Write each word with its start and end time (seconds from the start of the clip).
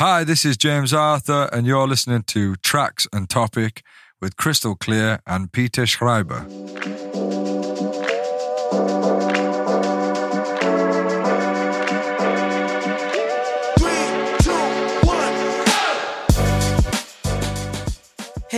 Hi, 0.00 0.24
this 0.24 0.46
is 0.46 0.56
James 0.56 0.94
Arthur, 0.94 1.50
and 1.52 1.66
you're 1.66 1.86
listening 1.86 2.22
to 2.22 2.56
Tracks 2.56 3.06
and 3.12 3.28
Topic 3.28 3.82
with 4.18 4.34
Crystal 4.38 4.74
Clear 4.74 5.20
and 5.26 5.52
Peter 5.52 5.84
Schreiber. 5.84 6.46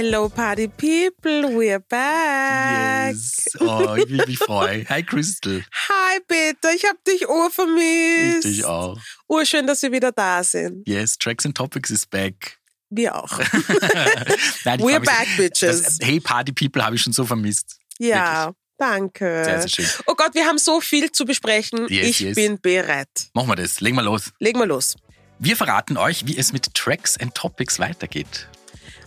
Hello, 0.05 0.29
Party 0.29 0.67
People, 0.67 1.55
we're 1.55 1.79
back. 1.79 3.13
Yes. 3.13 3.47
Oh, 3.61 3.95
ich 3.95 4.11
will 4.11 4.27
mich 4.27 4.37
freuen. 4.37 4.85
Hi, 4.89 5.01
Crystal. 5.01 5.63
Hi, 5.89 6.19
Peter, 6.27 6.75
ich 6.75 6.85
hab 6.85 7.05
dich 7.05 7.29
urvermisst. 7.29 8.45
Ich 8.45 8.57
dich 8.57 8.65
auch. 8.65 8.99
Urschön, 9.29 9.65
dass 9.65 9.81
wir 9.83 9.93
wieder 9.93 10.11
da 10.11 10.43
sind. 10.43 10.89
Yes, 10.89 11.17
Tracks 11.17 11.47
and 11.47 11.57
Topics 11.57 11.91
is 11.91 12.05
back. 12.05 12.59
Wir 12.91 13.15
auch. 13.15 13.31
Nein, 14.65 14.81
We're 14.81 14.99
back, 14.99 15.29
so- 15.37 15.43
bitches. 15.45 15.83
Das, 15.85 15.99
hey, 16.03 16.19
Party 16.19 16.51
People 16.51 16.85
habe 16.85 16.97
ich 16.97 17.03
schon 17.03 17.13
so 17.13 17.25
vermisst. 17.25 17.79
Ja, 18.01 18.53
danke. 18.79 19.45
Sehr, 19.45 19.61
sehr 19.61 19.69
schön. 19.69 19.87
Oh 20.09 20.17
Gott, 20.17 20.35
wir 20.35 20.47
haben 20.47 20.59
so 20.59 20.81
viel 20.81 21.13
zu 21.13 21.25
besprechen. 21.25 21.87
Yes, 21.89 22.09
ich 22.09 22.21
yes. 22.21 22.35
bin 22.35 22.61
bereit. 22.61 23.29
Machen 23.35 23.51
wir 23.51 23.55
das. 23.57 23.81
Legen 23.81 23.95
wir 23.95 24.03
los. 24.03 24.33
Legen 24.41 24.59
wir 24.59 24.67
los. 24.67 24.97
Wir 25.39 25.57
verraten 25.57 25.97
euch, 25.97 26.27
wie 26.27 26.37
es 26.37 26.53
mit 26.53 26.75
Tracks 26.75 27.17
and 27.17 27.37
Topics 27.37 27.79
weitergeht. 27.79 28.49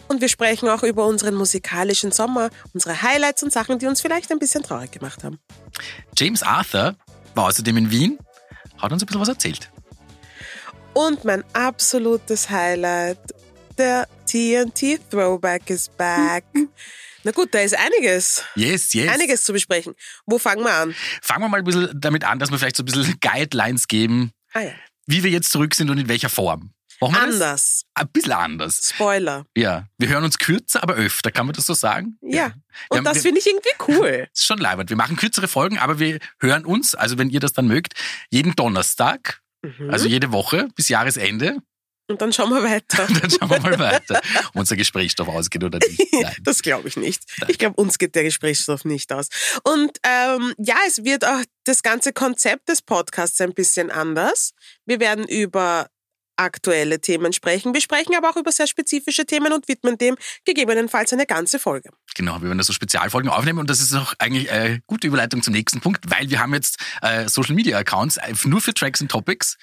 Und 0.07 0.21
wir 0.21 0.29
sprechen 0.29 0.69
auch 0.69 0.83
über 0.83 1.05
unseren 1.07 1.35
musikalischen 1.35 2.11
Sommer, 2.11 2.49
unsere 2.73 3.01
Highlights 3.01 3.43
und 3.43 3.51
Sachen, 3.51 3.79
die 3.79 3.87
uns 3.87 4.01
vielleicht 4.01 4.31
ein 4.31 4.39
bisschen 4.39 4.63
traurig 4.63 4.91
gemacht 4.91 5.23
haben. 5.23 5.39
James 6.17 6.43
Arthur 6.43 6.95
war 7.33 7.45
außerdem 7.47 7.75
in 7.77 7.91
Wien, 7.91 8.19
hat 8.77 8.91
uns 8.91 9.01
ein 9.01 9.05
bisschen 9.07 9.21
was 9.21 9.29
erzählt. 9.29 9.71
Und 10.93 11.25
mein 11.25 11.43
absolutes 11.53 12.49
Highlight, 12.49 13.17
der 13.77 14.07
TNT 14.25 14.99
Throwback 15.09 15.69
is 15.69 15.89
back. 15.89 16.45
Na 17.23 17.31
gut, 17.31 17.53
da 17.53 17.59
ist 17.59 17.75
einiges. 17.77 18.43
Yes, 18.55 18.93
yes. 18.93 19.11
Einiges 19.11 19.43
zu 19.43 19.51
besprechen. 19.51 19.95
Wo 20.27 20.37
fangen 20.37 20.63
wir 20.63 20.71
an? 20.73 20.95
Fangen 21.21 21.41
wir 21.43 21.49
mal 21.49 21.57
ein 21.57 21.63
bisschen 21.63 21.89
damit 21.99 22.23
an, 22.23 22.37
dass 22.39 22.51
wir 22.51 22.59
vielleicht 22.59 22.77
so 22.77 22.83
ein 22.83 22.85
bisschen 22.85 23.17
Guidelines 23.19 23.87
geben, 23.87 24.31
Ah 24.53 24.61
ja. 24.61 24.71
wie 25.07 25.23
wir 25.23 25.31
jetzt 25.31 25.51
zurück 25.51 25.73
sind 25.75 25.89
und 25.89 25.97
in 25.97 26.07
welcher 26.07 26.29
Form. 26.29 26.71
Machen 27.01 27.13
wir 27.13 27.19
das? 27.27 27.31
Anders. 27.41 27.81
Ein 27.93 28.07
bisschen 28.09 28.31
anders. 28.31 28.89
Spoiler. 28.93 29.45
Ja, 29.55 29.87
wir 29.97 30.07
hören 30.09 30.23
uns 30.23 30.37
kürzer, 30.37 30.81
aber 30.83 30.95
öfter, 30.95 31.31
kann 31.31 31.45
man 31.45 31.53
das 31.53 31.65
so 31.65 31.73
sagen? 31.73 32.17
Ja. 32.21 32.47
Wir 32.47 32.53
Und 32.89 32.97
haben- 32.97 33.05
das 33.05 33.21
finde 33.21 33.39
ich 33.39 33.47
irgendwie 33.47 33.69
cool. 33.87 34.27
ist 34.33 34.45
schon 34.45 34.57
leibend. 34.59 34.89
Wir 34.89 34.97
machen 34.97 35.15
kürzere 35.15 35.47
Folgen, 35.47 35.77
aber 35.77 35.99
wir 35.99 36.19
hören 36.39 36.65
uns, 36.65 36.95
also 36.95 37.17
wenn 37.17 37.29
ihr 37.29 37.39
das 37.39 37.53
dann 37.53 37.67
mögt, 37.67 37.93
jeden 38.29 38.55
Donnerstag, 38.55 39.41
Mhm. 39.63 39.89
also 39.89 40.07
jede 40.07 40.31
Woche 40.31 40.67
bis 40.75 40.89
Jahresende. 40.89 41.57
Und 42.07 42.21
dann 42.21 42.31
schauen 42.31 42.51
wir 42.51 42.61
weiter. 42.61 43.07
Dann 43.19 43.31
schauen 43.31 43.49
wir 43.49 43.59
mal 43.61 43.79
weiter, 43.79 44.21
ob 44.49 44.55
unser 44.57 44.75
Gesprächsstoff 44.75 45.27
ausgeht 45.27 45.63
oder 45.63 45.79
nicht. 45.79 45.99
Nein. 46.13 46.35
Das 46.43 46.61
glaube 46.61 46.87
ich 46.87 46.97
nicht. 46.97 47.23
Ich 47.47 47.57
glaube, 47.57 47.81
uns 47.81 47.97
geht 47.97 48.13
der 48.13 48.21
Gesprächsstoff 48.21 48.85
nicht 48.85 49.11
aus. 49.11 49.29
Und 49.63 49.97
ähm, 50.03 50.53
ja, 50.59 50.75
es 50.87 51.03
wird 51.03 51.25
auch 51.25 51.41
das 51.63 51.81
ganze 51.81 52.13
Konzept 52.13 52.69
des 52.69 52.83
Podcasts 52.83 53.41
ein 53.41 53.55
bisschen 53.55 53.89
anders. 53.89 54.51
Wir 54.85 54.99
werden 54.99 55.27
über 55.27 55.87
aktuelle 56.37 56.99
Themen 56.99 57.33
sprechen. 57.33 57.73
Wir 57.73 57.81
sprechen 57.81 58.15
aber 58.15 58.29
auch 58.29 58.35
über 58.35 58.51
sehr 58.51 58.67
spezifische 58.67 59.25
Themen 59.25 59.53
und 59.53 59.67
widmen 59.67 59.97
dem 59.97 60.15
gegebenenfalls 60.45 61.13
eine 61.13 61.25
ganze 61.25 61.59
Folge. 61.59 61.89
Genau, 62.15 62.35
wir 62.41 62.47
werden 62.47 62.57
da 62.57 62.63
so 62.63 62.73
Spezialfolgen 62.73 63.29
aufnehmen 63.29 63.59
und 63.59 63.69
das 63.69 63.81
ist 63.81 63.93
auch 63.93 64.13
eigentlich 64.19 64.49
eine 64.51 64.81
gute 64.87 65.07
Überleitung 65.07 65.43
zum 65.43 65.53
nächsten 65.53 65.81
Punkt, 65.81 66.09
weil 66.09 66.29
wir 66.29 66.39
haben 66.39 66.53
jetzt 66.53 66.79
äh, 67.01 67.27
Social 67.27 67.55
Media 67.55 67.77
Accounts 67.77 68.17
äh, 68.17 68.33
nur 68.45 68.61
für 68.61 68.73
Tracks 68.73 69.01
and 69.01 69.11
Topics, 69.11 69.57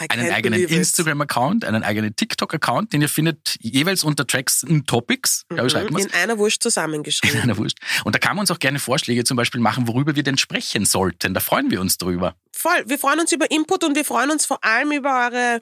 I 0.00 0.06
einen 0.10 0.30
eigenen. 0.30 0.60
Instagram 0.66 1.20
Account, 1.22 1.64
einen 1.64 1.82
eigenen 1.82 2.14
TikTok 2.14 2.52
Account, 2.54 2.92
den 2.92 3.00
ihr 3.00 3.08
findet 3.08 3.56
jeweils 3.60 4.04
unter 4.04 4.26
Tracks 4.26 4.64
and 4.64 4.86
Topics, 4.86 5.44
glaube 5.48 5.66
ich, 5.66 5.72
schreibt 5.72 5.90
man 5.90 6.02
In 6.02 6.12
einer 6.12 6.38
Wurst 6.38 6.62
zusammengeschrieben. 6.62 7.42
Na 7.46 7.56
wurscht. 7.56 7.78
Und 8.04 8.14
da 8.14 8.18
kann 8.18 8.36
man 8.36 8.42
uns 8.42 8.50
auch 8.50 8.58
gerne 8.58 8.78
Vorschläge 8.78 9.24
zum 9.24 9.36
Beispiel 9.36 9.60
machen, 9.60 9.88
worüber 9.88 10.16
wir 10.16 10.22
denn 10.22 10.38
sprechen 10.38 10.84
sollten. 10.84 11.34
Da 11.34 11.40
freuen 11.40 11.70
wir 11.70 11.80
uns 11.80 11.98
drüber. 11.98 12.34
Voll. 12.58 12.84
Wir 12.86 12.98
freuen 12.98 13.20
uns 13.20 13.32
über 13.32 13.50
Input 13.50 13.84
und 13.84 13.94
wir 13.96 14.04
freuen 14.06 14.30
uns 14.30 14.46
vor 14.46 14.64
allem 14.64 14.90
über 14.90 15.26
eure 15.26 15.60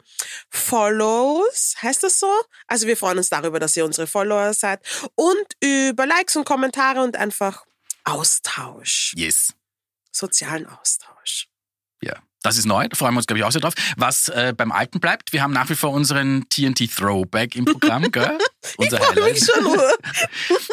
Follows. 0.49 1.75
Heißt 1.83 2.05
das 2.05 2.21
so? 2.21 2.31
Also 2.69 2.87
wir 2.87 2.97
freuen 2.97 3.19
uns 3.19 3.29
darüber, 3.31 3.59
dass 3.59 3.77
ihr 3.77 3.85
unsere 3.85 4.07
Follower 4.07 4.55
seid 4.55 4.81
und 5.17 5.45
über 5.61 6.07
Likes 6.07 6.37
und 6.37 6.45
Kommentare 6.45 7.03
und 7.03 7.17
einfach 7.17 7.65
Austausch. 8.05 9.13
Yes. 9.17 9.55
Sozialen 10.13 10.67
Austausch. 10.67 11.49
Ja, 12.01 12.15
das 12.43 12.59
ist 12.59 12.67
neu, 12.67 12.87
da 12.87 12.97
freuen 12.97 13.15
wir 13.15 13.19
uns, 13.19 13.27
glaube 13.27 13.41
ich, 13.41 13.45
auch 13.45 13.51
sehr 13.51 13.61
drauf. 13.61 13.75
Was 13.97 14.29
äh, 14.29 14.55
beim 14.57 14.71
Alten 14.71 15.01
bleibt, 15.01 15.33
wir 15.33 15.43
haben 15.43 15.53
nach 15.53 15.69
wie 15.71 15.75
vor 15.75 15.91
unseren 15.91 16.49
TNT 16.49 16.95
Throwback 16.95 17.57
im 17.57 17.65
Programm, 17.65 18.09
gell? 18.13 18.39
Unser 18.77 19.01
mich 19.01 19.09
Highlight. 19.09 19.51
schon 19.53 19.65
nur. 19.65 19.99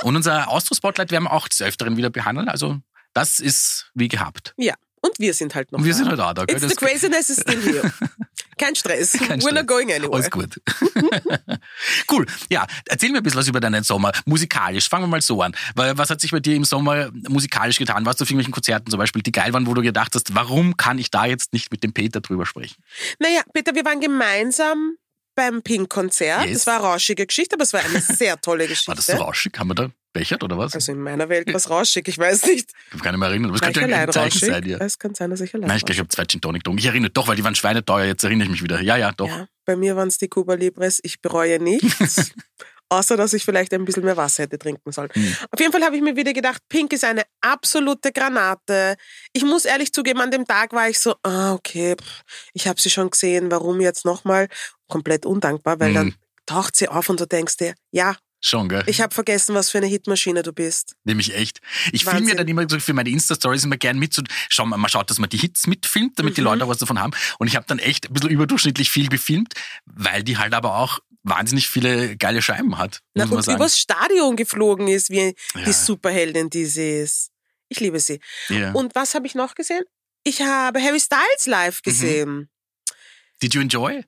Und 0.03 0.18
unser 0.18 0.50
Austro-Spotlight 0.50 1.09
werden 1.09 1.24
wir 1.24 1.34
auch 1.34 1.48
des 1.48 1.64
Öfteren 1.64 1.98
wieder 1.98 2.12
behandeln. 2.12 2.48
Also, 2.48 2.78
das 3.14 3.40
ist 3.40 3.90
wie 3.96 4.08
gehabt. 4.08 4.53
Ja. 4.58 4.76
Und 5.02 5.18
wir 5.20 5.34
sind 5.34 5.56
halt 5.56 5.72
noch 5.72 5.80
Und 5.80 5.86
wir 5.86 5.92
da. 5.94 5.98
sind 5.98 6.10
halt 6.10 6.20
auch 6.20 6.34
da, 6.34 6.46
gell? 6.46 6.56
It's 6.58 6.62
Das- 6.66 6.72
the 6.72 6.78
craziness 6.86 7.30
is 7.30 7.40
still 7.42 7.62
here. 7.62 7.92
Kein 8.58 8.76
Stress. 8.76 9.14
Kein 9.14 9.40
We're 9.40 9.42
Stress. 9.42 9.54
not 9.56 9.68
going 9.68 9.92
anywhere. 9.92 10.14
Alles 10.14 10.30
gut. 10.30 10.62
cool. 12.12 12.26
Ja, 12.52 12.68
erzähl 12.86 13.10
mir 13.12 13.18
ein 13.18 13.24
bisschen 13.24 13.40
was 13.40 13.48
über 13.48 13.60
deinen 13.60 13.84
Sommer. 13.84 14.12
Musikalisch. 14.26 14.88
Fangen 14.90 15.04
wir 15.06 15.08
mal 15.08 15.22
so 15.22 15.42
an. 15.42 15.56
Was 15.76 16.10
hat 16.12 16.22
sich 16.22 16.32
bei 16.32 16.40
dir 16.40 16.56
im 16.56 16.64
Sommer 16.66 17.10
musikalisch 17.28 17.78
getan? 17.78 18.06
Warst 18.06 18.20
du 18.20 18.24
auf 18.24 18.30
irgendwelchen 18.30 18.54
Konzerten 18.54 18.92
zum 18.92 19.00
Beispiel, 19.00 19.24
die 19.24 19.32
geil 19.32 19.52
waren, 19.54 19.66
wo 19.66 19.74
du 19.74 19.82
gedacht 19.82 20.14
hast, 20.14 20.36
warum 20.36 20.78
kann 20.78 21.00
ich 21.00 21.10
da 21.10 21.26
jetzt 21.26 21.54
nicht 21.54 21.72
mit 21.72 21.84
dem 21.84 21.94
Peter 21.94 22.22
drüber 22.22 22.46
sprechen? 22.46 22.76
Naja, 23.20 23.42
Peter, 23.54 23.74
wir 23.74 23.86
waren 23.86 24.00
gemeinsam 24.00 24.96
beim 25.36 25.62
Pink-Konzert. 25.64 26.46
Yes. 26.46 26.58
Es 26.62 26.68
war 26.68 26.76
eine 26.76 26.84
rauschige 26.84 27.26
Geschichte, 27.26 27.56
aber 27.56 27.64
es 27.64 27.74
war 27.74 27.82
eine 27.84 28.02
sehr 28.02 28.40
tolle 28.42 28.68
Geschichte. 28.68 28.90
War 28.90 28.96
das 28.96 29.08
so 29.08 29.14
rauschig? 29.14 29.58
Haben 29.58 29.70
wir 29.70 29.76
da 29.76 29.90
bechert 30.14 30.44
oder 30.44 30.58
was? 30.58 30.74
Also 30.76 30.92
in 30.92 31.02
meiner 31.02 31.30
Welt 31.30 31.54
was 31.54 31.70
rauschig, 31.70 32.08
ich 32.08 32.18
weiß 32.18 32.46
nicht. 32.48 32.72
Ich 32.94 33.02
kann 33.02 33.14
nicht 33.14 33.20
mehr 33.20 33.30
erinnern. 33.30 33.50
Aber 33.52 33.56
es 33.56 33.62
könnte 33.62 33.80
ja 33.90 33.98
ein 33.98 34.12
Zeichen 34.12 34.34
rauschig? 34.38 34.50
sein, 34.50 34.66
ja. 34.68 34.78
Es 34.80 35.00
kann 35.00 35.14
sein, 35.16 35.30
dass 35.30 35.42
ich 35.42 35.54
allein 35.54 35.68
Nein, 35.68 35.78
ich 35.78 35.84
glaube, 35.86 35.94
ich 35.94 36.00
habe 36.00 36.10
zwei 36.10 36.26
Gin 36.26 36.42
Tonic 36.42 36.64
getrunken. 36.64 36.80
Ich 36.80 36.86
erinnere 36.86 37.12
doch, 37.12 37.28
weil 37.28 37.36
die 37.36 37.44
waren 37.44 37.56
schweineteuer. 37.56 38.06
Jetzt 38.06 38.24
erinnere 38.24 38.46
ich 38.46 38.52
mich 38.52 38.64
wieder. 38.64 38.82
Ja, 38.82 38.98
ja, 38.98 39.12
doch. 39.12 39.28
Ja, 39.28 39.48
bei 39.66 39.76
mir 39.76 39.96
waren 39.96 40.08
es 40.08 40.18
die 40.18 40.28
Cuba 40.28 40.54
Libres. 40.56 41.00
Ich 41.04 41.22
bereue 41.22 41.60
nichts. 41.60 42.32
Außer, 42.90 43.16
dass 43.16 43.32
ich 43.32 43.46
vielleicht 43.46 43.74
ein 43.74 43.86
bisschen 43.86 44.04
mehr 44.04 44.18
Wasser 44.18 44.44
hätte 44.44 44.60
trinken 44.60 44.92
sollen. 44.92 45.08
Hm. 45.14 45.36
Auf 45.50 45.60
jeden 45.62 45.72
Fall 45.72 45.82
habe 45.82 45.96
ich 45.96 46.02
mir 46.02 46.18
wieder 46.18 46.34
gedacht, 46.34 46.62
Pink 46.68 46.92
ist 46.92 47.06
eine 47.06 47.24
absolute 47.40 48.12
Granate. 48.12 48.98
Ich 49.32 49.46
muss 49.46 49.64
ehrlich 49.64 49.94
zugeben, 49.94 50.20
an 50.20 50.30
dem 50.30 50.46
Tag 50.46 50.74
war 50.74 50.90
ich 50.90 51.00
so, 51.00 51.16
ah, 51.24 51.54
okay, 51.54 51.96
ich 52.52 52.68
habe 52.68 52.82
sie 52.82 52.90
schon 52.90 53.10
gesehen, 53.10 53.50
warum 53.50 53.80
jetzt 53.80 54.04
nochmal? 54.04 54.50
Komplett 54.90 55.26
undankbar, 55.26 55.80
weil 55.80 55.88
Hm. 55.90 55.96
dann 55.96 56.16
taucht 56.46 56.76
sie 56.76 56.90
auf 56.90 57.08
und 57.08 57.18
du 57.22 57.26
denkst 57.26 57.56
dir, 57.56 57.76
ja, 57.92 58.18
Schon, 58.44 58.69
gell? 58.69 58.84
ich 58.88 59.02
habe 59.02 59.13
vergessen, 59.13 59.53
was 59.53 59.69
für 59.69 59.78
eine 59.78 59.88
Hitmaschine 59.88 60.41
du 60.41 60.52
bist. 60.52 60.96
Nämlich 61.03 61.35
echt. 61.35 61.62
Ich 61.91 62.03
filme 62.06 62.22
mir 62.22 62.24
Wahnsinn. 62.25 62.38
dann 62.38 62.47
immer 62.47 62.68
so 62.68 62.79
für 62.79 62.94
meine 62.94 63.09
Insta-Stories 63.09 63.63
immer 63.63 63.78
gern 63.78 64.00
mit. 64.00 64.13
So, 64.16 64.24
schau 64.50 64.66
mal, 64.66 64.78
man 64.78 64.90
schaut, 64.90 65.09
dass 65.12 65.19
man 65.19 65.29
die 65.29 65.38
Hits 65.38 65.68
mitfilmt, 65.68 66.18
damit 66.18 66.34
Mhm. 66.34 66.35
die 66.35 66.41
Leute 66.41 66.63
auch 66.66 66.69
was 66.69 66.79
davon 66.79 67.00
haben. 67.00 67.13
Und 67.38 67.47
ich 67.47 67.56
habe 67.56 67.66
dann 67.68 67.78
echt 67.79 68.09
ein 68.09 68.13
bisschen 68.13 68.31
überdurchschnittlich 68.31 68.90
viel 68.90 69.09
gefilmt, 69.09 69.53
weil 69.85 70.24
die 70.24 70.38
halt 70.40 70.53
aber 70.56 70.75
auch 70.78 71.00
wahnsinnig 71.24 71.68
viele 71.69 72.18
geile 72.18 72.41
Scheiben 72.41 72.79
hat, 72.79 73.02
Na, 73.13 73.25
muss 73.25 73.29
man 73.29 73.38
und 73.38 73.44
sagen. 73.44 73.57
übers 73.57 73.78
Stadion 73.79 74.35
geflogen 74.35 74.88
ist, 74.88 75.12
wie 75.12 75.35
Ja. 75.56 75.63
die 75.63 75.72
Superheldin, 75.72 76.50
die 76.50 76.66
sie 76.66 77.00
ist. 77.02 77.29
Ich 77.69 77.79
liebe 77.79 78.00
sie. 78.00 78.19
Ja. 78.50 78.72
Und 78.72 78.96
was 78.96 79.13
habe 79.13 79.28
ich 79.28 79.35
noch 79.35 79.53
gesehen? 79.53 79.84
Ich 80.23 80.41
habe 80.41 80.81
Harry 80.81 81.00
Styles 81.00 81.46
Mhm. 81.46 81.52
live 81.52 81.81
gesehen. 81.84 82.50
Did 83.41 83.53
you 83.53 83.62
enjoy? 83.62 84.03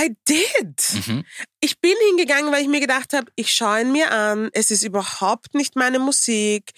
I 0.00 0.16
did. 0.26 1.06
Mhm. 1.06 1.24
Ich 1.60 1.80
bin 1.80 1.94
hingegangen, 2.08 2.52
weil 2.52 2.62
ich 2.62 2.68
mir 2.68 2.80
gedacht 2.80 3.12
habe, 3.12 3.30
ich 3.36 3.52
schaue 3.52 3.82
ihn 3.82 3.92
mir 3.92 4.10
an. 4.10 4.50
Es 4.52 4.70
ist 4.70 4.82
überhaupt 4.82 5.54
nicht 5.54 5.76
meine 5.76 5.98
Musik. 5.98 6.70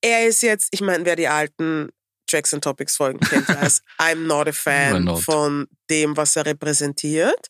Er 0.00 0.26
ist 0.26 0.42
jetzt, 0.42 0.68
ich 0.72 0.80
meine, 0.80 1.04
wer 1.04 1.16
die 1.16 1.28
alten 1.28 1.90
Tracks 2.26 2.52
and 2.52 2.62
Topics 2.62 2.96
Folgen 2.96 3.20
kennt, 3.20 3.48
weiß, 3.48 3.82
I'm 3.98 4.26
not 4.26 4.48
a 4.48 4.52
fan 4.52 5.04
not. 5.04 5.22
von 5.22 5.68
dem, 5.90 6.16
was 6.16 6.36
er 6.36 6.46
repräsentiert. 6.46 7.48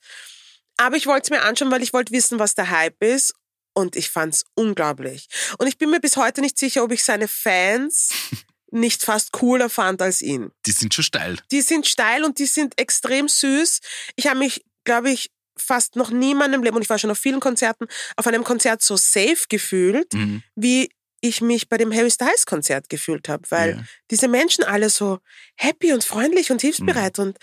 Aber 0.76 0.96
ich 0.96 1.06
wollte 1.06 1.24
es 1.24 1.30
mir 1.30 1.42
anschauen, 1.42 1.70
weil 1.70 1.82
ich 1.82 1.92
wollte 1.92 2.12
wissen, 2.12 2.38
was 2.38 2.54
der 2.54 2.70
Hype 2.70 3.02
ist. 3.02 3.34
Und 3.74 3.94
ich 3.94 4.10
fand's 4.10 4.44
unglaublich. 4.54 5.28
Und 5.58 5.68
ich 5.68 5.78
bin 5.78 5.90
mir 5.90 6.00
bis 6.00 6.16
heute 6.16 6.40
nicht 6.40 6.58
sicher, 6.58 6.82
ob 6.82 6.90
ich 6.90 7.04
seine 7.04 7.28
Fans 7.28 8.10
nicht 8.70 9.02
fast 9.02 9.32
cooler 9.32 9.70
fand 9.70 10.02
als 10.02 10.20
ihn. 10.20 10.50
Die 10.66 10.72
sind 10.72 10.92
schon 10.92 11.04
steil. 11.04 11.38
Die 11.52 11.62
sind 11.62 11.86
steil 11.86 12.24
und 12.24 12.38
die 12.38 12.46
sind 12.46 12.78
extrem 12.78 13.28
süß. 13.28 13.80
Ich 14.16 14.26
habe 14.26 14.38
mich, 14.38 14.64
glaube 14.88 15.10
ich, 15.10 15.30
fast 15.58 15.96
noch 15.96 16.10
nie 16.10 16.32
in 16.32 16.38
meinem 16.38 16.62
Leben, 16.62 16.76
und 16.76 16.82
ich 16.82 16.88
war 16.90 16.98
schon 16.98 17.10
auf 17.10 17.18
vielen 17.18 17.40
Konzerten, 17.40 17.86
auf 18.16 18.26
einem 18.26 18.44
Konzert 18.44 18.80
so 18.82 18.96
safe 18.96 19.44
gefühlt, 19.48 20.12
Mhm. 20.14 20.42
wie 20.56 20.90
ich 21.20 21.40
mich 21.40 21.68
bei 21.68 21.76
dem 21.78 21.92
Harry 21.92 22.10
Styles 22.12 22.46
Konzert 22.46 22.88
gefühlt 22.88 23.28
habe, 23.28 23.42
weil 23.50 23.70
Ja. 23.70 23.84
diese 24.10 24.28
Menschen 24.28 24.62
alle 24.64 24.88
so 24.88 25.18
happy 25.56 25.92
und 25.92 26.04
freundlich 26.04 26.50
und 26.52 26.60
hilfsbereit 26.60 27.18
und 27.18 27.36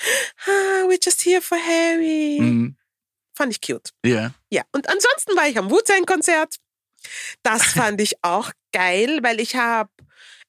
ah, 0.47 0.85
we're 0.87 1.03
just 1.03 1.21
here 1.25 1.41
for 1.41 1.57
Harry. 1.57 2.37
Mhm. 2.39 2.77
Fand 3.37 3.51
ich 3.51 3.59
cute. 3.59 3.89
Ja. 4.05 4.33
Ja, 4.49 4.63
und 4.71 4.87
ansonsten 4.87 5.35
war 5.35 5.47
ich 5.49 5.57
am 5.57 5.69
Wu-Tang-Konzert. 5.69 6.55
Das 7.43 7.63
fand 7.63 7.99
ich 7.99 8.13
auch 8.23 8.51
geil, 8.71 9.19
weil 9.23 9.39
ich 9.41 9.55
habe 9.57 9.89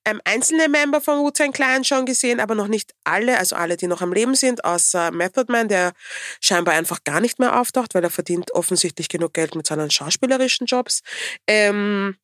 ähm, 0.07 0.21
einzelne 0.25 0.69
Member 0.69 1.01
von 1.01 1.19
Wu-Tang 1.19 1.53
Clan 1.53 1.85
schon 1.85 2.07
gesehen, 2.07 2.39
aber 2.39 2.55
noch 2.55 2.69
nicht 2.69 2.95
alle, 3.03 3.39
also 3.39 3.57
alle, 3.57 3.77
die 3.77 3.89
noch 3.89 4.03
am 4.03 4.13
Leben 4.13 4.37
sind, 4.37 4.65
außer 4.65 5.11
Method 5.11 5.51
Man, 5.53 5.69
der 5.69 5.93
scheinbar 6.41 6.75
einfach 6.75 7.03
gar 7.03 7.21
nicht 7.21 7.41
mehr 7.41 7.61
auftaucht, 7.61 7.95
weil 7.95 8.05
er 8.05 8.11
verdient 8.11 8.53
offensichtlich 8.53 9.09
genug 9.09 9.35
Geld 9.35 9.57
mit 9.57 9.67
seinen 9.67 9.91
schauspielerischen 9.91 10.67
Jobs. 10.67 11.03
Ähm, 11.49 12.17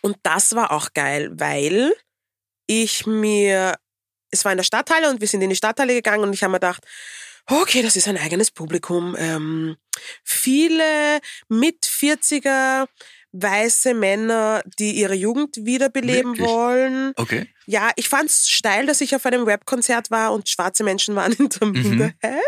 und 0.00 0.16
das 0.24 0.56
war 0.56 0.72
auch 0.72 0.92
geil, 0.92 1.30
weil 1.32 1.92
ich 2.66 3.06
mir, 3.06 3.76
es 4.30 4.44
war 4.44 4.52
in 4.52 4.58
der 4.58 4.64
Stadthalle 4.64 5.08
und 5.08 5.20
wir 5.20 5.28
sind 5.28 5.40
in 5.42 5.50
die 5.50 5.56
Stadthalle 5.56 5.94
gegangen 5.94 6.24
und 6.24 6.32
ich 6.32 6.42
habe 6.42 6.50
mir 6.50 6.58
gedacht, 6.58 6.84
okay, 7.46 7.80
das 7.82 7.94
ist 7.94 8.08
ein 8.08 8.18
eigenes 8.18 8.50
Publikum. 8.50 9.14
Ähm, 9.18 9.76
viele 10.24 11.20
mit 11.48 11.86
40er 11.86 12.88
weiße 13.32 13.94
Männer, 13.94 14.62
die 14.78 14.92
ihre 14.92 15.14
Jugend 15.14 15.56
wiederbeleben 15.64 16.32
Wirklich? 16.32 16.46
wollen. 16.48 17.12
Okay. 17.16 17.52
Ja, 17.66 17.90
ich 17.96 18.08
fand's 18.08 18.48
steil, 18.48 18.86
dass 18.86 19.00
ich 19.00 19.14
auf 19.14 19.26
einem 19.26 19.44
Rap-Konzert 19.44 20.10
war 20.10 20.32
und 20.32 20.48
schwarze 20.48 20.82
Menschen 20.84 21.14
waren 21.14 21.32
in 21.38 21.48
der 21.48 21.68
Mhm. 21.68 21.72
Minderheit. 21.82 22.42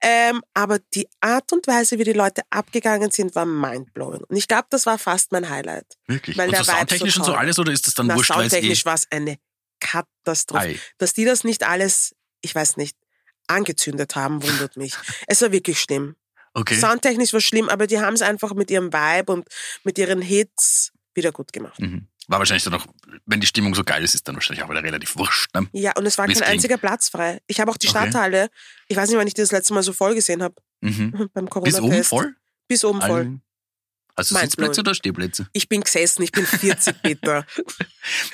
Ähm, 0.00 0.42
aber 0.54 0.78
die 0.94 1.08
Art 1.20 1.52
und 1.52 1.66
Weise, 1.66 1.98
wie 1.98 2.04
die 2.04 2.12
Leute 2.12 2.42
abgegangen 2.50 3.10
sind, 3.10 3.34
war 3.34 3.46
mindblowing. 3.46 4.24
Und 4.24 4.36
ich 4.36 4.48
glaube, 4.48 4.66
das 4.70 4.86
war 4.86 4.98
fast 4.98 5.30
mein 5.32 5.48
Highlight. 5.48 5.86
Wirklich. 6.06 6.36
Weil 6.36 6.48
und 6.48 6.56
der 6.56 6.64
so 6.64 6.72
soundtechnisch 6.72 7.14
so 7.14 7.20
und 7.20 7.26
so 7.26 7.34
alles 7.34 7.58
oder 7.58 7.72
ist 7.72 7.86
das 7.86 7.94
dann 7.94 8.06
Na, 8.08 8.16
wurscht, 8.16 8.32
soundtechnisch 8.32 8.84
war 8.84 8.94
es 8.94 9.06
eine 9.10 9.38
Katastrophe. 9.80 10.60
Ei. 10.64 10.78
Dass 10.98 11.12
die 11.14 11.24
das 11.24 11.44
nicht 11.44 11.62
alles, 11.64 12.14
ich 12.42 12.54
weiß 12.54 12.76
nicht, 12.76 12.96
angezündet 13.46 14.14
haben, 14.16 14.42
wundert 14.42 14.76
mich. 14.76 14.94
es 15.26 15.42
war 15.42 15.52
wirklich 15.52 15.80
schlimm. 15.80 16.16
Okay. 16.54 16.74
Soundtechnisch 16.78 17.32
war 17.32 17.40
schlimm, 17.40 17.68
aber 17.68 17.86
die 17.86 18.00
haben 18.00 18.14
es 18.14 18.22
einfach 18.22 18.54
mit 18.54 18.70
ihrem 18.70 18.92
Vibe 18.92 19.32
und 19.32 19.48
mit 19.84 19.98
ihren 19.98 20.20
Hits 20.22 20.92
wieder 21.14 21.32
gut 21.32 21.52
gemacht. 21.52 21.78
Mhm. 21.80 22.06
War 22.28 22.38
wahrscheinlich 22.38 22.64
dann 22.64 22.72
noch, 22.74 22.86
wenn 23.26 23.40
die 23.40 23.46
Stimmung 23.46 23.74
so 23.74 23.82
geil 23.82 24.04
ist, 24.04 24.14
ist 24.14 24.26
dann 24.28 24.36
wahrscheinlich 24.36 24.64
auch 24.64 24.70
wieder 24.70 24.82
relativ 24.82 25.16
wurscht. 25.16 25.52
Ne? 25.54 25.66
Ja, 25.72 25.92
und 25.96 26.06
es 26.06 26.16
war 26.18 26.26
Wie's 26.28 26.34
kein 26.38 26.44
klingt. 26.46 26.54
einziger 26.58 26.76
Platz 26.78 27.08
frei. 27.08 27.40
Ich 27.48 27.60
habe 27.60 27.70
auch 27.70 27.76
die 27.76 27.88
Okay. 27.88 27.98
Stadthalle, 27.98 28.50
ich 28.88 28.96
weiß 28.96 29.08
nicht, 29.08 29.18
wann 29.18 29.26
ich 29.26 29.34
die 29.34 29.40
das 29.42 29.50
letzte 29.52 29.74
Mal 29.74 29.82
so 29.82 29.92
voll 29.92 30.14
gesehen 30.14 30.42
habe, 30.42 30.54
Mhm. 30.80 31.12
beim 31.34 31.44
Bis 31.46 31.50
Corona-Test. 31.50 31.80
oben 31.82 32.04
voll? 32.04 32.34
Bis 32.68 32.84
oben 32.84 33.00
voll. 33.00 33.10
Allen? 33.10 33.42
Also 34.20 34.34
Mindblowing. 34.34 34.50
Sitzplätze 34.50 34.80
oder 34.80 34.94
Stehplätze? 34.94 35.46
Ich 35.52 35.68
bin 35.68 35.80
gesessen, 35.80 36.22
ich 36.22 36.32
bin 36.32 36.44
40 36.46 37.02
Meter. 37.02 37.46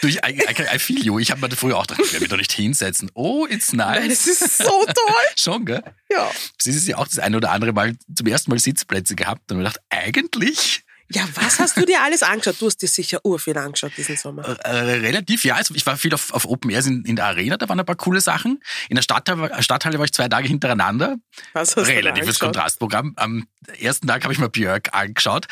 Du, 0.01 0.07
ich, 0.07 0.19
I, 0.25 0.31
I, 0.31 0.77
I 0.77 0.79
feel 0.79 1.05
you. 1.05 1.19
Ich 1.19 1.33
habe 1.33 1.41
mir 1.41 1.51
früher 1.57 1.77
auch 1.77 1.89
gedacht, 1.89 2.01
ich 2.05 2.13
werde 2.13 2.23
mich 2.23 2.31
doch 2.31 2.37
nicht 2.37 2.53
hinsetzen. 2.53 3.11
Oh, 3.15 3.47
it's 3.51 3.73
Nein, 3.73 4.09
nice. 4.09 4.27
es 4.27 4.41
ist 4.41 4.59
so 4.59 4.85
toll. 4.85 4.95
Schon, 5.37 5.65
gell? 5.65 5.83
Ja. 6.09 6.31
Das 6.57 6.67
ist 6.67 6.87
ja 6.87 6.99
auch 6.99 7.09
das 7.09 7.19
eine 7.19 7.37
oder 7.37 7.51
andere 7.51 7.73
Mal 7.73 7.97
zum 8.15 8.27
ersten 8.29 8.51
Mal 8.51 8.61
Sitzplätze 8.61 9.17
gehabt 9.17 9.51
und 9.51 9.59
mir 9.59 9.65
gedacht, 9.65 9.81
eigentlich 9.91 10.85
Ja, 11.09 11.29
was 11.35 11.61
hast 11.61 11.77
du 11.77 11.85
dir 11.85 12.03
alles 12.03 12.23
angeschaut? 12.23 12.57
Du 12.61 12.67
hast 12.67 12.79
dir 12.79 12.89
sicher 12.89 13.21
urviel 13.25 13.57
angeschaut 13.57 13.93
diesen 13.97 14.17
Sommer. 14.17 14.45
äh, 14.65 14.71
relativ, 14.71 15.45
ja. 15.45 15.55
Also 15.55 15.75
ich 15.75 15.87
war 15.87 15.97
viel 15.97 16.13
auf, 16.13 16.33
auf 16.33 16.47
Open 16.47 16.71
Airs 16.71 16.87
in, 16.87 17.05
in 17.05 17.17
der 17.17 17.27
Arena, 17.27 17.57
da 17.57 17.69
waren 17.69 17.79
ein 17.79 17.87
paar 17.87 17.97
coole 17.97 18.21
Sachen. 18.21 18.61
In 18.89 18.97
der 18.97 19.03
Stadthalle, 19.03 19.63
Stadthalle 19.63 19.99
war 19.99 20.05
ich 20.05 20.13
zwei 20.13 20.29
Tage 20.29 20.49
hintereinander. 20.49 21.17
Was 21.53 21.77
hast 21.77 21.89
du 21.89 21.93
Relatives 21.93 22.27
angeschaut? 22.29 22.41
Kontrastprogramm. 22.41 23.13
Am 23.17 23.47
ersten 23.79 24.09
Tag 24.09 24.25
habe 24.25 24.33
ich 24.35 24.41
mir 24.41 24.49
Björk 24.49 24.95
angeschaut. 24.95 25.47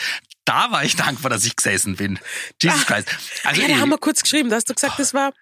Da 0.45 0.73
war 0.73 0.85
ich 0.85 0.97
dankbar, 0.97 1.31
dass 1.31 1.45
ich 1.45 1.55
gesessen 1.55 1.97
bin. 1.97 2.19
Jesus 2.61 2.85
Christ. 2.87 3.09
Also 3.45 3.63
ja, 3.63 3.69
da 3.69 3.77
haben 3.79 3.91
wir 3.91 3.99
kurz 3.99 4.23
geschrieben. 4.23 4.51
Da 4.51 4.57
hast 4.57 4.69
du 4.69 4.75
gesagt, 4.75 4.99
das 4.99 5.15
war. 5.15 5.33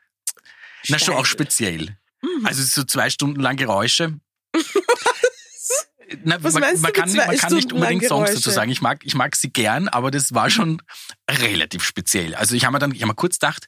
na, 0.88 0.98
schon 0.98 1.14
auch 1.14 1.24
steil. 1.24 1.46
speziell. 1.46 1.96
Mhm. 2.20 2.46
Also 2.46 2.62
so 2.62 2.84
zwei 2.84 3.08
Stunden 3.08 3.40
lang 3.40 3.56
Geräusche. 3.56 4.18
Na, 6.24 6.36
Was 6.42 6.54
man, 6.54 6.62
meinst 6.62 6.78
du 6.78 6.82
man 6.82 6.88
mit 6.90 6.94
kann, 6.96 7.08
nicht- 7.08 7.26
man 7.26 7.36
kann 7.36 7.54
nicht 7.54 7.72
unbedingt 7.72 8.04
Songs 8.06 8.30
dazu 8.34 8.50
sagen. 8.50 8.70
Ich 8.70 8.80
mag, 8.82 9.00
ich 9.04 9.14
mag 9.14 9.34
sie 9.36 9.50
gern, 9.52 9.88
aber 9.88 10.10
das 10.10 10.34
war 10.34 10.50
schon 10.50 10.80
relativ 11.30 11.84
speziell. 11.84 12.34
Also 12.34 12.54
ich 12.54 12.64
habe 12.64 12.72
mir 12.72 12.78
dann, 12.78 12.92
ich 12.92 13.02
habe 13.02 13.08
mir 13.10 13.14
kurz 13.14 13.38
gedacht, 13.38 13.66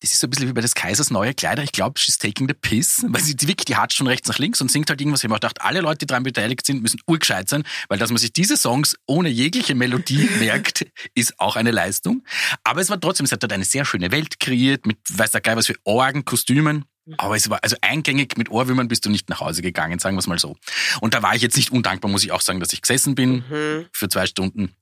das 0.00 0.12
ist 0.12 0.20
so 0.20 0.26
ein 0.26 0.30
bisschen 0.30 0.46
wie 0.48 0.52
bei 0.52 0.60
des 0.60 0.74
Kaisers 0.74 1.10
neue 1.10 1.32
Kleider. 1.32 1.62
Ich 1.62 1.72
glaube, 1.72 1.98
she's 1.98 2.18
taking 2.18 2.46
the 2.46 2.52
piss, 2.54 3.02
weil 3.08 3.22
sie 3.22 3.34
die 3.34 3.48
wirklich, 3.48 3.64
die 3.64 3.76
hat 3.76 3.94
schon 3.94 4.06
rechts 4.06 4.28
nach 4.28 4.38
links 4.38 4.60
und 4.60 4.70
singt 4.70 4.90
halt 4.90 5.00
irgendwas. 5.00 5.20
Ich 5.20 5.24
habe 5.24 5.32
mir 5.32 5.36
gedacht, 5.40 5.62
alle 5.62 5.80
Leute, 5.80 6.00
die 6.00 6.06
daran 6.06 6.22
beteiligt 6.22 6.66
sind, 6.66 6.82
müssen 6.82 7.00
urgescheit 7.06 7.48
sein, 7.48 7.64
weil 7.88 7.98
dass 7.98 8.10
man 8.10 8.18
sich 8.18 8.32
diese 8.32 8.58
Songs 8.58 8.96
ohne 9.06 9.30
jegliche 9.30 9.74
Melodie 9.74 10.28
merkt, 10.38 10.86
ist 11.14 11.40
auch 11.40 11.56
eine 11.56 11.70
Leistung. 11.70 12.22
Aber 12.62 12.82
es 12.82 12.90
war 12.90 13.00
trotzdem, 13.00 13.24
es 13.24 13.32
hat 13.32 13.42
dort 13.42 13.54
eine 13.54 13.64
sehr 13.64 13.86
schöne 13.86 14.10
Welt 14.10 14.38
kreiert 14.38 14.84
mit, 14.84 14.98
weiß 15.10 15.30
der 15.30 15.40
Geil 15.40 15.56
was 15.56 15.66
für 15.66 15.76
Orgen, 15.84 16.26
Kostümen. 16.26 16.84
Aber 17.18 17.36
es 17.36 17.48
war, 17.48 17.60
also 17.62 17.76
eingängig 17.82 18.36
mit 18.36 18.50
Ohrwürmern 18.50 18.88
bist 18.88 19.06
du 19.06 19.10
nicht 19.10 19.28
nach 19.28 19.40
Hause 19.40 19.62
gegangen, 19.62 19.98
sagen 19.98 20.16
wir 20.16 20.20
es 20.20 20.26
mal 20.26 20.38
so. 20.38 20.56
Und 21.00 21.14
da 21.14 21.22
war 21.22 21.34
ich 21.34 21.42
jetzt 21.42 21.56
nicht 21.56 21.70
undankbar, 21.70 22.10
muss 22.10 22.24
ich 22.24 22.32
auch 22.32 22.40
sagen, 22.40 22.58
dass 22.60 22.72
ich 22.72 22.82
gesessen 22.82 23.14
bin 23.14 23.44
Mhm. 23.48 23.86
für 23.92 24.08
zwei 24.08 24.26
Stunden. 24.26 24.74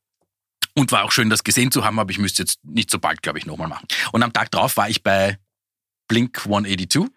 Und 0.74 0.90
war 0.90 1.04
auch 1.04 1.12
schön, 1.12 1.30
das 1.30 1.44
gesehen 1.44 1.70
zu 1.70 1.84
haben, 1.84 1.98
aber 1.98 2.10
ich 2.10 2.18
müsste 2.18 2.42
jetzt 2.42 2.58
nicht 2.64 2.90
so 2.90 2.98
bald, 2.98 3.22
glaube 3.22 3.38
ich, 3.38 3.46
nochmal 3.46 3.68
machen. 3.68 3.86
Und 4.12 4.22
am 4.22 4.32
Tag 4.32 4.50
drauf 4.50 4.76
war 4.76 4.88
ich 4.88 5.02
bei 5.02 5.38
Blink 6.08 6.38
182. 6.46 7.10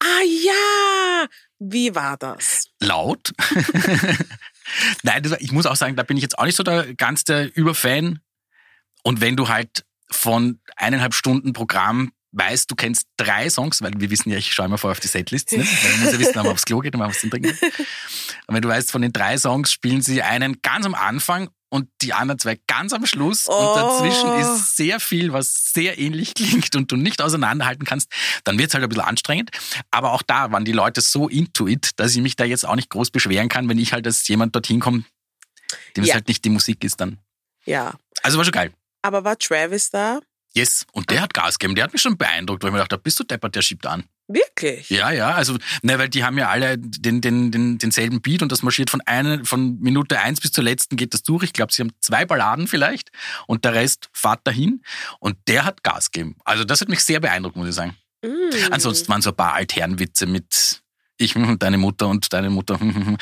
Ah 0.00 0.06
ja! 0.44 1.26
Wie 1.58 1.94
war 1.94 2.16
das? 2.16 2.68
Laut. 2.80 3.32
Nein, 5.02 5.22
das 5.22 5.32
war, 5.32 5.40
ich 5.40 5.52
muss 5.52 5.66
auch 5.66 5.76
sagen, 5.76 5.96
da 5.96 6.02
bin 6.02 6.16
ich 6.16 6.22
jetzt 6.22 6.38
auch 6.38 6.44
nicht 6.44 6.56
so 6.56 6.62
der 6.62 6.94
ganz 6.94 7.24
der 7.24 7.54
Überfan. 7.56 8.20
Und 9.02 9.20
wenn 9.20 9.36
du 9.36 9.48
halt 9.48 9.84
von 10.10 10.60
eineinhalb 10.76 11.14
Stunden 11.14 11.52
Programm 11.52 12.12
weißt, 12.36 12.70
du 12.70 12.74
kennst 12.74 13.06
drei 13.16 13.48
Songs, 13.48 13.80
weil 13.82 13.92
wir 13.96 14.10
wissen 14.10 14.30
ja, 14.30 14.36
ich 14.38 14.52
schaue 14.52 14.66
immer 14.66 14.78
vorher 14.78 14.92
auf 14.92 15.00
die 15.00 15.08
Setlists, 15.08 15.52
ne? 15.52 15.58
weil 15.64 15.90
man 15.92 16.00
muss 16.04 16.12
ja 16.12 16.18
wissen, 16.18 16.34
wenn 16.34 16.42
man 16.42 16.52
aufs 16.52 16.64
Klo 16.64 16.80
geht 16.80 16.94
und 16.94 17.14
zum 17.14 17.30
Trinken. 17.30 17.50
Und 18.46 18.54
wenn 18.54 18.62
du 18.62 18.68
weißt, 18.68 18.90
von 18.90 19.02
den 19.02 19.12
drei 19.12 19.38
Songs 19.38 19.72
spielen 19.72 20.02
sie 20.02 20.22
einen 20.22 20.60
ganz 20.62 20.84
am 20.86 20.94
Anfang 20.94 21.48
und 21.70 21.88
die 22.02 22.12
anderen 22.12 22.38
zwei 22.38 22.58
ganz 22.66 22.92
am 22.92 23.04
Schluss 23.06 23.46
und 23.46 23.54
Oh. 23.54 23.74
dazwischen 23.74 24.32
ist 24.40 24.76
sehr 24.76 25.00
viel, 25.00 25.32
was 25.32 25.72
sehr 25.72 25.98
ähnlich 25.98 26.34
klingt 26.34 26.76
und 26.76 26.90
du 26.92 26.96
nicht 26.96 27.20
auseinanderhalten 27.22 27.84
kannst, 27.84 28.12
dann 28.44 28.58
wird's 28.58 28.74
halt 28.74 28.84
ein 28.84 28.88
bisschen 28.90 29.04
anstrengend. 29.04 29.50
Aber 29.90 30.12
auch 30.12 30.22
da 30.22 30.52
waren 30.52 30.64
die 30.64 30.72
Leute 30.72 31.00
so 31.00 31.28
into 31.28 31.66
it, 31.66 31.90
dass 31.96 32.14
ich 32.14 32.22
mich 32.22 32.36
da 32.36 32.44
jetzt 32.44 32.64
auch 32.66 32.76
nicht 32.76 32.90
groß 32.90 33.10
beschweren 33.10 33.48
kann, 33.48 33.68
wenn 33.68 33.78
ich 33.78 33.92
halt 33.92 34.06
als 34.06 34.26
jemand 34.28 34.54
dorthin 34.54 34.80
komme, 34.80 35.04
dem 35.96 36.02
es 36.04 36.08
Ja. 36.08 36.14
halt 36.14 36.28
nicht 36.28 36.44
die 36.44 36.50
Musik 36.50 36.84
ist 36.84 37.00
dann. 37.00 37.18
Ja. 37.64 37.94
Also 38.22 38.38
war 38.38 38.44
schon 38.44 38.52
geil. 38.52 38.72
Aber 39.02 39.24
war 39.24 39.36
Travis 39.38 39.90
da? 39.90 40.20
Yes. 40.54 40.86
Und 40.92 41.10
der 41.10 41.20
hat 41.20 41.34
Gas 41.34 41.58
gegeben. 41.58 41.74
Der 41.74 41.84
hat 41.84 41.92
mich 41.92 42.02
schon 42.02 42.16
beeindruckt, 42.16 42.62
weil 42.62 42.68
ich 42.68 42.72
mir 42.72 42.78
gedacht 42.78 42.92
habe, 42.92 43.02
bist 43.02 43.18
du 43.18 43.24
deppert, 43.24 43.54
der 43.56 43.62
schiebt 43.62 43.86
an. 43.86 44.04
Wirklich? 44.26 44.88
Ja, 44.88 45.10
ja, 45.10 45.32
also, 45.32 45.58
ne, 45.82 45.98
weil 45.98 46.08
die 46.08 46.24
haben 46.24 46.38
ja 46.38 46.48
alle 46.48 46.78
den, 46.78 47.20
den, 47.20 47.50
den, 47.50 47.76
denselben 47.76 48.22
Beat 48.22 48.40
und 48.42 48.50
das 48.52 48.62
marschiert 48.62 48.88
von 48.88 49.02
einer, 49.02 49.44
von 49.44 49.78
Minute 49.80 50.18
eins 50.18 50.40
bis 50.40 50.52
zur 50.52 50.64
letzten 50.64 50.96
geht 50.96 51.12
das 51.12 51.22
durch. 51.24 51.42
Ich 51.42 51.52
glaube, 51.52 51.72
sie 51.72 51.82
haben 51.82 51.92
zwei 52.00 52.24
Balladen 52.24 52.66
vielleicht 52.66 53.10
und 53.46 53.64
der 53.64 53.74
Rest 53.74 54.08
fahrt 54.12 54.46
dahin 54.46 54.82
und 55.18 55.36
der 55.46 55.64
hat 55.64 55.82
Gas 55.82 56.10
gegeben. 56.10 56.36
Also 56.44 56.64
das 56.64 56.80
hat 56.80 56.88
mich 56.88 57.00
sehr 57.00 57.20
beeindruckt, 57.20 57.56
muss 57.56 57.68
ich 57.68 57.74
sagen. 57.74 57.96
Mm. 58.24 58.28
Ansonsten 58.70 59.08
waren 59.08 59.20
so 59.20 59.30
ein 59.30 59.36
paar 59.36 59.52
Altherrenwitze 59.54 60.24
mit 60.26 60.80
ich 61.18 61.36
und 61.36 61.62
deine 61.62 61.76
Mutter 61.76 62.08
und 62.08 62.32
deine 62.32 62.48
Mutter. 62.48 62.80
Und 62.80 63.18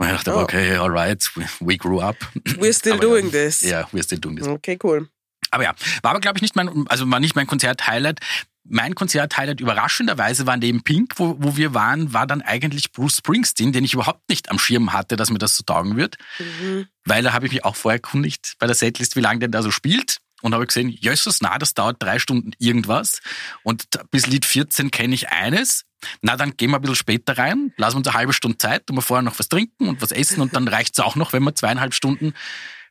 ich 0.00 0.08
dachte, 0.08 0.34
Oh. 0.34 0.40
okay, 0.42 0.76
alright, 0.76 1.28
we, 1.36 1.44
we 1.60 1.76
grew 1.76 2.00
up. 2.00 2.16
We're 2.58 2.72
still 2.72 2.92
Aber 2.94 3.02
doing 3.02 3.30
this. 3.32 3.62
Ja, 3.62 3.88
we're 3.92 4.02
still 4.02 4.20
doing 4.20 4.36
this. 4.36 4.46
Okay, 4.46 4.78
cool. 4.82 5.08
Aber 5.50 5.64
ja, 5.64 5.74
war 6.02 6.12
aber 6.12 6.20
glaube 6.20 6.38
ich 6.38 6.42
nicht 6.42 6.56
mein, 6.56 6.86
also 6.88 7.10
war 7.10 7.20
nicht 7.20 7.36
mein 7.36 7.46
Konzert-Highlight. 7.46 8.20
Mein 8.68 8.94
Konzert-Highlight 8.94 9.60
überraschenderweise 9.60 10.46
war 10.46 10.56
neben 10.56 10.82
Pink, 10.82 11.14
wo, 11.16 11.36
wo 11.38 11.56
wir 11.56 11.72
waren, 11.72 12.12
war 12.12 12.26
dann 12.26 12.42
eigentlich 12.42 12.90
Bruce 12.90 13.18
Springsteen, 13.18 13.72
den 13.72 13.84
ich 13.84 13.94
überhaupt 13.94 14.28
nicht 14.28 14.50
am 14.50 14.58
Schirm 14.58 14.92
hatte, 14.92 15.16
dass 15.16 15.30
mir 15.30 15.38
das 15.38 15.56
so 15.56 15.62
taugen 15.62 15.96
wird. 15.96 16.16
Mhm. 16.38 16.88
Weil 17.04 17.22
da 17.22 17.32
habe 17.32 17.46
ich 17.46 17.52
mich 17.52 17.64
auch 17.64 17.76
vorher 17.76 17.98
erkundigt 17.98 18.54
bei 18.58 18.66
der 18.66 18.74
Setlist, 18.74 19.14
wie 19.14 19.20
lange 19.20 19.38
denn 19.38 19.52
da 19.52 19.62
so 19.62 19.70
spielt. 19.70 20.18
Und 20.42 20.52
habe 20.52 20.66
gesehen, 20.66 20.90
jösses, 20.90 21.40
na, 21.40 21.56
das 21.58 21.74
dauert 21.74 22.02
drei 22.02 22.18
Stunden 22.18 22.52
irgendwas. 22.58 23.20
Und 23.62 23.86
bis 24.10 24.26
Lied 24.26 24.44
14 24.44 24.90
kenne 24.90 25.14
ich 25.14 25.30
eines. 25.30 25.84
Na, 26.20 26.36
dann 26.36 26.56
gehen 26.56 26.70
wir 26.70 26.76
ein 26.76 26.82
bisschen 26.82 26.96
später 26.96 27.38
rein, 27.38 27.72
lassen 27.76 27.94
wir 27.94 27.98
uns 27.98 28.08
eine 28.08 28.16
halbe 28.16 28.32
Stunde 28.32 28.58
Zeit, 28.58 28.86
tun 28.86 28.96
wir 28.96 29.02
vorher 29.02 29.22
noch 29.22 29.38
was 29.38 29.48
trinken 29.48 29.88
und 29.88 30.02
was 30.02 30.12
essen 30.12 30.40
und 30.40 30.54
dann 30.54 30.68
reicht's 30.68 31.00
auch 31.00 31.16
noch, 31.16 31.32
wenn 31.32 31.42
wir 31.42 31.54
zweieinhalb 31.54 31.94
Stunden 31.94 32.34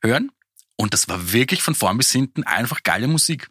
hören. 0.01 0.31
Und 0.77 0.93
das 0.93 1.07
war 1.07 1.31
wirklich 1.31 1.61
von 1.61 1.75
vorn 1.75 1.97
bis 1.97 2.11
hinten 2.11 2.43
einfach 2.43 2.83
geile 2.83 3.07
Musik. 3.07 3.49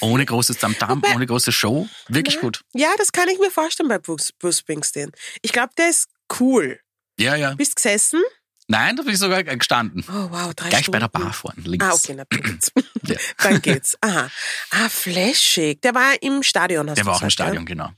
Ohne 0.00 0.24
großes 0.24 0.58
Tamtam, 0.58 1.02
ohne 1.14 1.26
große 1.26 1.50
Show. 1.52 1.88
Wirklich 2.08 2.36
Na, 2.36 2.40
gut. 2.42 2.60
Ja, 2.74 2.90
das 2.98 3.12
kann 3.12 3.28
ich 3.28 3.38
mir 3.38 3.50
vorstellen 3.50 3.88
bei 3.88 3.98
Bruce, 3.98 4.32
Bruce 4.38 4.58
Springsteen. 4.58 5.10
Ich 5.40 5.52
glaube, 5.52 5.72
der 5.78 5.88
ist 5.90 6.08
cool. 6.40 6.78
Ja, 7.18 7.34
ja. 7.36 7.54
Bist 7.54 7.76
gesessen? 7.76 8.22
Nein, 8.68 8.96
da 8.96 9.02
bin 9.02 9.12
ich 9.12 9.18
sogar 9.18 9.42
gestanden. 9.42 10.04
Oh, 10.08 10.30
wow, 10.30 10.54
drei 10.54 10.68
Gleich 10.68 10.84
Stunden. 10.84 10.92
bei 10.92 10.98
der 11.00 11.08
Bar 11.08 11.32
vorne, 11.32 11.60
links. 11.62 11.84
Ah, 11.84 11.92
okay, 11.92 12.14
na, 12.14 12.24
dann 12.30 12.42
geht's. 12.42 12.72
Ja. 13.04 13.16
dann 13.38 13.60
geht's. 13.62 13.96
Aha. 14.00 14.30
Ah, 14.70 14.88
flashig. 14.88 15.82
Der 15.82 15.94
war 15.94 16.14
im 16.22 16.42
Stadion, 16.42 16.88
hast 16.88 16.96
Der 16.96 17.04
du 17.04 17.08
war 17.08 17.16
auch 17.16 17.22
im 17.22 17.28
gesagt, 17.28 17.32
Stadion, 17.48 17.66
genau. 17.66 17.86
Ja? 17.86 17.94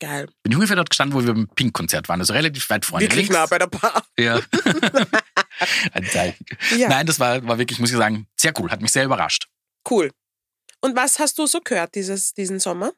Geil. 0.00 0.28
Bin 0.44 0.52
ich 0.52 0.56
ungefähr 0.56 0.76
dort 0.76 0.90
gestanden, 0.90 1.18
wo 1.18 1.26
wir 1.26 1.32
beim 1.34 1.48
Pink-Konzert 1.48 2.08
waren, 2.08 2.20
also 2.20 2.32
relativ 2.32 2.68
weit 2.70 2.84
vorne. 2.84 3.02
Wirklich 3.04 3.28
links. 3.28 3.34
nah 3.34 3.46
bei 3.46 3.58
der 3.58 3.66
Bar. 3.66 4.04
Ja. 4.16 4.38
Ein 5.92 6.04
Zeichen. 6.06 6.44
Ja. 6.76 6.88
Nein, 6.88 7.06
das 7.06 7.18
war, 7.20 7.46
war 7.46 7.58
wirklich, 7.58 7.78
muss 7.78 7.90
ich 7.90 7.96
sagen, 7.96 8.26
sehr 8.36 8.52
cool. 8.58 8.70
Hat 8.70 8.80
mich 8.82 8.92
sehr 8.92 9.04
überrascht. 9.04 9.48
Cool. 9.88 10.10
Und 10.80 10.96
was 10.96 11.18
hast 11.18 11.38
du 11.38 11.46
so 11.46 11.60
gehört 11.60 11.94
dieses, 11.94 12.34
diesen 12.34 12.60
Sommer? 12.60 12.92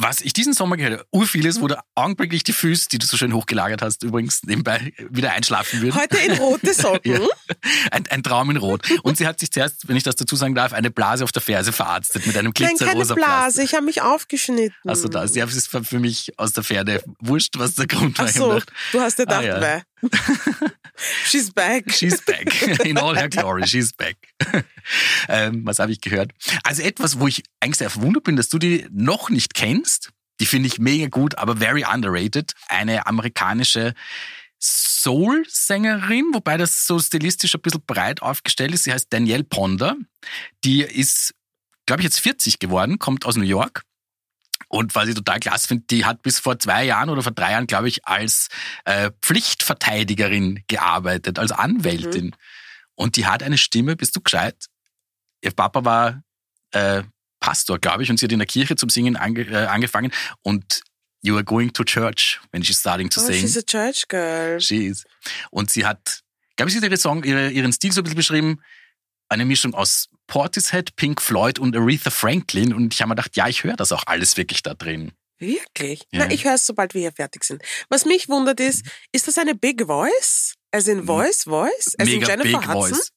Was 0.00 0.20
ich 0.20 0.32
diesen 0.32 0.52
Sommer 0.52 0.76
gehört 0.76 0.92
habe, 1.00 1.06
urvielles, 1.10 1.60
wo 1.60 1.66
du 1.66 1.76
augenblicklich 1.96 2.44
die 2.44 2.52
Füße, 2.52 2.86
die 2.88 2.98
du 2.98 3.06
so 3.06 3.16
schön 3.16 3.34
hochgelagert 3.34 3.82
hast, 3.82 4.04
übrigens 4.04 4.44
nebenbei 4.44 4.92
wieder 5.10 5.32
einschlafen 5.32 5.82
würden. 5.82 5.96
Heute 6.00 6.18
in 6.18 6.32
rote 6.34 6.72
Socken. 6.82 7.14
Ja. 7.14 7.26
Ein, 7.90 8.04
ein 8.08 8.22
Traum 8.22 8.48
in 8.50 8.58
Rot. 8.58 8.88
Und 9.02 9.18
sie 9.18 9.26
hat 9.26 9.40
sich 9.40 9.50
zuerst, 9.50 9.88
wenn 9.88 9.96
ich 9.96 10.04
das 10.04 10.14
dazu 10.14 10.36
sagen 10.36 10.54
darf, 10.54 10.72
eine 10.72 10.92
Blase 10.92 11.24
auf 11.24 11.32
der 11.32 11.42
Ferse 11.42 11.72
verarztet 11.72 12.28
mit 12.28 12.36
einem 12.36 12.52
Nein, 12.56 12.76
keine 12.76 12.76
glitzerrosa 12.76 13.14
Blase. 13.16 13.64
Ich 13.64 13.74
habe 13.74 13.86
mich 13.86 14.00
aufgeschnitten. 14.00 14.76
Also 14.86 15.08
das, 15.08 15.34
ja, 15.34 15.44
ist 15.46 15.68
für 15.68 15.98
mich 15.98 16.38
aus 16.38 16.52
der 16.52 16.62
Ferne 16.62 17.02
wurscht, 17.18 17.54
was 17.58 17.74
der 17.74 17.88
Grund 17.88 18.16
war. 18.20 18.26
Ach 18.26 18.30
so, 18.30 18.60
du 18.92 19.00
hast 19.00 19.18
dir 19.18 19.24
Ah, 19.28 19.40
gedacht, 19.40 19.62
ja. 19.62 19.82
She's 21.24 21.52
back. 21.52 21.90
She's 21.92 22.20
back. 22.24 22.84
In 22.84 22.98
all 22.98 23.16
her 23.16 23.28
glory, 23.28 23.66
she's 23.66 23.92
back. 23.92 24.16
ähm, 25.28 25.64
was 25.64 25.78
habe 25.78 25.92
ich 25.92 26.00
gehört? 26.00 26.32
Also 26.64 26.82
etwas, 26.82 27.20
wo 27.20 27.28
ich 27.28 27.44
eigentlich 27.60 27.76
sehr 27.76 27.90
verwundert 27.90 28.24
bin, 28.24 28.36
dass 28.36 28.48
du 28.48 28.58
die 28.58 28.86
noch 28.90 29.30
nicht 29.30 29.54
kennst. 29.54 30.10
Die 30.40 30.46
finde 30.46 30.68
ich 30.68 30.78
mega 30.78 31.06
gut, 31.08 31.38
aber 31.38 31.56
very 31.56 31.84
underrated. 31.84 32.52
Eine 32.68 33.06
amerikanische 33.06 33.94
Soul-Sängerin, 34.60 36.30
wobei 36.32 36.56
das 36.56 36.86
so 36.86 36.98
stilistisch 36.98 37.54
ein 37.54 37.60
bisschen 37.60 37.82
breit 37.86 38.22
aufgestellt 38.22 38.74
ist. 38.74 38.84
Sie 38.84 38.92
heißt 38.92 39.08
Danielle 39.10 39.44
Ponder. 39.44 39.96
Die 40.64 40.82
ist, 40.82 41.34
glaube 41.86 42.02
ich, 42.02 42.04
jetzt 42.04 42.20
40 42.20 42.58
geworden, 42.58 42.98
kommt 42.98 43.24
aus 43.24 43.36
New 43.36 43.44
York. 43.44 43.82
Und 44.68 44.94
was 44.94 45.08
ich 45.08 45.14
total 45.14 45.40
klasse 45.40 45.68
finde, 45.68 45.84
die 45.88 46.04
hat 46.04 46.22
bis 46.22 46.38
vor 46.40 46.58
zwei 46.58 46.84
Jahren 46.84 47.08
oder 47.08 47.22
vor 47.22 47.32
drei 47.32 47.52
Jahren, 47.52 47.66
glaube 47.66 47.88
ich, 47.88 48.04
als 48.06 48.48
äh, 48.84 49.10
Pflichtverteidigerin 49.22 50.62
gearbeitet, 50.66 51.38
als 51.38 51.52
Anwältin. 51.52 52.34
Und 52.94 53.16
die 53.16 53.26
hat 53.26 53.42
eine 53.42 53.58
Stimme, 53.58 53.96
bist 53.96 54.16
du 54.16 54.20
gescheit? 54.20 54.66
Ihr 55.42 55.52
Papa 55.52 55.84
war 55.84 56.22
äh, 56.72 57.02
Pastor, 57.40 57.78
glaube 57.78 58.02
ich, 58.02 58.10
und 58.10 58.18
sie 58.18 58.26
hat 58.26 58.32
in 58.32 58.40
der 58.40 58.46
Kirche 58.46 58.76
zum 58.76 58.88
Singen 58.90 59.16
ange, 59.16 59.42
äh, 59.42 59.66
angefangen. 59.66 60.10
Und 60.42 60.82
You 61.20 61.34
are 61.34 61.44
going 61.44 61.72
to 61.72 61.82
church 61.82 62.40
when 62.52 62.62
she's 62.62 62.78
starting 62.78 63.10
to 63.10 63.20
Oh, 63.20 63.24
sing. 63.24 63.40
she's 63.40 63.56
a 63.56 63.62
church 63.62 64.06
girl. 64.06 64.60
She 64.60 64.86
is. 64.86 65.04
Und 65.50 65.68
sie 65.68 65.84
hat, 65.84 66.20
glaube 66.56 66.68
ich, 66.68 66.74
sie 66.74 66.78
hat 66.80 66.84
ihre 66.88 66.96
Song, 66.96 67.24
ihre, 67.24 67.50
ihren 67.50 67.72
Stil 67.72 67.90
so 67.90 68.00
ein 68.00 68.04
bisschen 68.04 68.16
beschrieben. 68.16 68.62
Eine 69.28 69.44
Mischung 69.44 69.74
aus 69.74 70.08
Portishead, 70.26 70.96
Pink 70.96 71.20
Floyd 71.20 71.58
und 71.58 71.76
Aretha 71.76 72.10
Franklin. 72.10 72.72
Und 72.74 72.94
ich 72.94 73.00
habe 73.02 73.08
mir 73.10 73.14
gedacht, 73.16 73.36
ja, 73.36 73.48
ich 73.48 73.64
höre 73.64 73.76
das 73.76 73.92
auch 73.92 74.04
alles 74.06 74.36
wirklich 74.36 74.62
da 74.62 74.74
drin. 74.74 75.12
Wirklich? 75.38 76.00
Ja. 76.10 76.26
Na, 76.26 76.30
ich 76.30 76.44
höre 76.44 76.54
es, 76.54 76.66
sobald 76.66 76.94
wir 76.94 77.00
hier 77.02 77.12
fertig 77.12 77.44
sind. 77.44 77.62
Was 77.88 78.04
mich 78.04 78.28
wundert 78.28 78.58
ist, 78.60 78.84
ist 79.12 79.28
das 79.28 79.38
eine 79.38 79.54
Big 79.54 79.86
Voice? 79.86 80.54
As 80.72 80.88
in 80.88 81.04
Voice, 81.04 81.44
Voice? 81.44 81.94
As 81.98 82.08
in 82.08 82.20
Mhm. 82.20 82.24
Jennifer 82.26 82.58
Big 82.58 82.68
Hudson? 82.68 82.94
Voice. 82.94 83.12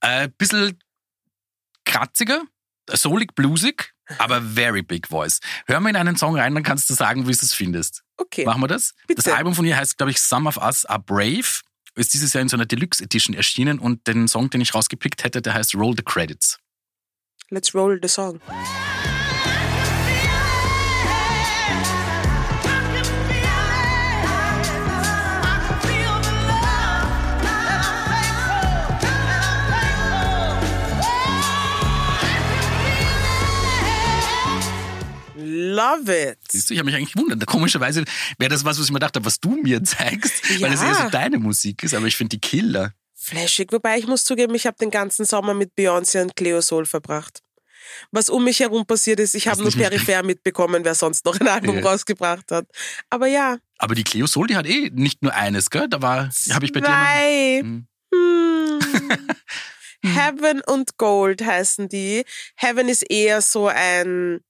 Äh, 0.00 0.28
bisschen 0.36 0.78
kratziger, 1.84 2.42
soulig, 2.90 3.34
bluesig, 3.34 3.92
aber 4.18 4.42
very 4.42 4.82
big 4.82 5.06
voice. 5.08 5.40
Hör 5.66 5.80
mal 5.80 5.90
in 5.90 5.96
einen 5.96 6.16
Song 6.16 6.36
rein, 6.36 6.54
dann 6.54 6.62
kannst 6.64 6.90
du 6.90 6.94
sagen, 6.94 7.22
wie 7.26 7.32
du 7.32 7.38
es 7.44 7.54
findest. 7.54 8.02
Okay. 8.16 8.44
Machen 8.44 8.60
wir 8.62 8.68
das? 8.68 8.94
Bitte. 9.06 9.22
Das 9.22 9.32
Album 9.32 9.54
von 9.54 9.64
ihr 9.64 9.76
heißt, 9.76 9.96
glaube 9.96 10.10
ich, 10.10 10.20
Some 10.20 10.48
of 10.48 10.56
Us 10.58 10.84
Are 10.86 11.00
Brave. 11.00 11.60
Ist 11.94 12.14
dieses 12.14 12.32
Jahr 12.32 12.40
in 12.40 12.48
so 12.48 12.56
einer 12.56 12.64
Deluxe 12.64 13.04
Edition 13.04 13.36
erschienen 13.36 13.78
und 13.78 14.06
den 14.06 14.26
Song, 14.26 14.48
den 14.48 14.62
ich 14.62 14.74
rausgepickt 14.74 15.24
hätte, 15.24 15.42
der 15.42 15.54
heißt 15.54 15.74
Roll 15.74 15.94
the 15.96 16.02
Credits. 16.02 16.58
Let's 17.50 17.74
roll 17.74 17.98
the 18.00 18.08
song. 18.08 18.40
Love 35.72 36.30
it. 36.32 36.38
Siehst 36.50 36.68
du, 36.70 36.74
ich 36.74 36.78
habe 36.80 36.86
mich 36.86 36.94
eigentlich 36.96 37.12
gewundert. 37.14 37.46
Komischerweise 37.46 38.04
wäre 38.38 38.50
das 38.50 38.64
was, 38.64 38.78
was 38.78 38.86
ich 38.86 38.92
mir 38.92 38.98
dachte, 38.98 39.24
was 39.24 39.40
du 39.40 39.50
mir 39.56 39.82
zeigst, 39.84 40.42
weil 40.60 40.70
das 40.70 40.80
Ja. 40.82 40.88
eher 40.88 40.94
so 40.94 41.08
deine 41.10 41.38
Musik 41.38 41.82
ist, 41.82 41.94
aber 41.94 42.06
ich 42.06 42.16
finde 42.16 42.36
die 42.36 42.40
Killer. 42.40 42.92
Flashig, 43.14 43.72
wobei 43.72 43.98
ich 43.98 44.06
muss 44.06 44.24
zugeben, 44.24 44.54
ich 44.54 44.66
habe 44.66 44.76
den 44.78 44.90
ganzen 44.90 45.24
Sommer 45.24 45.54
mit 45.54 45.72
Beyoncé 45.78 46.22
und 46.22 46.34
Cleo 46.36 46.60
Soul 46.60 46.86
verbracht. 46.86 47.40
Was 48.10 48.30
um 48.30 48.44
mich 48.44 48.60
herum 48.60 48.86
passiert 48.86 49.20
ist, 49.20 49.34
ich 49.34 49.48
habe 49.48 49.60
nur 49.62 49.70
peripher 49.72 50.22
mitbekommen, 50.22 50.84
wer 50.84 50.94
sonst 50.94 51.24
noch 51.24 51.38
ein 51.40 51.48
Album 51.48 51.76
Ja. 51.78 51.82
rausgebracht 51.90 52.50
hat. 52.50 52.66
Aber 53.10 53.26
ja, 53.26 53.58
Aber 53.78 53.94
die 53.94 54.04
Cleo 54.04 54.26
Soul, 54.26 54.46
die 54.48 54.56
hat 54.56 54.66
eh 54.66 54.90
nicht 54.92 55.22
nur 55.22 55.34
eines, 55.34 55.70
gell? 55.70 55.88
Da 55.88 56.00
war, 56.02 56.30
habe 56.50 56.64
ich 56.64 56.72
bei 56.72 56.80
dir. 56.80 56.88
noch-. 56.88 57.62
Hm. 57.62 57.86
Hm. 58.14 59.10
Heaven 60.04 60.60
und 60.66 60.96
Gold 60.98 61.44
heißen 61.44 61.88
die. 61.88 62.24
Heaven 62.56 62.88
ist 62.88 63.02
eher 63.08 63.40
so 63.40 63.68
ein 63.68 64.40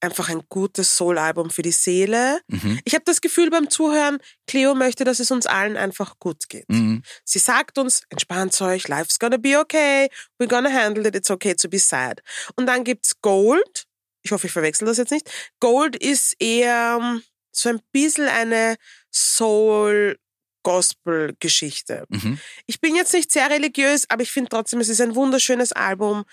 einfach 0.00 0.28
ein 0.28 0.42
gutes 0.48 0.96
Soul-Album 0.96 1.50
für 1.50 1.62
die 1.62 1.72
Seele. 1.72 2.40
Mhm. 2.48 2.78
Ich 2.84 2.94
habe 2.94 3.04
das 3.04 3.20
Gefühl 3.20 3.50
beim 3.50 3.68
Zuhören, 3.70 4.18
Cleo 4.46 4.74
möchte, 4.74 5.04
dass 5.04 5.20
es 5.20 5.30
uns 5.30 5.46
allen 5.46 5.76
einfach 5.76 6.18
gut 6.18 6.48
geht. 6.48 6.68
Mhm. 6.68 7.02
Sie 7.24 7.38
sagt 7.38 7.78
uns, 7.78 8.02
entspannt 8.08 8.60
euch, 8.60 8.88
life's 8.88 9.18
gonna 9.18 9.36
be 9.36 9.58
okay, 9.58 10.08
we're 10.38 10.48
gonna 10.48 10.72
handle 10.72 11.06
it, 11.06 11.14
it's 11.14 11.30
okay 11.30 11.54
to 11.54 11.68
be 11.68 11.78
sad. 11.78 12.22
Und 12.56 12.66
dann 12.66 12.82
gibt's 12.84 13.20
Gold. 13.20 13.86
Ich 14.22 14.32
hoffe, 14.32 14.48
ich 14.48 14.52
verwechsel 14.52 14.86
das 14.86 14.98
jetzt 14.98 15.12
nicht. 15.12 15.30
Gold 15.60 15.96
ist 15.96 16.36
eher 16.40 16.98
ähm, 17.00 17.22
so 17.52 17.68
ein 17.68 17.80
bisschen 17.92 18.26
eine 18.28 18.76
Soul-Gospel-Geschichte. 19.12 22.06
Mhm. 22.08 22.40
Ich 22.66 22.80
bin 22.80 22.96
jetzt 22.96 23.14
nicht 23.14 23.32
sehr 23.32 23.50
religiös, 23.50 24.06
aber 24.08 24.22
ich 24.22 24.32
finde 24.32 24.48
trotzdem, 24.50 24.80
es 24.80 24.88
ist 24.88 25.00
ein 25.00 25.14
wunderschönes 25.14 25.70
Album. 25.72 26.24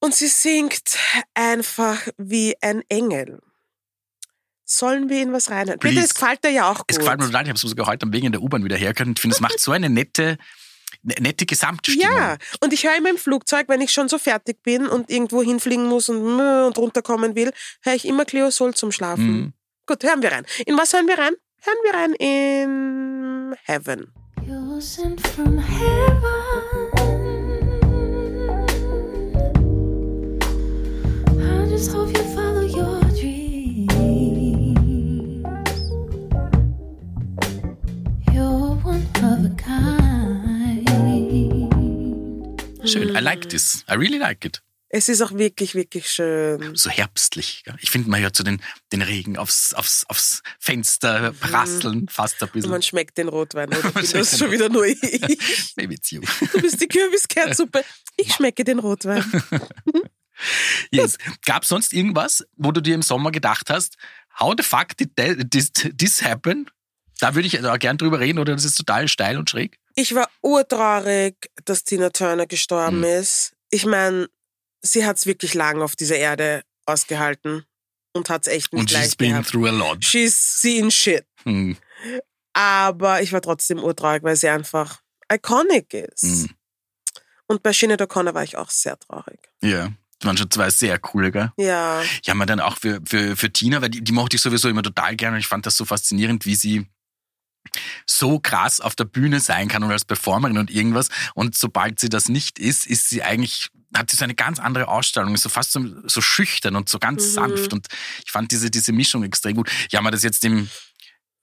Und 0.00 0.14
sie 0.14 0.28
singt 0.28 0.96
einfach 1.34 2.00
wie 2.16 2.56
ein 2.62 2.82
Engel. 2.88 3.40
Sollen 4.64 5.08
wir 5.08 5.20
in 5.22 5.32
was 5.32 5.50
reinhören? 5.50 5.78
Bitte, 5.80 6.00
es 6.00 6.14
gefällt 6.14 6.44
dir 6.44 6.50
ja 6.50 6.70
auch 6.70 6.78
gut. 6.78 6.86
Es 6.88 6.98
gefällt 6.98 7.18
mir 7.20 7.26
total. 7.26 7.42
Ich 7.42 7.48
habe 7.48 7.56
es 7.56 7.60
sogar 7.62 7.86
heute 7.86 8.06
am 8.06 8.12
Wegen 8.12 8.26
in 8.26 8.32
der 8.32 8.40
U-Bahn 8.40 8.64
wieder 8.64 8.76
hergehört 8.76 9.18
ich 9.18 9.20
finde, 9.20 9.34
es 9.34 9.40
macht 9.40 9.58
so 9.58 9.72
eine 9.72 9.90
nette, 9.90 10.38
ne- 11.02 11.16
nette 11.20 11.44
Gesamtstimmung. 11.44 12.00
Ja, 12.16 12.36
und 12.60 12.72
ich 12.72 12.84
höre 12.84 12.96
immer 12.96 13.10
im 13.10 13.18
Flugzeug, 13.18 13.68
wenn 13.68 13.80
ich 13.80 13.90
schon 13.90 14.08
so 14.08 14.18
fertig 14.18 14.62
bin 14.62 14.86
und 14.86 15.10
irgendwo 15.10 15.42
hinfliegen 15.42 15.86
muss 15.86 16.08
und, 16.08 16.22
mh 16.36 16.66
und 16.68 16.78
runterkommen 16.78 17.34
will, 17.34 17.52
höre 17.82 17.94
ich 17.94 18.06
immer 18.06 18.24
Cleo 18.24 18.50
Soul 18.50 18.72
zum 18.74 18.92
Schlafen. 18.92 19.26
Mhm. 19.32 19.52
Gut, 19.86 20.04
hören 20.04 20.22
wir 20.22 20.30
rein. 20.30 20.46
In 20.66 20.78
was 20.78 20.92
hören 20.92 21.08
wir 21.08 21.18
rein? 21.18 21.34
Hören 21.62 21.78
wir 21.82 21.94
rein 21.94 22.12
in 22.14 23.56
Heaven. 23.64 24.12
You're 24.46 24.80
sent 24.80 25.20
from 25.28 25.58
heaven. 25.58 26.99
Schön. 42.84 43.16
I 43.16 43.20
like 43.20 43.48
this. 43.48 43.84
I 43.88 43.94
really 43.94 44.18
like 44.18 44.44
it. 44.44 44.60
Es 44.92 45.08
ist 45.08 45.22
auch 45.22 45.32
wirklich, 45.32 45.74
wirklich 45.74 46.10
schön. 46.10 46.74
So 46.74 46.90
herbstlich. 46.90 47.62
Gell? 47.64 47.76
Ich 47.80 47.90
finde, 47.90 48.10
man 48.10 48.20
hört 48.20 48.34
so 48.36 48.42
den, 48.42 48.60
den 48.92 49.02
Regen 49.02 49.38
aufs, 49.38 49.72
aufs, 49.72 50.04
aufs 50.08 50.42
Fenster 50.58 51.32
prasseln, 51.40 52.08
fast 52.08 52.42
ein 52.42 52.48
Und 52.48 52.52
bisschen. 52.52 52.70
man 52.72 52.82
schmeckt 52.82 53.16
den 53.16 53.28
Rotwein. 53.28 53.68
Oder 53.68 53.90
das 53.94 54.10
den 54.10 54.24
schon 54.26 54.50
wieder 54.50 54.68
nur 54.68 54.84
ich? 54.84 55.76
Maybe 55.76 55.94
it's 55.94 56.10
you. 56.10 56.20
Du 56.52 56.60
bist 56.60 56.80
die 56.80 56.88
Kürbiskernsuppe. 56.88 57.84
Ich 58.16 58.34
schmecke 58.34 58.64
den 58.64 58.80
Rotwein. 58.80 59.24
Yes. 60.90 61.18
Gab 61.44 61.64
sonst 61.64 61.92
irgendwas, 61.92 62.44
wo 62.56 62.72
du 62.72 62.80
dir 62.80 62.94
im 62.94 63.02
Sommer 63.02 63.30
gedacht 63.30 63.70
hast, 63.70 63.96
how 64.38 64.54
the 64.56 64.62
fuck 64.62 64.96
did 64.96 65.10
this, 65.50 65.70
this 65.96 66.22
happen? 66.22 66.68
Da 67.18 67.34
würde 67.34 67.46
ich 67.46 67.64
auch 67.64 67.78
gern 67.78 67.98
drüber 67.98 68.18
reden 68.20 68.38
oder 68.38 68.54
das 68.54 68.64
ist 68.64 68.76
total 68.76 69.06
steil 69.08 69.36
und 69.36 69.50
schräg. 69.50 69.78
Ich 69.94 70.14
war 70.14 70.28
urtraurig, 70.40 71.36
dass 71.64 71.84
Tina 71.84 72.10
Turner 72.10 72.46
gestorben 72.46 72.98
Mhm. 72.98 73.04
ist. 73.04 73.52
Ich 73.70 73.84
meine, 73.84 74.28
sie 74.80 75.04
hat's 75.04 75.26
wirklich 75.26 75.52
lang 75.54 75.82
auf 75.82 75.96
dieser 75.96 76.16
Erde 76.16 76.62
ausgehalten 76.86 77.64
und 78.14 78.30
hat's 78.30 78.46
echt 78.48 78.72
nicht 78.72 78.80
Und 78.80 78.90
she's 78.90 78.98
leicht 78.98 79.18
been 79.18 79.30
gehabt. 79.32 79.48
through 79.50 79.66
a 79.66 79.70
lot. 79.70 80.04
She's 80.04 80.60
seen 80.62 80.90
shit. 80.90 81.26
Hm. 81.44 81.76
Aber 82.52 83.22
ich 83.22 83.32
war 83.32 83.40
trotzdem 83.42 83.78
urtraurig, 83.78 84.22
weil 84.22 84.36
sie 84.36 84.48
einfach 84.48 85.00
iconic 85.32 85.92
ist. 85.94 86.22
Mhm. 86.24 86.50
Und 87.46 87.62
bei 87.62 87.72
Sinead 87.72 88.00
O'Connor 88.00 88.34
war 88.34 88.44
ich 88.44 88.56
auch 88.56 88.70
sehr 88.70 88.98
traurig. 88.98 89.38
Ja. 89.62 89.84
Das 89.86 89.92
waren 90.26 90.36
schon 90.36 90.50
zwei 90.50 90.70
sehr 90.70 90.98
coole, 90.98 91.32
gell? 91.32 91.50
Ja. 91.56 92.02
Ja, 92.24 92.34
man 92.34 92.46
dann 92.46 92.60
auch 92.60 92.76
für, 92.78 93.00
für, 93.06 93.36
für 93.36 93.52
Tina, 93.52 93.80
weil 93.82 93.90
die, 93.90 94.02
die 94.02 94.12
mochte 94.12 94.36
ich 94.36 94.42
sowieso 94.42 94.68
immer 94.68 94.82
total 94.82 95.16
gerne 95.16 95.34
und 95.36 95.40
ich 95.40 95.46
fand 95.46 95.66
das 95.66 95.76
so 95.76 95.84
faszinierend, 95.84 96.46
wie 96.46 96.54
sie 96.54 96.86
so 98.06 98.40
krass 98.40 98.80
auf 98.80 98.96
der 98.96 99.04
Bühne 99.04 99.38
sein 99.40 99.68
kann 99.68 99.84
und 99.84 99.92
als 99.92 100.04
Performerin 100.04 100.58
und 100.58 100.70
irgendwas. 100.70 101.08
Und 101.34 101.56
sobald 101.56 102.00
sie 102.00 102.08
das 102.08 102.28
nicht 102.28 102.58
ist, 102.58 102.86
ist 102.86 103.08
sie 103.08 103.22
eigentlich, 103.22 103.68
hat 103.94 104.10
sie 104.10 104.16
so 104.16 104.24
eine 104.24 104.34
ganz 104.34 104.58
andere 104.58 104.88
Ausstrahlung, 104.88 105.34
ist 105.34 105.42
so 105.42 105.48
fast 105.48 105.72
so, 105.72 105.84
so 106.08 106.20
schüchtern 106.20 106.74
und 106.76 106.88
so 106.88 106.98
ganz 106.98 107.24
Mhm. 107.26 107.30
sanft. 107.30 107.72
Und 107.72 107.86
ich 108.24 108.32
fand 108.32 108.50
diese, 108.50 108.70
diese 108.70 108.92
Mischung 108.92 109.22
extrem 109.24 109.56
gut. 109.56 109.70
Ja, 109.90 110.00
man 110.00 110.10
das 110.12 110.22
jetzt 110.22 110.44
im 110.44 110.68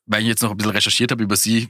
weil 0.07 0.21
ich 0.21 0.27
jetzt 0.27 0.41
noch 0.41 0.51
ein 0.51 0.57
bisschen 0.57 0.71
recherchiert 0.71 1.11
habe 1.11 1.23
über 1.23 1.35
sie, 1.35 1.69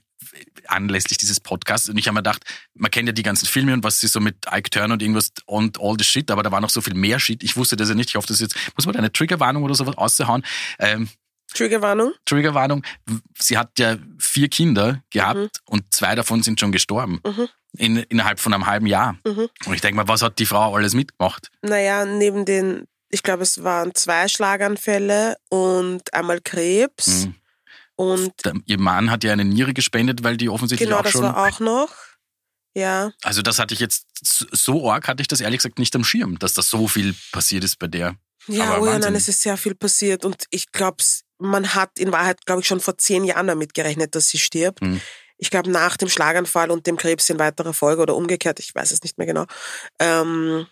anlässlich 0.67 1.17
dieses 1.17 1.39
Podcasts. 1.39 1.89
Und 1.89 1.97
ich 1.97 2.07
habe 2.07 2.15
mir 2.15 2.19
gedacht, 2.19 2.43
man 2.73 2.91
kennt 2.91 3.07
ja 3.07 3.13
die 3.13 3.23
ganzen 3.23 3.47
Filme 3.47 3.73
und 3.73 3.83
was 3.83 3.99
sie 3.99 4.07
so 4.07 4.19
mit 4.19 4.45
Ike 4.51 4.69
Turner 4.69 4.93
und 4.93 5.01
irgendwas 5.01 5.31
und 5.45 5.79
all 5.81 5.95
the 5.97 6.03
shit, 6.03 6.31
aber 6.31 6.43
da 6.43 6.51
war 6.51 6.61
noch 6.61 6.69
so 6.69 6.81
viel 6.81 6.93
mehr 6.93 7.19
Shit. 7.19 7.43
Ich 7.43 7.57
wusste 7.57 7.75
das 7.75 7.89
ja 7.89 7.95
nicht. 7.95 8.09
Ich 8.09 8.15
hoffe, 8.15 8.27
das 8.27 8.39
jetzt, 8.39 8.55
muss 8.75 8.85
man 8.85 8.93
da 8.93 8.99
eine 8.99 9.11
Triggerwarnung 9.11 9.63
oder 9.63 9.75
sowas 9.75 9.97
aushauen? 9.97 10.43
Ähm, 10.79 11.09
Triggerwarnung. 11.53 12.13
Triggerwarnung. 12.25 12.83
Sie 13.39 13.57
hat 13.57 13.79
ja 13.79 13.97
vier 14.19 14.49
Kinder 14.49 15.01
gehabt 15.11 15.61
und 15.65 15.93
zwei 15.93 16.13
davon 16.15 16.43
sind 16.43 16.59
schon 16.59 16.71
gestorben. 16.71 17.21
Mhm. 17.25 17.47
In, 17.77 17.97
innerhalb 17.97 18.39
von 18.39 18.53
einem 18.53 18.65
halben 18.65 18.87
Jahr. 18.87 19.17
Mhm. 19.25 19.49
Und 19.65 19.73
ich 19.73 19.81
denke 19.81 19.97
mal, 19.97 20.07
was 20.07 20.21
hat 20.21 20.39
die 20.39 20.45
Frau 20.45 20.75
alles 20.75 20.93
mitgemacht? 20.93 21.51
Naja, 21.61 22.05
neben 22.05 22.43
den, 22.45 22.85
ich 23.09 23.23
glaube, 23.23 23.43
es 23.43 23.63
waren 23.63 23.93
zwei 23.93 24.27
Schlaganfälle 24.27 25.37
und 25.49 26.13
einmal 26.13 26.41
Krebs. 26.41 27.27
Und 27.97 28.33
ihr 28.65 28.79
Mann 28.79 29.11
hat 29.11 29.23
ja 29.25 29.33
eine 29.33 29.43
Niere 29.43 29.73
gespendet, 29.73 30.23
weil 30.23 30.37
die 30.37 30.49
offensichtlich 30.49 30.87
genau, 30.87 30.99
auch 30.99 31.03
das 31.03 31.11
schon. 31.11 31.23
war 31.23 31.47
auch 31.47 31.59
noch. 31.59 31.89
Ja, 32.75 33.11
Also 33.23 33.41
das 33.41 33.57
hatte 33.57 33.73
ich 33.73 33.79
jetzt 33.79 34.05
so- 34.21 34.89
arg 34.89 35.07
hatte 35.07 35.21
ich 35.21 35.27
das 35.27 35.41
ehrlich 35.41 35.59
gesagt 35.59 35.79
nicht 35.79 35.95
am 35.95 36.03
Schirm, 36.03 36.37
dass 36.37 36.53
da 36.53 36.61
so 36.61 36.87
viel 36.87 37.15
passiert 37.31 37.63
ist 37.63 37.79
bei 37.79 37.87
der. 37.87 38.15
ja, 38.47 38.65
Aber 38.75 38.83
oh 38.83 38.85
ja, 38.85 38.99
nein, 38.99 39.15
es 39.15 39.27
ist 39.27 39.41
sehr 39.41 39.57
viel 39.57 39.73
passiert 39.73 40.23
und 40.25 40.45
ich 40.51 40.71
glaube, 40.71 41.03
man 41.39 41.73
hat 41.73 41.97
in 41.97 42.11
Wahrheit, 42.11 42.45
glaube 42.45 42.61
ich, 42.61 42.67
schon 42.67 42.79
vor 42.79 42.97
zehn 42.97 43.23
Jahren 43.23 43.47
damit 43.47 43.73
gerechnet, 43.73 44.13
dass 44.13 44.29
sie 44.29 44.37
stirbt. 44.37 44.81
Mhm. 44.83 45.01
Ich 45.39 45.49
glaube, 45.49 45.69
nach 45.71 45.97
dem 45.97 46.07
Schlaganfall 46.09 46.69
und 46.71 46.85
dem 46.87 46.97
Krebs 46.97 47.29
in 47.31 47.39
weiterer 47.39 47.73
Folge 47.73 48.01
oder 48.03 48.15
umgekehrt, 48.15 48.59
ich 48.59 48.73
weiß 48.75 48.91
es 48.91 49.01
nicht 49.03 49.17
mehr 49.17 49.27
genau. 49.27 49.45
Ähm, 49.99 50.67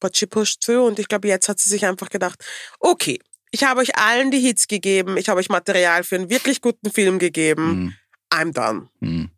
but 0.00 0.14
she 0.16 0.26
pushed 0.26 0.60
through 0.62 0.86
und 0.86 0.98
ich 0.98 1.08
glaube, 1.08 1.28
jetzt 1.28 1.48
hat 1.48 1.58
sie 1.58 1.70
sich 1.70 1.86
einfach 1.86 2.10
gedacht, 2.10 2.44
okay, 2.80 3.18
ich 3.50 3.64
habe 3.64 3.80
euch 3.80 3.96
allen 3.96 4.30
die 4.30 4.40
Hits 4.40 4.68
gegeben, 4.68 5.16
ich 5.16 5.28
habe 5.28 5.40
euch 5.40 5.48
Material 5.48 6.04
für 6.04 6.16
einen 6.16 6.30
wirklich 6.30 6.60
guten 6.60 6.90
Film 6.90 7.18
gegeben, 7.18 7.94
Hm, 8.30 8.38
I'm 8.38 8.52
done. 8.52 8.88
hm, 9.00 9.30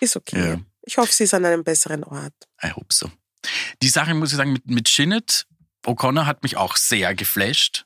Ist 0.00 0.16
okay. 0.16 0.50
Ja. 0.50 0.60
Ich 0.82 0.98
hoffe, 0.98 1.12
sie 1.12 1.24
ist 1.24 1.34
an 1.34 1.44
einem 1.44 1.64
besseren 1.64 2.04
Ort. 2.04 2.34
I 2.62 2.70
hope 2.70 2.92
so. 2.92 3.10
Die 3.82 3.88
Sache, 3.88 4.14
muss 4.14 4.30
ich 4.30 4.36
sagen, 4.36 4.52
mit, 4.52 4.66
mit 4.68 4.88
Shinnet 4.88 5.46
O'Connor 5.84 6.26
hat 6.26 6.42
mich 6.42 6.56
auch 6.56 6.76
sehr 6.76 7.14
geflasht. 7.14 7.84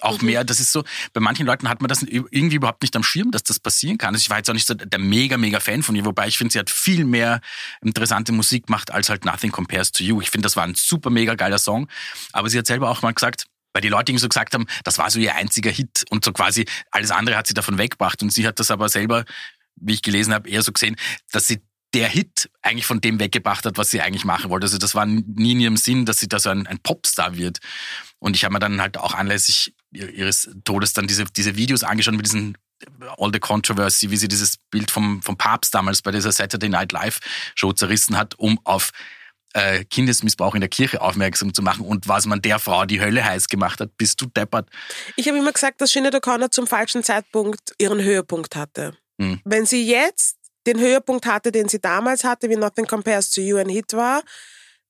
Auch 0.00 0.20
Mhm. 0.20 0.26
mehr, 0.26 0.44
das 0.44 0.60
ist 0.60 0.72
so, 0.72 0.82
bei 1.12 1.20
manchen 1.20 1.44
Leuten 1.46 1.68
hat 1.68 1.80
man 1.82 1.88
das 1.88 2.02
irgendwie 2.02 2.56
überhaupt 2.56 2.80
nicht 2.82 2.96
am 2.96 3.02
Schirm, 3.02 3.30
dass 3.32 3.42
das 3.42 3.58
passieren 3.60 3.98
kann. 3.98 4.14
Also 4.14 4.22
ich 4.22 4.30
war 4.30 4.38
jetzt 4.38 4.48
auch 4.48 4.54
nicht 4.54 4.66
so 4.66 4.72
der 4.74 4.98
mega, 4.98 5.36
mega 5.36 5.60
Fan 5.60 5.82
von 5.82 5.94
ihr, 5.94 6.04
wobei 6.06 6.26
ich 6.26 6.38
finde, 6.38 6.52
sie 6.52 6.58
hat 6.58 6.70
viel 6.70 7.04
mehr 7.04 7.40
interessante 7.82 8.32
Musik 8.32 8.66
gemacht 8.66 8.90
als 8.92 9.10
halt 9.10 9.24
Nothing 9.26 9.50
Compares 9.52 9.92
to 9.92 10.02
You. 10.02 10.20
Ich 10.22 10.30
finde, 10.30 10.46
das 10.46 10.56
war 10.56 10.64
ein 10.64 10.74
super, 10.74 11.10
mega 11.10 11.34
geiler 11.34 11.58
Song. 11.58 11.88
Aber 12.32 12.48
sie 12.48 12.58
hat 12.58 12.66
selber 12.66 12.88
auch 12.88 13.02
mal 13.02 13.12
gesagt, 13.12 13.44
weil 13.72 13.82
die 13.82 13.88
Leute 13.88 14.10
irgendwie 14.10 14.22
so 14.22 14.28
gesagt 14.28 14.54
haben, 14.54 14.66
das 14.84 14.98
war 14.98 15.10
so 15.10 15.18
ihr 15.18 15.34
einziger 15.34 15.70
Hit 15.70 16.04
und 16.10 16.24
so 16.24 16.32
quasi 16.32 16.66
alles 16.90 17.10
andere 17.10 17.36
hat 17.36 17.46
sie 17.46 17.54
davon 17.54 17.78
weggebracht. 17.78 18.22
Und 18.22 18.32
sie 18.32 18.46
hat 18.46 18.58
das 18.58 18.70
aber 18.70 18.88
selber, 18.88 19.24
wie 19.76 19.94
ich 19.94 20.02
gelesen 20.02 20.34
habe, 20.34 20.48
eher 20.48 20.62
so 20.62 20.72
gesehen, 20.72 20.96
dass 21.32 21.46
sie 21.46 21.60
der 21.94 22.08
Hit 22.08 22.50
eigentlich 22.62 22.86
von 22.86 23.00
dem 23.00 23.18
weggebracht 23.18 23.64
hat, 23.66 23.76
was 23.76 23.90
sie 23.90 24.00
eigentlich 24.00 24.24
machen 24.24 24.50
wollte. 24.50 24.64
Also 24.64 24.78
das 24.78 24.94
war 24.94 25.06
nie 25.06 25.52
in 25.52 25.60
ihrem 25.60 25.76
Sinn, 25.76 26.06
dass 26.06 26.18
sie 26.18 26.28
da 26.28 26.38
so 26.38 26.50
ein, 26.50 26.66
ein 26.66 26.78
Popstar 26.78 27.36
wird. 27.36 27.58
Und 28.18 28.36
ich 28.36 28.44
habe 28.44 28.52
mir 28.52 28.60
dann 28.60 28.80
halt 28.80 28.96
auch 28.98 29.14
anlässlich 29.14 29.74
ihres 29.90 30.50
Todes 30.64 30.92
dann 30.92 31.08
diese, 31.08 31.24
diese 31.24 31.56
Videos 31.56 31.82
angeschaut 31.82 32.14
mit 32.14 32.26
diesen 32.26 32.56
All 33.18 33.30
the 33.32 33.40
Controversy, 33.40 34.10
wie 34.10 34.16
sie 34.16 34.28
dieses 34.28 34.56
Bild 34.70 34.90
vom, 34.90 35.20
vom 35.22 35.36
Papst 35.36 35.74
damals 35.74 36.00
bei 36.02 36.12
dieser 36.12 36.32
Saturday 36.32 36.68
Night 36.68 36.92
Live 36.92 37.18
Show 37.54 37.72
zerrissen 37.72 38.16
hat, 38.16 38.38
um 38.38 38.60
auf 38.64 38.90
äh, 39.54 39.84
Kindesmissbrauch 39.84 40.54
in 40.54 40.60
der 40.60 40.70
Kirche 40.70 41.00
aufmerksam 41.00 41.52
zu 41.54 41.62
machen 41.62 41.84
und 41.84 42.08
was 42.08 42.26
man 42.26 42.40
der 42.42 42.58
Frau 42.58 42.84
die 42.84 43.00
Hölle 43.00 43.24
heiß 43.24 43.48
gemacht 43.48 43.80
hat, 43.80 43.96
bist 43.96 44.20
du 44.20 44.26
deppert. 44.26 44.68
Ich 45.16 45.28
habe 45.28 45.38
immer 45.38 45.52
gesagt, 45.52 45.80
dass 45.80 45.90
Sinead 45.90 46.14
O'Connor 46.14 46.50
zum 46.50 46.66
falschen 46.66 47.02
Zeitpunkt 47.02 47.74
ihren 47.78 48.02
Höhepunkt 48.02 48.56
hatte. 48.56 48.96
Hm. 49.20 49.40
Wenn 49.44 49.66
sie 49.66 49.84
jetzt 49.86 50.36
den 50.66 50.78
Höhepunkt 50.78 51.26
hatte, 51.26 51.52
den 51.52 51.68
sie 51.68 51.80
damals 51.80 52.24
hatte, 52.24 52.48
wie 52.48 52.56
Nothing 52.56 52.86
Compares 52.86 53.30
to 53.30 53.40
You 53.40 53.56
ein 53.56 53.68
Hit 53.68 53.92
war, 53.92 54.22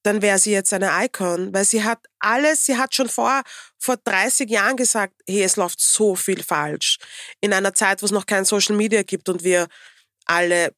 dann 0.02 0.23
wäre 0.23 0.38
sie 0.38 0.52
jetzt 0.52 0.73
eine 0.73 0.90
Icon, 1.05 1.52
weil 1.52 1.64
sie 1.64 1.85
hat 1.85 1.99
alles, 2.19 2.64
sie 2.64 2.79
hat 2.79 2.95
schon 2.95 3.09
vor, 3.09 3.43
vor 3.79 3.97
30 3.99 4.49
Jahren 4.50 4.76
gesagt, 4.76 5.14
hey, 5.29 5.43
es 5.43 5.57
läuft 5.57 5.81
so 5.81 6.14
viel 6.17 6.43
falsch. 6.43 6.99
In 7.40 7.52
einer 7.52 7.75
Zeit, 7.75 8.00
wo 8.00 8.07
es 8.07 8.12
noch 8.12 8.26
kein 8.26 8.45
Social 8.45 8.76
Media 8.76 9.02
gibt 9.02 9.29
und 9.29 9.45
wir 9.45 9.69
alle 10.26 10.75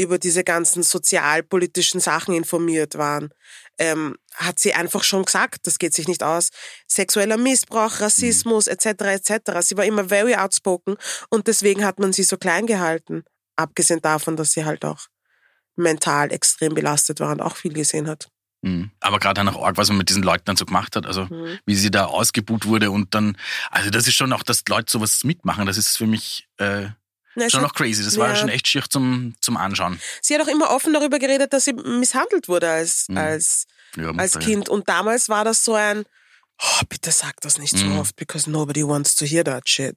über 0.00 0.18
diese 0.18 0.44
ganzen 0.44 0.82
sozialpolitischen 0.82 2.00
Sachen 2.00 2.34
informiert 2.34 2.96
waren, 2.96 3.30
ähm, 3.78 4.16
hat 4.34 4.58
sie 4.58 4.74
einfach 4.74 5.04
schon 5.04 5.24
gesagt, 5.24 5.66
das 5.66 5.78
geht 5.78 5.94
sich 5.94 6.08
nicht 6.08 6.22
aus. 6.22 6.50
Sexueller 6.86 7.36
Missbrauch, 7.36 8.00
Rassismus 8.00 8.66
etc. 8.66 8.86
etc. 8.86 9.32
Sie 9.60 9.76
war 9.76 9.84
immer 9.84 10.06
very 10.08 10.34
outspoken 10.34 10.96
und 11.28 11.46
deswegen 11.46 11.84
hat 11.84 11.98
man 11.98 12.12
sie 12.12 12.22
so 12.22 12.36
klein 12.36 12.66
gehalten. 12.66 13.24
Abgesehen 13.56 14.00
davon, 14.00 14.36
dass 14.36 14.52
sie 14.52 14.64
halt 14.64 14.84
auch 14.84 15.06
mental 15.76 16.32
extrem 16.32 16.74
belastet 16.74 17.20
war 17.20 17.32
und 17.32 17.40
auch 17.40 17.56
viel 17.56 17.72
gesehen 17.72 18.08
hat. 18.08 18.28
Mhm. 18.62 18.90
Aber 19.00 19.18
gerade 19.18 19.34
dann 19.34 19.48
auch 19.48 19.64
arg, 19.64 19.76
was 19.78 19.88
man 19.88 19.98
mit 19.98 20.10
diesen 20.10 20.22
Leuten 20.22 20.44
dann 20.44 20.56
so 20.56 20.66
gemacht 20.66 20.94
hat, 20.96 21.06
also 21.06 21.24
Mhm. 21.24 21.58
wie 21.64 21.74
sie 21.74 21.90
da 21.90 22.06
ausgebuht 22.06 22.66
wurde 22.66 22.90
und 22.90 23.14
dann, 23.14 23.36
also 23.70 23.90
das 23.90 24.06
ist 24.06 24.14
schon 24.14 24.32
auch, 24.32 24.42
dass 24.42 24.64
Leute 24.68 24.90
sowas 24.90 25.24
mitmachen, 25.24 25.66
das 25.66 25.78
ist 25.78 25.96
für 25.96 26.06
mich 26.06 26.46
äh, 26.58 26.88
Na, 27.36 27.48
schon 27.48 27.62
noch 27.62 27.74
crazy. 27.74 28.02
Das 28.02 28.16
war 28.18 28.30
ja. 28.30 28.36
schon 28.36 28.48
echt 28.48 28.66
schier 28.66 28.82
zum, 28.88 29.34
zum 29.40 29.56
Anschauen. 29.56 30.00
Sie 30.20 30.34
hat 30.34 30.42
auch 30.42 30.48
immer 30.48 30.70
offen 30.70 30.92
darüber 30.92 31.18
geredet, 31.18 31.52
dass 31.52 31.64
sie 31.64 31.72
misshandelt 31.72 32.48
wurde 32.48 32.68
als, 32.70 33.06
Mhm. 33.08 33.16
als, 33.18 33.66
Ja, 33.96 34.10
als 34.12 34.38
Kind. 34.38 34.68
Und 34.68 34.88
damals 34.88 35.28
war 35.28 35.44
das 35.44 35.64
so 35.64 35.74
ein, 35.74 36.04
oh, 36.62 36.80
bitte 36.88 37.10
sag 37.12 37.40
das 37.40 37.58
nicht 37.58 37.74
Mhm. 37.74 37.94
so 37.94 38.00
oft, 38.00 38.16
because 38.16 38.48
nobody 38.50 38.84
wants 38.86 39.14
to 39.16 39.24
hear 39.26 39.44
that 39.44 39.68
shit. 39.68 39.96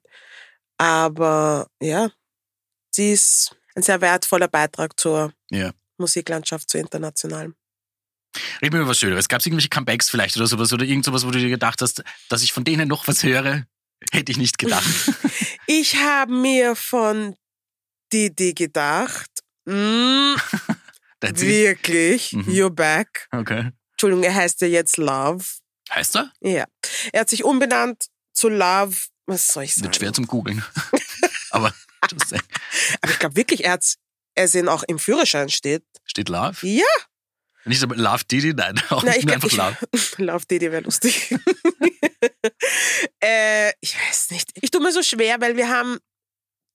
Aber 0.78 1.68
ja, 1.82 2.10
sie 2.92 3.12
ist 3.14 3.56
ein 3.76 3.84
sehr 3.84 4.02
wertvoller 4.02 4.48
Beitrag 4.48 5.00
zur 5.00 5.34
Ja. 5.50 5.72
Musiklandschaft, 5.98 6.70
zur 6.70 6.80
internationalen. 6.82 7.56
Reden 8.62 8.74
wir 8.74 8.82
über 8.82 8.90
was 8.90 8.98
Schöneres. 9.00 9.28
Gab 9.28 9.40
es 9.42 9.46
irgendwelche 9.46 9.70
Comebacks 9.70 10.10
vielleicht 10.10 10.36
oder 10.38 10.48
sowas 10.48 10.74
oder 10.74 10.86
irgend 10.86 11.06
sowas, 11.06 11.26
wo 11.26 11.32
du 11.32 11.38
dir 11.40 11.50
gedacht 11.50 11.82
hast, 11.82 12.04
dass 12.30 12.42
ich 12.42 12.52
von 12.52 12.64
denen 12.64 12.88
noch 12.88 13.08
was 13.08 13.22
höre? 13.24 13.66
Hätte 14.12 14.32
ich 14.32 14.38
nicht 14.38 14.58
gedacht. 14.58 14.84
Ich 15.66 15.96
habe 15.96 16.34
mir 16.34 16.76
von 16.76 17.36
Didi 18.12 18.54
gedacht, 18.54 19.30
mm, 19.66 20.36
wirklich, 21.22 22.34
Mhm. 22.34 22.50
you're 22.52 22.70
back. 22.70 23.28
Okay. 23.32 23.72
Entschuldigung, 23.92 24.24
er 24.26 24.36
heißt 24.36 24.60
ja 24.62 24.68
jetzt 24.68 24.98
Love. 24.98 25.46
Heißt 25.90 26.18
er? 26.18 26.32
Ja. 26.42 26.66
Er 27.14 27.22
hat 27.22 27.30
sich 27.30 27.44
umbenannt 27.46 28.08
zu 28.34 28.50
Love. 28.50 28.96
Was 29.26 29.48
soll 29.48 29.64
ich 29.64 29.74
sagen? 29.76 29.86
Wird 29.86 29.96
schwer 29.96 30.12
zum 30.14 30.28
Googeln. 30.28 30.64
Aber. 31.52 31.74
Aber 32.02 33.12
ich 33.12 33.20
glaube 33.20 33.36
wirklich, 33.38 33.64
er 33.64 33.72
hat 33.74 33.86
es 34.36 34.56
in 34.56 34.68
auch 34.68 34.84
im 34.84 35.00
Führerschein 35.00 35.50
steht. 35.50 35.84
steht 36.06 36.28
Love? 36.28 36.58
Ja. 36.68 36.84
Nicht 37.66 37.82
aber 37.82 37.96
Love 37.96 38.26
Didi, 38.26 38.54
nein. 38.54 38.82
Auch 38.90 39.04
Na, 39.04 39.16
ich 39.16 39.24
nur 39.24 39.36
glaub, 39.38 39.44
einfach 39.54 39.78
ich, 39.94 40.18
Love. 40.18 40.32
Love 40.34 40.46
Didi 40.46 40.70
wäre 40.72 40.82
lustig. 40.84 41.34
äh, 43.24 43.72
ich 43.82 43.96
weiß 43.96 44.32
nicht. 44.32 44.52
Ich 44.62 44.72
tue 44.72 44.82
mir 44.82 44.92
so 44.92 45.04
schwer, 45.04 45.40
weil 45.40 45.56
wir 45.56 45.70
haben 45.70 45.98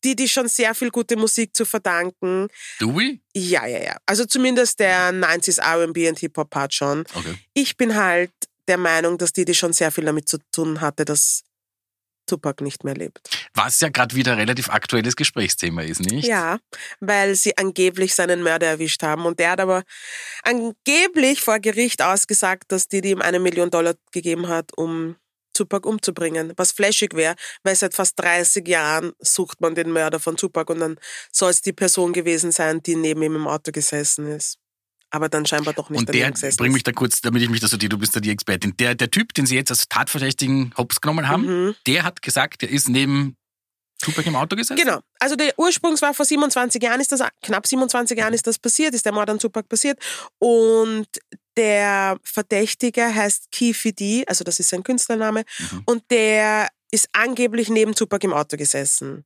Didi 0.04 0.28
schon 0.28 0.48
sehr 0.48 0.74
viel 0.74 0.90
gute 0.90 1.16
Musik 1.16 1.54
zu 1.54 1.64
verdanken. 1.64 2.48
Do 2.78 2.94
we? 2.94 3.18
Ja, 3.34 3.66
ja, 3.66 3.82
ja. 3.82 3.96
Also 4.06 4.24
zumindest 4.24 4.78
der 4.80 5.12
90s 5.12 5.60
R&B 5.60 6.08
und 6.08 6.18
Hip-Hop-Part 6.18 6.72
schon. 6.72 7.00
Okay. 7.14 7.36
Ich 7.54 7.76
bin 7.76 7.96
halt 7.96 8.30
der 8.68 8.78
Meinung, 8.78 9.18
dass 9.18 9.32
Didi 9.32 9.54
schon 9.54 9.72
sehr 9.72 9.90
viel 9.90 10.04
damit 10.04 10.28
zu 10.28 10.38
tun 10.52 10.80
hatte, 10.80 11.04
dass 11.04 11.42
Tupac 12.28 12.62
nicht 12.62 12.84
mehr 12.84 12.94
lebt. 12.94 13.28
Was 13.54 13.80
ja 13.80 13.88
gerade 13.88 14.14
wieder 14.14 14.36
relativ 14.36 14.68
aktuelles 14.68 15.16
Gesprächsthema 15.16 15.82
ist, 15.82 16.00
nicht? 16.00 16.28
Ja, 16.28 16.58
weil 17.00 17.34
sie 17.34 17.56
angeblich 17.56 18.14
seinen 18.14 18.42
Mörder 18.42 18.66
erwischt 18.66 19.02
haben. 19.02 19.24
Und 19.24 19.40
der 19.40 19.52
hat 19.52 19.60
aber 19.60 19.82
angeblich 20.42 21.40
vor 21.40 21.58
Gericht 21.58 22.02
ausgesagt, 22.02 22.64
dass 22.68 22.88
Didi 22.88 23.10
ihm 23.12 23.22
eine 23.22 23.40
Million 23.40 23.70
Dollar 23.70 23.94
gegeben 24.12 24.48
hat, 24.48 24.76
um 24.76 25.16
Tupac 25.58 25.86
umzubringen. 25.88 26.52
Was 26.56 26.72
flashig 26.72 27.14
wäre, 27.14 27.34
weil 27.62 27.74
seit 27.76 27.94
fast 27.94 28.18
30 28.20 28.66
Jahren 28.66 29.12
sucht 29.18 29.60
man 29.60 29.74
den 29.74 29.90
Mörder 29.90 30.20
von 30.20 30.36
Tupac 30.36 30.72
und 30.72 30.80
dann 30.80 30.96
soll 31.32 31.50
es 31.50 31.60
die 31.60 31.72
Person 31.72 32.12
gewesen 32.12 32.52
sein, 32.52 32.82
die 32.82 32.96
neben 32.96 33.22
ihm 33.22 33.36
im 33.36 33.46
Auto 33.46 33.72
gesessen 33.72 34.26
ist. 34.28 34.58
Aber 35.10 35.28
dann 35.28 35.46
scheinbar 35.46 35.72
doch 35.74 35.88
nicht 35.88 36.00
Und 36.00 36.14
der, 36.14 36.32
bring 36.58 36.72
mich 36.72 36.82
da 36.82 36.92
kurz, 36.92 37.22
damit 37.22 37.42
ich 37.42 37.48
mich 37.48 37.60
da 37.60 37.66
so, 37.66 37.78
du 37.78 37.98
bist 37.98 38.14
da 38.14 38.20
die 38.20 38.30
Expertin. 38.30 38.76
Der, 38.76 38.94
der 38.94 39.10
Typ, 39.10 39.32
den 39.34 39.46
sie 39.46 39.56
jetzt 39.56 39.70
als 39.70 39.88
Tatverdächtigen 39.88 40.74
hops 40.76 41.00
genommen 41.00 41.28
haben, 41.28 41.46
Mhm. 41.46 41.74
der 41.86 42.02
hat 42.04 42.20
gesagt, 42.20 42.60
der 42.62 42.70
ist 42.70 42.88
neben 42.90 43.34
Tupac 44.02 44.26
im 44.28 44.36
Auto 44.36 44.54
gesessen? 44.54 44.76
Genau. 44.76 45.00
Also 45.18 45.34
der 45.34 45.58
Ursprungs 45.58 46.02
war 46.02 46.14
vor 46.14 46.24
27 46.26 46.82
Jahren 46.82 47.00
ist 47.00 47.10
das, 47.10 47.22
knapp 47.42 47.66
27 47.66 48.16
Jahren 48.18 48.34
ist 48.34 48.46
das 48.46 48.58
passiert, 48.58 48.94
ist 48.94 49.04
der 49.06 49.12
Mord 49.12 49.30
an 49.30 49.38
Tupac 49.38 49.68
passiert. 49.68 49.98
Und 50.38 51.06
der 51.58 52.16
Verdächtige 52.22 53.14
heißt 53.14 53.48
D, 54.00 54.24
also 54.26 54.44
das 54.44 54.60
ist 54.60 54.70
sein 54.70 54.82
Künstlername. 54.82 55.44
Mhm. 55.58 55.82
Und 55.84 56.02
der 56.10 56.68
ist 56.90 57.08
angeblich 57.12 57.68
neben 57.68 57.94
Tupac 57.94 58.24
im 58.24 58.32
Auto 58.32 58.56
gesessen. 58.56 59.24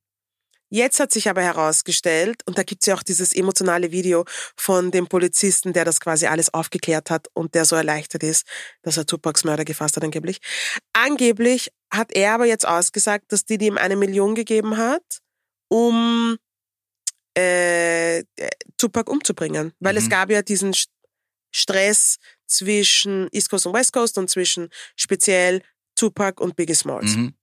Jetzt 0.75 1.01
hat 1.01 1.13
sich 1.13 1.29
aber 1.29 1.43
herausgestellt, 1.43 2.41
und 2.47 2.57
da 2.57 2.63
gibt's 2.63 2.87
ja 2.87 2.95
auch 2.95 3.03
dieses 3.03 3.35
emotionale 3.35 3.93
Video 3.93 4.25
von 4.57 4.91
dem 4.91 5.07
Polizisten, 5.07 5.75
der 5.75 5.85
das 5.85 6.01
quasi 6.01 6.27
alles 6.27 6.55
aufgeklärt 6.55 7.11
hat 7.11 7.29
und 7.35 7.55
der 7.55 7.67
so 7.67 7.77
erleichtert 7.77 8.23
ist, 8.23 8.47
dass 8.81 8.97
er 8.97 9.05
Tupacs 9.05 9.45
Mörder 9.45 9.67
gefasst 9.67 9.97
hat 9.97 10.03
angeblich. 10.03 10.39
Angeblich 10.95 11.71
hat 11.93 12.13
er 12.17 12.33
aber 12.33 12.47
jetzt 12.47 12.67
ausgesagt, 12.67 13.27
dass 13.29 13.45
die 13.45 13.63
ihm 13.63 13.77
eine 13.77 13.97
Million 13.97 14.35
gegeben 14.35 14.79
hat, 14.79 15.05
um 15.69 16.39
äh, 17.35 18.25
Tupac 18.79 19.11
umzubringen. 19.11 19.73
Weil 19.79 19.99
es 19.99 20.05
Mhm. 20.05 20.11
gab 20.11 20.31
ja 20.31 20.41
diesen 20.41 20.75
Stress 21.53 22.19
zwischen 22.47 23.29
East 23.33 23.51
Coast 23.51 23.67
und 23.67 23.75
West 23.75 23.93
Coast 23.93 24.19
und 24.19 24.29
zwischen 24.29 24.69
speziell 24.97 25.63
Tupac 25.95 26.43
und 26.43 26.57
Biggie 26.57 26.75
Smalls. 26.75 27.17
Mhm. 27.17 27.35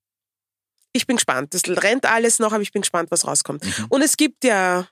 Ich 0.91 1.05
bin 1.07 1.17
gespannt. 1.17 1.53
Das 1.53 1.63
rennt 1.67 2.05
alles 2.05 2.39
noch, 2.39 2.51
aber 2.51 2.61
ich 2.61 2.71
bin 2.71 2.81
gespannt, 2.81 3.11
was 3.11 3.25
rauskommt. 3.25 3.63
Mhm. 3.63 3.85
Und 3.89 4.01
es 4.01 4.17
gibt 4.17 4.43
ja 4.43 4.89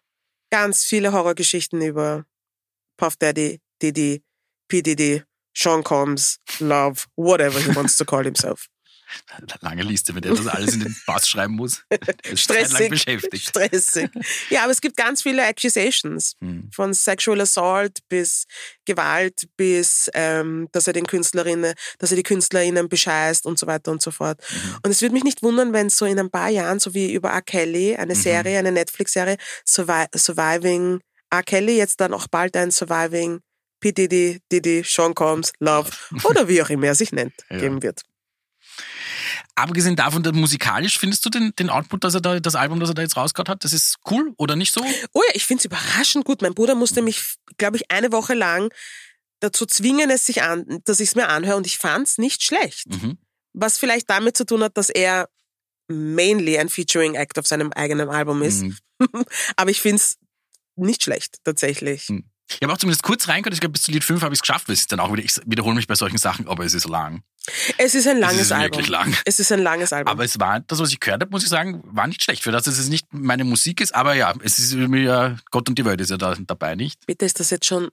ganz 0.50 0.84
viele 0.84 1.12
Horrorgeschichten 1.12 1.82
über 1.82 2.26
Puff 2.98 3.16
Daddy, 3.18 3.60
Diddy, 3.82 4.24
P. 4.68 4.82
Diddy, 4.82 5.24
Sean 5.56 5.84
Combs, 5.84 6.40
Love, 6.60 7.06
whatever 7.16 7.60
he 7.60 7.76
wants 7.76 7.98
to 7.98 8.06
call 8.06 8.24
himself. 8.24 8.68
Lange 9.62 9.84
Liste, 9.84 10.14
mit 10.14 10.26
der 10.26 10.34
das 10.34 10.48
alles 10.48 10.74
in 10.76 10.82
den 10.82 10.96
Pass 11.06 11.28
schreiben 11.30 11.54
muss. 11.56 11.84
Stressig. 12.36 12.90
beschäftigt. 12.90 13.48
Stressig. 13.50 14.10
Ja, 14.50 14.64
aber 14.64 14.72
es 14.72 14.82
gibt 14.82 14.98
ganz 14.98 15.22
viele 15.22 15.46
Accusations. 15.46 16.34
Hm. 16.42 16.70
Von 16.74 16.94
Sexual 16.94 17.42
Assault 17.42 18.00
bis 18.10 18.46
Gewalt 18.86 19.48
bis, 19.58 20.10
ähm, 20.14 20.68
dass 20.72 20.88
er 20.88 20.94
den 20.94 21.06
Künstlerinnen, 21.08 21.74
dass 22.00 22.12
er 22.12 22.18
die 22.18 22.24
KünstlerInnen 22.24 22.90
bescheißt 22.90 23.46
und 23.46 23.60
so 23.60 23.68
weiter 23.68 23.92
und 23.92 24.02
so 24.02 24.12
fort. 24.12 24.40
Mhm. 24.50 24.76
Und 24.84 24.92
es 24.92 25.02
würde 25.02 25.14
mich 25.14 25.24
nicht 25.24 25.44
wundern, 25.44 25.74
wenn 25.74 25.90
so 25.90 26.06
in 26.06 26.20
ein 26.20 26.30
paar 26.30 26.50
Jahren, 26.50 26.80
so 26.80 26.94
wie 26.94 27.14
über 27.14 27.30
R. 27.30 27.42
Kelly, 27.42 27.96
eine 27.96 28.14
Mhm. 28.16 28.20
Serie, 28.22 28.60
eine 28.60 28.72
Netflix-Serie, 28.72 29.38
Survi 29.66 30.06
Surviving 30.16 31.00
R. 31.30 31.44
Kelly, 31.44 31.78
jetzt 31.78 32.00
dann 32.00 32.14
auch 32.14 32.28
bald 32.28 32.56
ein 32.56 32.72
Surviving 32.72 33.40
P. 33.80 33.92
Diddy, 33.92 34.40
Diddy, 34.52 34.84
Sean 34.86 35.14
Combs, 35.14 35.52
Love 35.60 35.92
oder 36.24 36.48
wie 36.48 36.62
auch 36.62 36.70
immer 36.70 36.88
er 36.88 36.96
sich 36.96 37.12
nennt, 37.12 37.34
Ja. 37.50 37.58
geben 37.60 37.84
wird. 37.84 38.02
Abgesehen 39.58 39.96
davon, 39.96 40.22
musikalisch, 40.36 41.00
findest 41.00 41.26
du 41.26 41.32
den, 41.32 41.52
den 41.58 41.72
Output, 41.72 42.04
dass 42.04 42.14
er 42.14 42.22
da, 42.22 42.40
das 42.40 42.54
Album, 42.54 42.80
das 42.80 42.90
er 42.90 42.94
da 42.94 43.02
jetzt 43.02 43.18
rausgehauen 43.18 43.48
hat, 43.48 43.64
das 43.64 43.74
ist 43.74 43.96
cool 44.12 44.32
oder 44.38 44.56
nicht 44.56 44.72
so? 44.72 44.82
Oh 45.14 45.22
ja, 45.28 45.34
ich 45.34 45.48
finde 45.48 45.62
es 45.62 45.66
überraschend 45.66 46.26
gut. 46.26 46.44
Mein 46.44 46.54
Bruder 46.54 46.76
musste 46.76 47.02
mich, 47.02 47.38
glaube 47.58 47.78
ich, 47.78 47.90
eine 47.90 48.12
Woche 48.12 48.36
lang 48.36 48.72
dazu 49.40 49.66
zwingen, 49.66 50.12
es 50.12 50.28
sich 50.28 50.44
an, 50.44 50.82
dass 50.86 51.00
ich 51.00 51.10
es 51.10 51.16
mir 51.16 51.30
anhöre 51.30 51.58
und 51.58 51.66
ich 51.66 51.80
fand 51.80 52.08
es 52.08 52.20
nicht 52.20 52.44
schlecht. 52.44 52.86
Mhm. 52.88 53.18
Was 53.54 53.80
vielleicht 53.80 54.08
damit 54.12 54.38
zu 54.38 54.46
tun 54.46 54.62
hat, 54.62 54.78
dass 54.78 54.92
er 54.92 55.28
mainly 55.88 56.60
ein 56.60 56.70
Featuring 56.70 57.16
Act 57.16 57.40
auf 57.40 57.48
seinem 57.48 57.72
eigenen 57.74 58.10
Album 58.10 58.44
ist. 58.44 58.62
Mhm. 58.62 58.78
Aber 59.56 59.72
ich 59.72 59.82
finde 59.82 59.96
es 59.96 60.20
nicht 60.76 61.02
schlecht, 61.02 61.38
tatsächlich. 61.44 62.10
Mhm. 62.10 62.30
Ich 62.50 62.62
habe 62.62 62.72
auch 62.72 62.78
zumindest 62.78 63.04
kurz 63.04 63.28
reingehört, 63.28 63.56
ich 63.56 63.60
glaube, 63.60 63.74
bis 63.74 63.82
zu 63.82 63.92
Lied 63.92 64.04
5 64.04 64.22
habe 64.22 64.34
ich 64.34 64.38
es 64.38 64.42
geschafft, 64.42 64.68
weil 64.68 64.74
es 64.74 64.82
ist 64.82 64.92
dann 64.92 65.00
auch 65.00 65.12
wieder, 65.12 65.24
ich 65.24 65.36
wiederhole 65.46 65.76
mich 65.76 65.88
bei 65.88 65.96
solchen 65.96 66.18
Sachen, 66.18 66.48
aber 66.48 66.64
es 66.64 66.74
ist 66.74 66.88
lang. 66.88 67.24
Es 67.78 67.96
ist 67.96 68.08
ein 68.08 68.20
langes 68.20 68.38
es 68.38 68.46
ist 68.48 68.52
Album. 68.52 68.64
wirklich 68.64 68.90
lang. 68.90 69.16
Es 69.26 69.40
ist 69.40 69.52
ein 69.52 69.62
langes 69.62 69.94
Album. 69.94 70.12
Aber 70.12 70.24
es 70.24 70.40
war, 70.40 70.60
das, 70.60 70.80
was 70.80 70.92
ich 70.92 71.00
gehört 71.00 71.22
habe, 71.22 71.32
muss 71.32 71.44
ich 71.44 71.50
sagen, 71.50 71.82
war 71.86 72.08
nicht 72.08 72.24
schlecht. 72.24 72.44
Für 72.44 72.52
das, 72.52 72.64
dass 72.64 72.78
es 72.78 72.90
nicht 72.90 73.08
meine 73.12 73.44
Musik 73.44 73.82
ist, 73.82 73.96
aber 73.96 74.14
ja, 74.16 74.34
es 74.44 74.60
ist 74.60 74.74
mir 74.74 75.02
ja, 75.02 75.38
Gott 75.52 75.70
und 75.70 75.78
die 75.78 75.86
Welt 75.86 76.02
ist 76.02 76.12
ja 76.12 76.18
da 76.18 76.36
dabei, 76.40 76.76
nicht? 76.76 77.06
Bitte 77.06 77.26
ist 77.26 77.40
das 77.40 77.50
jetzt 77.50 77.66
schon 77.66 77.90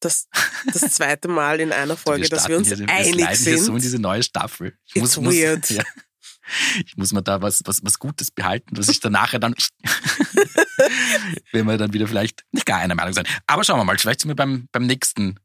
das, 0.00 0.28
das 0.72 0.82
zweite 0.92 1.28
Mal 1.28 1.60
in 1.60 1.72
einer 1.72 1.96
Folge, 1.98 2.28
dass 2.28 2.48
wir 2.48 2.56
uns 2.56 2.68
hier, 2.68 2.88
einig 2.88 3.18
wir 3.18 3.28
hier 3.28 3.36
so 3.36 3.50
in 3.50 3.64
sind. 3.64 3.82
diese 3.82 3.98
neue 3.98 4.22
Staffel. 4.22 4.76
Ich 4.86 4.96
It's 4.96 5.16
weird. 5.16 5.68
ja, 5.70 5.82
ich 6.84 6.96
muss 6.96 7.12
mir 7.12 7.22
da 7.22 7.40
was, 7.42 7.62
was, 7.64 7.80
was 7.82 7.98
Gutes 7.98 8.30
behalten, 8.30 8.74
dass 8.74 8.88
ich 8.88 9.00
dann 9.00 9.12
nachher 9.12 9.38
dann, 9.40 9.54
wenn 11.52 11.66
wir 11.66 11.78
dann 11.78 11.92
wieder 11.92 12.06
vielleicht 12.06 12.44
nicht 12.52 12.66
gar 12.66 12.78
einer 12.78 12.94
Meinung 12.94 13.12
sein. 13.12 13.26
Aber 13.46 13.64
schauen 13.64 13.78
wir 13.78 13.84
mal, 13.84 13.98
vielleicht 13.98 14.20
sind 14.20 14.28
wir 14.28 14.36
beim, 14.36 14.68
beim 14.72 14.86
nächsten 14.86 15.38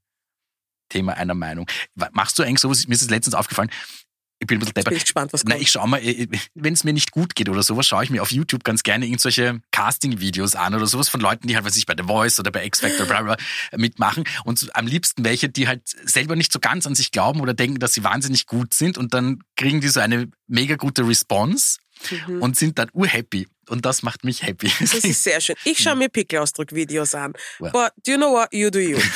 Thema 0.90 1.14
einer 1.14 1.36
Meinung. 1.36 1.68
Machst 2.12 2.38
du 2.40 2.44
eigentlich 2.44 2.60
sowas, 2.60 2.88
mir 2.88 2.96
ist 2.96 3.02
es 3.02 3.10
letztens 3.10 3.36
aufgefallen, 3.36 3.70
ich 4.42 4.48
bin 4.48 4.56
ein 4.56 4.60
bisschen 4.60 4.74
Bin 4.74 4.84
deppert. 4.86 4.98
ich 4.98 5.04
gespannt, 5.04 5.34
was 5.34 5.44
kommt. 5.44 5.62
ich 5.62 5.70
schau 5.70 5.86
mal, 5.86 6.02
wenn 6.02 6.74
es 6.74 6.86
mir 6.86 6.94
nicht 6.94 7.12
gut 7.12 7.36
geht 7.36 7.50
oder 7.50 7.62
sowas, 7.62 7.86
schaue 7.86 8.06
ich 8.06 8.10
mir 8.10 8.22
auf 8.22 8.32
YouTube 8.32 8.64
ganz 8.64 8.84
gerne 8.84 9.06
irgendwelche 9.06 9.62
Casting-Videos 9.72 10.56
an 10.56 10.74
oder 10.74 10.88
sowas 10.88 11.10
von 11.10 11.20
Leuten, 11.20 11.48
die 11.48 11.56
halt, 11.56 11.66
was 11.66 11.74
weiß 11.74 11.78
ich, 11.78 11.86
bei 11.86 11.94
The 11.98 12.06
Voice 12.06 12.40
oder 12.40 12.50
bei 12.50 12.66
X 12.66 12.80
Factor 12.80 13.06
bla, 13.06 13.22
bla, 13.22 13.38
mitmachen. 13.76 14.24
Und 14.46 14.74
am 14.76 14.88
liebsten 14.88 15.26
welche, 15.26 15.50
die 15.50 15.68
halt 15.68 15.82
selber 16.06 16.38
nicht 16.38 16.54
so 16.54 16.60
ganz 16.60 16.88
an 16.88 16.96
sich 16.96 17.12
glauben 17.12 17.42
oder 17.42 17.54
denken, 17.54 17.80
dass 17.80 17.92
sie 17.94 18.04
wahnsinnig 18.06 18.46
gut 18.46 18.74
sind 18.74 18.98
und 18.98 19.14
dann 19.14 19.44
kriegen 19.58 19.82
die 19.82 19.90
so 19.90 20.00
eine 20.00 20.30
mega 20.48 20.76
gute 20.76 21.06
Response 21.06 21.80
Mhm. 22.28 22.42
und 22.42 22.56
sind 22.58 22.80
dann 22.80 22.90
urhappy. 22.94 23.48
Und 23.70 23.86
das 23.86 24.02
macht 24.02 24.24
mich 24.24 24.42
happy. 24.44 24.72
Das 24.80 24.94
ist 24.96 25.24
sehr 25.24 25.40
schön. 25.42 25.56
Ich 25.64 25.78
schaue 25.80 25.96
mir 25.96 26.10
Pickelausdruck-Videos 26.10 27.14
an. 27.14 27.34
Well. 27.60 27.72
But 27.72 27.92
do 28.06 28.12
you 28.14 28.18
know 28.18 28.32
what? 28.34 28.52
You 28.52 28.70
do 28.72 28.80
you. 28.80 28.98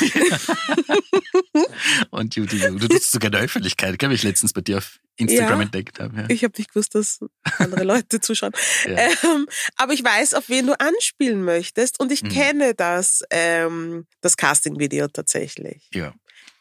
und 2.12 2.36
du, 2.36 2.46
du, 2.46 2.78
du 2.78 2.88
tust 2.88 3.12
sogar 3.12 3.28
in 3.28 3.32
der 3.34 3.42
Öffentlichkeit, 3.42 4.00
wie 4.02 4.14
ich 4.14 4.24
letztens 4.24 4.54
bei 4.54 4.62
dir 4.62 4.78
auf 4.78 5.00
Instagram 5.16 5.60
Ja. 5.60 5.64
entdeckt 5.66 6.00
habe. 6.00 6.22
Ja. 6.22 6.26
Ich 6.30 6.44
habe 6.44 6.54
nicht 6.58 6.70
gewusst, 6.74 6.96
dass 6.96 7.20
andere 7.58 7.84
Leute 7.84 8.20
zuschauen. 8.22 8.54
Ja. 8.86 8.98
Ähm, 9.24 9.48
aber 9.76 9.94
ich 9.94 10.04
weiß, 10.04 10.34
auf 10.34 10.50
wen 10.50 10.68
du 10.68 10.80
anspielen 10.80 11.44
möchtest 11.44 12.00
und 12.00 12.12
ich 12.12 12.24
Mhm. 12.24 12.30
kenne 12.30 12.74
das, 12.76 13.22
ähm, 13.30 14.06
das 14.22 14.38
Casting-Video 14.38 15.08
tatsächlich. 15.08 15.88
ja, 15.94 16.14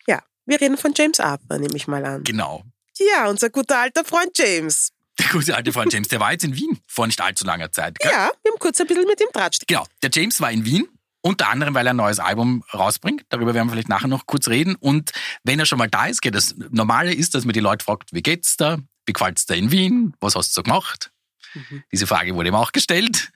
Ja, 0.07 0.23
wir 0.47 0.61
reden 0.61 0.77
von 0.77 0.93
James 0.97 1.21
Arthur, 1.21 1.59
nehme 1.59 1.77
ich 1.77 1.87
mal 1.87 2.05
an. 2.05 2.25
genau. 2.25 2.65
Ja, 2.99 3.29
unser 3.31 3.49
guter 3.51 3.79
alter 3.79 4.05
Freund 4.05 4.37
James. 4.37 4.91
Der 5.19 5.27
gute 5.29 5.55
alte 5.55 5.73
Freund 5.73 5.93
James, 5.93 6.09
der 6.09 6.21
war 6.21 6.33
jetzt 6.33 6.45
in 6.45 6.57
Wien 6.57 6.79
vor 6.87 7.07
nicht 7.07 7.21
allzu 7.21 7.45
langer 7.45 7.71
Zeit. 7.71 7.99
Gell? 7.99 8.11
Ja, 8.11 8.31
wir 8.43 8.53
haben 8.53 8.59
kurz 8.59 8.81
ein 8.81 8.87
bisschen 8.87 9.07
mit 9.07 9.21
ihm 9.21 9.29
tratscht. 9.33 9.67
Genau, 9.67 9.87
der 10.03 10.11
James 10.13 10.41
war 10.41 10.51
in 10.51 10.65
Wien, 10.65 10.89
unter 11.21 11.49
anderem, 11.49 11.75
weil 11.75 11.87
er 11.87 11.93
ein 11.93 11.97
neues 11.97 12.19
Album 12.19 12.65
rausbringt. 12.73 13.25
Darüber 13.29 13.55
werden 13.55 13.69
wir 13.69 13.73
vielleicht 13.73 13.89
nachher 13.89 14.09
noch 14.09 14.27
kurz 14.27 14.49
reden. 14.49 14.75
Und 14.77 15.13
wenn 15.45 15.59
er 15.59 15.67
schon 15.67 15.79
mal 15.79 15.89
da 15.89 16.07
ist, 16.07 16.23
geht 16.23 16.35
das 16.35 16.55
Normale 16.71 17.13
ist, 17.13 17.35
dass 17.35 17.45
man 17.45 17.53
die 17.53 17.61
Leute 17.61 17.85
fragt, 17.85 18.13
wie 18.13 18.23
geht's 18.23 18.57
da? 18.57 18.79
Wie 19.07 19.13
gefällt's 19.13 19.47
da 19.47 19.55
in 19.55 19.71
Wien? 19.71 20.15
Was 20.21 20.35
hast 20.35 20.51
du 20.51 20.55
so 20.55 20.63
gemacht? 20.63 21.11
Mhm. 21.55 21.85
Diese 21.93 22.07
Frage 22.07 22.35
wurde 22.35 22.49
ihm 22.49 22.55
auch 22.55 22.73
gestellt. 22.73 23.31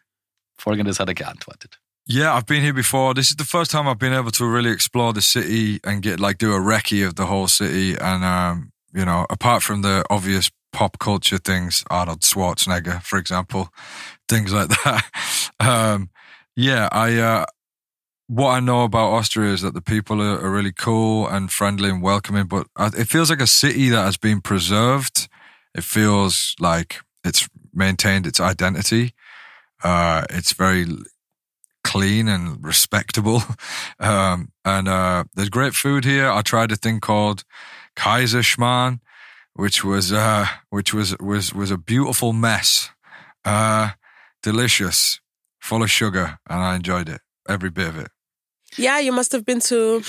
Folgendes 0.58 0.98
hat 0.98 1.08
er 1.08 1.14
geantwortet. 1.14 1.80
Yeah, 2.08 2.36
I've 2.36 2.46
been 2.46 2.62
here 2.62 2.72
before. 2.72 3.14
This 3.14 3.30
is 3.30 3.36
the 3.36 3.44
first 3.44 3.72
time 3.72 3.88
I've 3.88 3.98
been 3.98 4.12
able 4.12 4.30
to 4.30 4.44
really 4.44 4.70
explore 4.70 5.12
the 5.12 5.20
city 5.20 5.80
and 5.84 6.02
get 6.02 6.20
like 6.20 6.38
do 6.38 6.54
a 6.54 6.58
recce 6.58 7.04
of 7.04 7.14
the 7.16 7.24
whole 7.24 7.48
city. 7.48 7.96
And 7.98 8.24
um, 8.24 8.72
you 8.94 9.04
know, 9.04 9.26
apart 9.28 9.62
from 9.64 9.82
the 9.82 10.04
obvious 10.08 10.50
pop 10.76 10.98
culture 10.98 11.38
things, 11.38 11.84
Arnold 11.88 12.20
Schwarzenegger, 12.20 13.02
for 13.02 13.18
example, 13.18 13.70
things 14.28 14.52
like 14.52 14.68
that. 14.68 15.04
Um, 15.58 16.10
yeah, 16.54 16.90
I 16.92 17.16
uh, 17.16 17.46
what 18.26 18.50
I 18.50 18.60
know 18.60 18.84
about 18.84 19.14
Austria 19.14 19.54
is 19.54 19.62
that 19.62 19.72
the 19.72 19.80
people 19.80 20.20
are, 20.20 20.38
are 20.38 20.50
really 20.50 20.72
cool 20.72 21.26
and 21.26 21.50
friendly 21.50 21.88
and 21.88 22.02
welcoming, 22.02 22.46
but 22.46 22.66
it 22.78 23.08
feels 23.08 23.30
like 23.30 23.40
a 23.40 23.46
city 23.46 23.88
that 23.88 24.04
has 24.04 24.18
been 24.18 24.42
preserved. 24.42 25.28
It 25.74 25.82
feels 25.82 26.54
like 26.60 27.00
it's 27.24 27.48
maintained 27.72 28.26
its 28.26 28.38
identity. 28.38 29.14
Uh, 29.82 30.26
it's 30.28 30.52
very 30.52 30.84
clean 31.84 32.28
and 32.28 32.62
respectable. 32.62 33.42
Um, 33.98 34.52
and 34.62 34.88
uh, 34.88 35.24
there's 35.34 35.48
great 35.48 35.74
food 35.74 36.04
here. 36.04 36.30
I 36.30 36.42
tried 36.42 36.70
a 36.70 36.76
thing 36.76 37.00
called 37.00 37.44
Kaiser 37.94 38.42
Schmarrn, 38.42 39.00
which 39.56 39.84
was 39.84 40.12
uh, 40.12 40.46
which 40.70 40.94
was 40.94 41.16
was 41.18 41.52
was 41.52 41.70
a 41.70 41.78
beautiful 41.78 42.32
mess, 42.32 42.90
uh, 43.44 43.90
delicious, 44.42 45.20
full 45.60 45.82
of 45.82 45.90
sugar, 45.90 46.38
and 46.48 46.60
I 46.60 46.76
enjoyed 46.76 47.08
it 47.08 47.20
every 47.48 47.70
bit 47.70 47.88
of 47.88 47.98
it. 47.98 48.08
Yeah, 48.76 49.00
you 49.00 49.12
must 49.12 49.32
have 49.32 49.44
been 49.44 49.60
to 49.60 50.02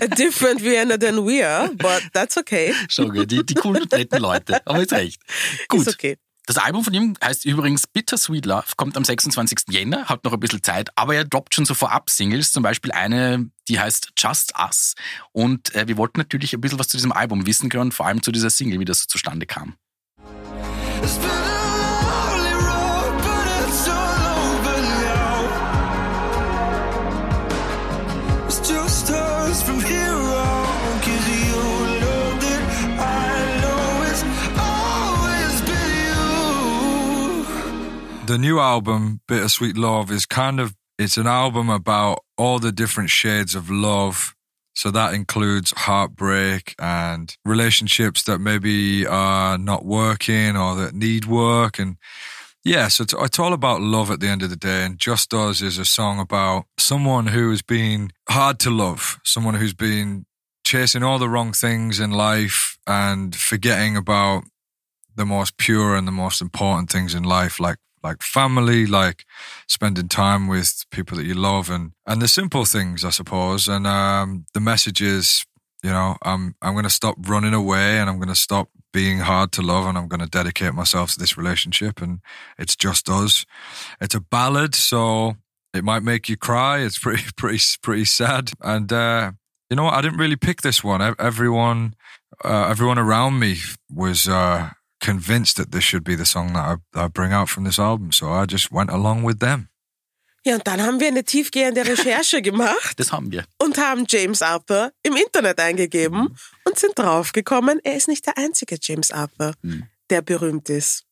a 0.00 0.08
different 0.16 0.60
Vienna 0.60 0.96
than 0.96 1.24
we 1.24 1.42
are, 1.42 1.68
but 1.74 2.02
that's 2.12 2.38
okay. 2.38 2.72
Schon, 2.88 3.12
gell? 3.12 3.26
die, 3.26 3.44
die 3.44 3.54
coolen 3.54 3.82
und 3.82 3.92
netten 3.92 4.20
Leute. 4.20 4.60
Aber 4.66 4.80
ist 4.80 4.92
recht. 4.92 5.20
Gut. 5.68 5.80
Ist 5.80 5.94
okay. 5.94 6.16
Das 6.46 6.56
Album 6.56 6.82
von 6.82 6.94
ihm 6.94 7.14
heißt 7.22 7.44
übrigens 7.44 7.86
Bittersweet 7.86 8.46
Love, 8.46 8.64
kommt 8.78 8.96
am 8.96 9.04
26. 9.04 9.64
Jänner, 9.68 10.06
hat 10.06 10.24
noch 10.24 10.32
ein 10.32 10.40
bisschen 10.40 10.62
Zeit, 10.62 10.88
aber 10.94 11.14
er 11.14 11.26
droppt 11.26 11.54
schon 11.54 11.66
so 11.66 11.74
vorab 11.74 12.08
Singles, 12.08 12.52
zum 12.52 12.62
Beispiel 12.62 12.90
eine, 12.90 13.50
die 13.68 13.78
heißt 13.78 14.12
Just 14.16 14.54
Us. 14.58 14.94
Und 15.32 15.74
äh, 15.74 15.86
wir 15.86 15.96
wollten 15.96 16.18
natürlich 16.18 16.54
ein 16.54 16.60
bisschen 16.60 16.78
was 16.78 16.88
zu 16.88 16.96
diesem 16.96 17.12
Album 17.12 17.46
wissen 17.46 17.68
können, 17.68 17.92
vor 17.92 18.06
allem 18.06 18.22
zu 18.22 18.32
dieser 18.32 18.50
Single, 18.50 18.80
wie 18.80 18.84
das 18.84 19.02
so 19.02 19.06
zustande 19.06 19.46
kam. 19.46 19.76
The 38.26 38.36
new 38.36 38.60
album, 38.60 39.20
Bittersweet 39.26 39.78
Love, 39.78 40.10
is 40.10 40.28
kind 40.28 40.60
of 40.60 40.74
it's 40.98 41.16
an 41.16 41.26
album 41.26 41.70
about 41.70 42.18
all 42.38 42.58
the 42.58 42.72
different 42.72 43.10
shades 43.10 43.54
of 43.54 43.68
love. 43.68 44.34
So 44.74 44.92
that 44.92 45.12
includes 45.12 45.72
heartbreak 45.76 46.76
and 46.78 47.36
relationships 47.44 48.22
that 48.22 48.38
maybe 48.38 49.04
are 49.06 49.58
not 49.58 49.84
working 49.84 50.56
or 50.56 50.76
that 50.76 50.94
need 50.94 51.26
work. 51.26 51.80
And 51.80 51.96
yeah, 52.64 52.86
so 52.86 53.02
it's, 53.02 53.12
it's 53.12 53.38
all 53.40 53.52
about 53.52 53.80
love 53.80 54.10
at 54.10 54.20
the 54.20 54.28
end 54.28 54.42
of 54.42 54.50
the 54.50 54.56
day. 54.56 54.84
And 54.84 54.96
Just 54.96 55.34
Us 55.34 55.62
is 55.62 55.78
a 55.78 55.84
song 55.84 56.20
about 56.20 56.66
someone 56.78 57.26
who 57.26 57.50
has 57.50 57.60
been 57.60 58.12
hard 58.28 58.60
to 58.60 58.70
love, 58.70 59.18
someone 59.24 59.54
who's 59.54 59.74
been 59.74 60.26
chasing 60.64 61.02
all 61.02 61.18
the 61.18 61.28
wrong 61.28 61.52
things 61.52 61.98
in 61.98 62.12
life 62.12 62.78
and 62.86 63.34
forgetting 63.34 63.96
about 63.96 64.44
the 65.16 65.26
most 65.26 65.56
pure 65.56 65.96
and 65.96 66.06
the 66.06 66.12
most 66.12 66.40
important 66.40 66.88
things 66.88 67.14
in 67.14 67.24
life, 67.24 67.58
like 67.58 67.78
like 68.02 68.22
family, 68.22 68.86
like 68.86 69.24
spending 69.66 70.08
time 70.08 70.48
with 70.48 70.84
people 70.90 71.16
that 71.16 71.26
you 71.26 71.34
love 71.34 71.70
and, 71.70 71.92
and 72.06 72.22
the 72.22 72.28
simple 72.28 72.64
things, 72.64 73.04
I 73.04 73.10
suppose. 73.10 73.68
And, 73.68 73.86
um, 73.86 74.46
the 74.54 74.60
message 74.60 75.00
is, 75.00 75.44
you 75.82 75.90
know, 75.90 76.16
I'm, 76.22 76.54
I'm 76.62 76.74
going 76.74 76.84
to 76.84 76.90
stop 76.90 77.16
running 77.28 77.54
away 77.54 77.98
and 77.98 78.10
I'm 78.10 78.16
going 78.16 78.28
to 78.28 78.34
stop 78.34 78.68
being 78.92 79.18
hard 79.18 79.52
to 79.52 79.62
love 79.62 79.86
and 79.86 79.96
I'm 79.96 80.08
going 80.08 80.20
to 80.20 80.26
dedicate 80.26 80.74
myself 80.74 81.12
to 81.12 81.18
this 81.18 81.36
relationship. 81.36 82.00
And 82.00 82.20
it's 82.58 82.76
just 82.76 83.08
us. 83.08 83.44
It's 84.00 84.14
a 84.14 84.20
ballad. 84.20 84.74
So 84.74 85.36
it 85.74 85.84
might 85.84 86.02
make 86.02 86.28
you 86.28 86.36
cry. 86.36 86.78
It's 86.78 86.98
pretty, 87.04 87.24
pretty, 87.36 87.62
pretty 87.82 88.04
sad. 88.04 88.50
And, 88.60 88.92
uh, 88.92 89.32
you 89.70 89.76
know 89.76 89.84
what? 89.84 89.94
I 89.94 90.00
didn't 90.00 90.18
really 90.18 90.36
pick 90.36 90.62
this 90.62 90.82
one. 90.82 91.02
Everyone, 91.18 91.94
uh, 92.44 92.68
everyone 92.70 92.98
around 92.98 93.38
me 93.38 93.58
was, 93.90 94.26
uh, 94.26 94.70
convinced 95.00 95.56
that 95.56 95.70
this 95.72 95.84
should 95.84 96.04
be 96.04 96.16
the 96.16 96.24
song 96.24 96.52
that 96.54 96.64
I, 96.64 96.76
that 96.92 97.04
I 97.06 97.08
bring 97.08 97.32
out 97.32 97.48
from 97.48 97.64
this 97.64 97.78
album. 97.78 98.12
So 98.12 98.26
I 98.26 98.46
just 98.48 98.70
went 98.72 98.90
along 98.90 99.24
with 99.26 99.38
them. 99.40 99.68
Ja, 100.44 100.54
und 100.54 100.66
dann 100.66 100.80
haben 100.80 101.00
wir 101.00 101.08
eine 101.08 101.24
tiefgehende 101.24 101.84
Recherche 101.84 102.40
gemacht 102.42 102.94
Das 102.98 103.12
haben 103.12 103.30
wir. 103.32 103.44
und 103.60 103.76
haben 103.76 104.06
James 104.08 104.40
Arthur 104.40 104.92
im 105.02 105.14
Internet 105.16 105.60
eingegeben 105.60 106.36
und 106.64 106.78
sind 106.78 106.96
draufgekommen, 106.98 107.80
er 107.84 107.96
ist 107.96 108.08
nicht 108.08 108.24
der 108.24 108.38
einzige 108.38 108.78
James 108.80 109.10
Arthur, 109.10 109.54
der 110.10 110.22
berühmt 110.22 110.70
ist. 110.70 111.04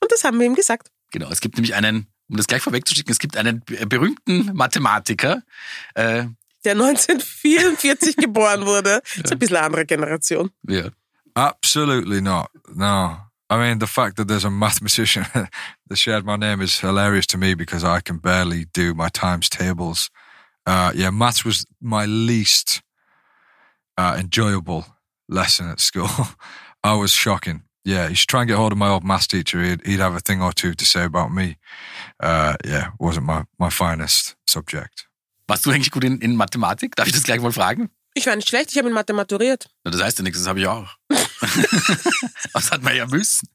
Und 0.00 0.10
das 0.12 0.24
haben 0.24 0.38
wir 0.38 0.46
ihm 0.46 0.54
gesagt. 0.56 0.90
Genau, 1.12 1.30
es 1.30 1.40
gibt 1.40 1.54
nämlich 1.56 1.74
einen, 1.76 2.08
um 2.28 2.36
das 2.36 2.46
gleich 2.46 2.60
vorwegzuschicken, 2.60 3.10
es 3.12 3.18
gibt 3.20 3.36
einen 3.36 3.60
b- 3.60 3.84
berühmten 3.86 4.50
Mathematiker, 4.54 5.42
äh, 5.94 6.24
Der 6.64 6.72
1944 6.72 8.16
geboren 8.16 8.66
wurde. 8.66 9.00
Ist 9.16 9.32
ein 9.32 9.38
bisschen 9.38 9.56
eine 9.56 9.66
andere 9.66 9.86
Generation. 9.86 10.50
ja, 10.68 10.90
Absolutely 11.38 12.20
not. 12.20 12.50
No. 12.74 13.16
I 13.48 13.56
mean, 13.58 13.78
the 13.78 13.86
fact 13.86 14.16
that 14.16 14.26
there's 14.26 14.44
a 14.44 14.50
mathematician 14.50 15.24
that 15.88 15.96
shared 15.96 16.24
my 16.24 16.36
name 16.36 16.60
is 16.60 16.80
hilarious 16.80 17.26
to 17.28 17.38
me 17.38 17.54
because 17.54 17.84
I 17.84 18.00
can 18.00 18.18
barely 18.18 18.64
do 18.64 18.92
my 18.92 19.08
times 19.08 19.48
tables. 19.48 20.10
Uh, 20.66 20.92
yeah, 20.94 21.10
maths 21.10 21.44
was 21.44 21.64
my 21.80 22.06
least 22.06 22.82
uh, 23.96 24.16
enjoyable 24.18 24.84
lesson 25.28 25.70
at 25.70 25.80
school. 25.80 26.10
I 26.82 26.94
was 26.94 27.12
shocking. 27.12 27.62
Yeah, 27.84 28.08
you 28.08 28.16
should 28.16 28.28
try 28.28 28.40
and 28.40 28.48
get 28.48 28.56
hold 28.56 28.72
of 28.72 28.78
my 28.78 28.88
old 28.88 29.04
maths 29.04 29.28
teacher. 29.28 29.62
He'd, 29.62 29.86
he'd 29.86 30.00
have 30.00 30.16
a 30.16 30.20
thing 30.20 30.42
or 30.42 30.52
two 30.52 30.74
to 30.74 30.84
say 30.84 31.04
about 31.04 31.32
me. 31.32 31.56
Uh, 32.20 32.56
yeah, 32.64 32.90
wasn't 32.98 33.26
my, 33.26 33.44
my 33.58 33.70
finest 33.70 34.34
subject. 34.46 35.08
warst 35.48 35.64
du 35.64 35.70
eigentlich 35.70 35.90
gut 35.90 36.04
in, 36.04 36.20
in 36.20 36.36
Mathematik? 36.36 36.94
Darf 36.96 37.06
ich 37.06 37.14
das 37.14 37.22
gleich 37.22 37.40
mal 37.40 37.52
fragen? 37.52 37.90
Ich 38.14 38.26
war 38.26 38.36
nicht 38.36 38.48
schlecht, 38.48 38.70
ich 38.72 38.78
habe 38.78 38.88
in 38.88 38.94
Mathe 38.94 39.12
maturiert. 39.12 39.68
Na, 39.84 39.90
das 39.90 40.02
heißt 40.02 40.18
ja 40.18 40.24
nichts, 40.24 40.40
das 40.40 40.48
habe 40.48 40.60
ich 40.60 40.66
auch. 40.66 40.88
das 42.52 42.70
hat 42.70 42.82
man 42.82 42.96
ja 42.96 43.06
müssen. 43.06 43.48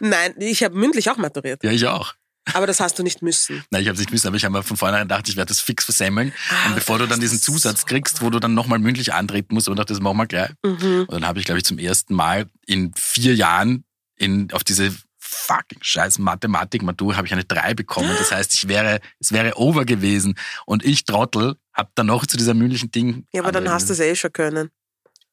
Nein, 0.00 0.34
ich 0.38 0.62
habe 0.64 0.76
mündlich 0.76 1.10
auch 1.10 1.16
maturiert. 1.16 1.62
Ja, 1.62 1.70
ich 1.70 1.86
auch. 1.86 2.14
Aber 2.52 2.66
das 2.66 2.80
hast 2.80 2.98
du 2.98 3.02
nicht 3.02 3.22
müssen. 3.22 3.64
Nein, 3.70 3.82
ich 3.82 3.88
habe 3.88 3.94
es 3.94 4.00
nicht 4.00 4.10
müssen, 4.10 4.26
aber 4.26 4.36
ich 4.36 4.44
habe 4.44 4.52
mir 4.52 4.62
von 4.62 4.76
vornherein 4.76 5.08
gedacht, 5.08 5.28
ich 5.28 5.36
werde 5.36 5.48
das 5.48 5.60
fix 5.60 5.84
versemmeln. 5.84 6.32
Ah, 6.50 6.68
und 6.68 6.74
bevor 6.74 6.98
du 6.98 7.06
dann 7.06 7.20
diesen 7.20 7.40
Zusatz 7.40 7.86
kriegst, 7.86 8.20
wo 8.20 8.28
du 8.28 8.38
dann 8.38 8.54
nochmal 8.54 8.78
mündlich 8.78 9.14
antreten 9.14 9.54
musst, 9.54 9.68
und 9.68 9.76
dachte, 9.76 9.94
das 9.94 10.02
machen 10.02 10.18
wir 10.18 10.26
gleich. 10.26 10.50
Mhm. 10.62 11.06
Und 11.08 11.12
dann 11.12 11.26
habe 11.26 11.38
ich, 11.38 11.46
glaube 11.46 11.58
ich, 11.58 11.64
zum 11.64 11.78
ersten 11.78 12.14
Mal 12.14 12.46
in 12.66 12.92
vier 12.94 13.34
Jahren 13.34 13.84
in, 14.16 14.52
auf 14.52 14.62
diese 14.62 14.94
fucking 15.18 15.78
scheiß 15.80 16.18
Mathematik-Matur 16.18 17.16
habe 17.16 17.26
ich 17.26 17.32
eine 17.32 17.44
3 17.44 17.74
bekommen. 17.74 18.14
Das 18.18 18.30
heißt, 18.30 18.54
ich 18.54 18.68
wäre, 18.68 19.00
es 19.18 19.32
wäre 19.32 19.56
over 19.56 19.84
gewesen. 19.84 20.34
Und 20.66 20.84
ich, 20.84 21.04
Trottel, 21.04 21.56
habe 21.72 21.90
dann 21.94 22.06
noch 22.06 22.26
zu 22.26 22.36
dieser 22.36 22.54
mündlichen 22.54 22.90
Ding. 22.90 23.26
Ja, 23.32 23.42
aber 23.42 23.52
dann 23.52 23.68
hast 23.70 23.88
du 23.88 23.94
es 23.94 24.00
eh 24.00 24.14
schon 24.14 24.32
können. 24.32 24.70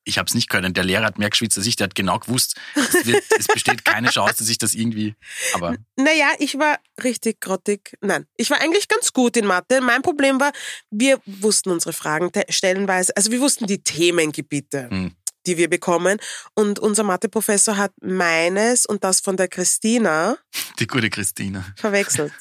Ich 0.03 0.17
habe 0.17 0.27
es 0.27 0.33
nicht 0.33 0.49
können. 0.49 0.73
Der 0.73 0.83
Lehrer 0.83 1.05
hat 1.05 1.19
mehr 1.19 1.29
geschwitzt 1.29 1.57
als 1.57 1.67
ich. 1.67 1.75
Der 1.75 1.85
hat 1.85 1.95
genau 1.95 2.17
gewusst, 2.19 2.55
es, 2.75 3.05
wird, 3.05 3.23
es 3.37 3.47
besteht 3.47 3.85
keine 3.85 4.09
Chance, 4.09 4.35
dass 4.39 4.49
ich 4.49 4.57
das 4.57 4.73
irgendwie. 4.73 5.15
Aber 5.53 5.75
Naja, 5.95 6.29
ich 6.39 6.57
war 6.57 6.79
richtig 7.03 7.39
grottig. 7.39 7.95
Nein, 8.01 8.25
ich 8.35 8.49
war 8.49 8.59
eigentlich 8.61 8.87
ganz 8.87 9.13
gut 9.13 9.37
in 9.37 9.45
Mathe. 9.45 9.79
Mein 9.81 10.01
Problem 10.01 10.39
war, 10.39 10.51
wir 10.89 11.19
wussten 11.25 11.69
unsere 11.69 11.93
Fragen 11.93 12.31
te- 12.31 12.45
stellenweise, 12.49 13.15
also 13.15 13.31
wir 13.31 13.39
wussten 13.41 13.67
die 13.67 13.83
Themengebiete, 13.83 14.89
Hm. 14.89 15.15
die 15.45 15.57
wir 15.57 15.69
bekommen. 15.69 16.17
Und 16.55 16.79
unser 16.79 17.03
Matheprofessor 17.03 17.77
hat 17.77 17.91
meines 18.01 18.85
und 18.87 19.03
das 19.03 19.19
von 19.19 19.37
der 19.37 19.47
Christina 19.49 20.37
die 20.79 20.87
gute 20.87 21.09
Christina. 21.11 21.63
verwechselt. 21.75 22.33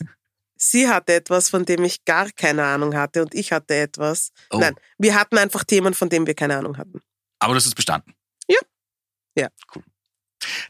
Sie 0.57 0.89
hatte 0.89 1.15
etwas, 1.15 1.49
von 1.49 1.65
dem 1.65 1.85
ich 1.85 2.05
gar 2.05 2.31
keine 2.33 2.65
Ahnung 2.65 2.95
hatte 2.95 3.23
und 3.23 3.35
ich 3.35 3.53
hatte 3.53 3.75
etwas. 3.77 4.31
Oh. 4.51 4.59
Nein, 4.59 4.75
wir 4.99 5.15
hatten 5.15 5.39
einfach 5.39 5.65
Themen, 5.65 5.95
von 5.95 6.09
denen 6.11 6.27
wir 6.27 6.35
keine 6.35 6.57
Ahnung 6.59 6.77
hatten. 6.77 7.01
Aber 7.41 7.55
das 7.55 7.67
ist 7.67 7.75
bestanden. 7.75 8.15
Ja. 8.49 8.59
Ja. 9.37 9.49
Cool. 9.75 9.83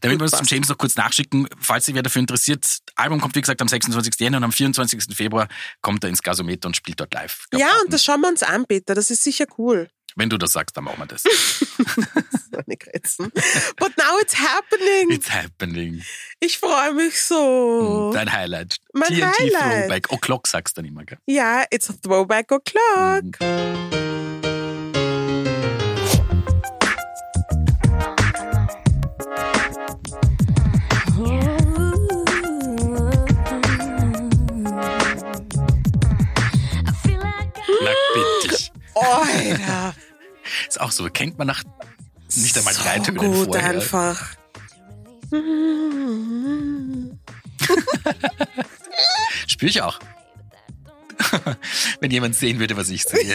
Damit 0.01 0.19
Gut, 0.19 0.31
wir 0.31 0.37
uns 0.39 0.49
zum. 0.49 0.57
James 0.57 0.69
noch 0.69 0.79
kurz 0.79 0.97
nachschicken, 0.97 1.49
falls 1.61 1.85
sich 1.85 1.95
wer 1.95 2.03
dafür 2.03 2.21
interessiert. 2.21 2.67
Album 2.97 3.21
kommt, 3.21 3.37
wie 3.37 3.41
gesagt, 3.41 3.61
am 3.63 3.69
26. 3.69 4.15
Jänner 4.19 4.39
und 4.39 4.45
am 4.45 4.53
24. 4.53 5.15
Februar 5.17 5.49
kommt 5.81 6.03
er 6.03 6.11
ins 6.11 6.23
Gasometer 6.23 6.67
und 6.67 6.77
spielt 6.77 6.99
dort 6.99 7.13
live. 7.15 7.47
Glaub, 7.51 7.61
Ja, 7.61 7.69
Daten- 7.69 7.81
und 7.85 7.93
das 7.93 8.05
schauen 8.05 8.21
wir 8.23 8.29
uns 8.29 8.43
an, 8.43 8.67
Peter. 8.67 8.95
Das 8.95 9.11
ist 9.11 9.23
sicher 9.23 9.47
cool. 9.59 9.89
Wenn 10.17 10.29
du 10.29 10.39
das 10.39 10.53
sagst, 10.53 10.77
dann 10.77 10.83
machen 10.85 10.99
wir 10.99 11.07
das. 11.07 11.23
Meine 12.51 12.77
Grenzen. 12.77 13.31
But 13.77 13.97
now 13.97 14.19
it's 14.21 14.35
happening. 14.37 15.11
It's 15.11 15.31
happening. 15.31 16.03
Ich 16.41 16.59
freue 16.59 16.93
mich 16.95 17.21
so. 17.23 18.11
Dein 18.13 18.33
Highlight. 18.33 18.79
Mein 18.93 19.09
TNT 19.09 19.39
Highlight. 19.39 19.83
Throwback. 19.87 20.11
O'Clock 20.11 20.49
sagst 20.49 20.77
du 20.77 20.83
dann 20.83 20.89
immer, 20.89 21.05
gell? 21.05 21.19
Ja, 21.27 21.63
it's 21.71 21.89
a 21.91 21.93
throwback 22.03 22.51
o'clock. 22.51 23.23
Na 23.41 24.30
Alter. 38.95 39.95
Ist 40.69 40.81
auch 40.81 40.91
so, 40.91 41.09
kennt 41.09 41.39
man 41.39 41.47
nach 41.47 41.63
nicht 42.37 42.57
einmal 42.57 42.75
drei 42.75 42.99
so 42.99 43.05
Tönen 43.05 43.19
gut 43.19 43.47
vorher. 43.47 43.71
einfach. 43.71 44.37
Spür 49.47 49.69
ich 49.69 49.83
auch. 49.83 49.99
Wenn 52.01 52.11
jemand 52.11 52.35
sehen 52.35 52.59
würde, 52.59 52.77
was 52.77 52.89
ich 52.89 53.05
sehe. 53.05 53.35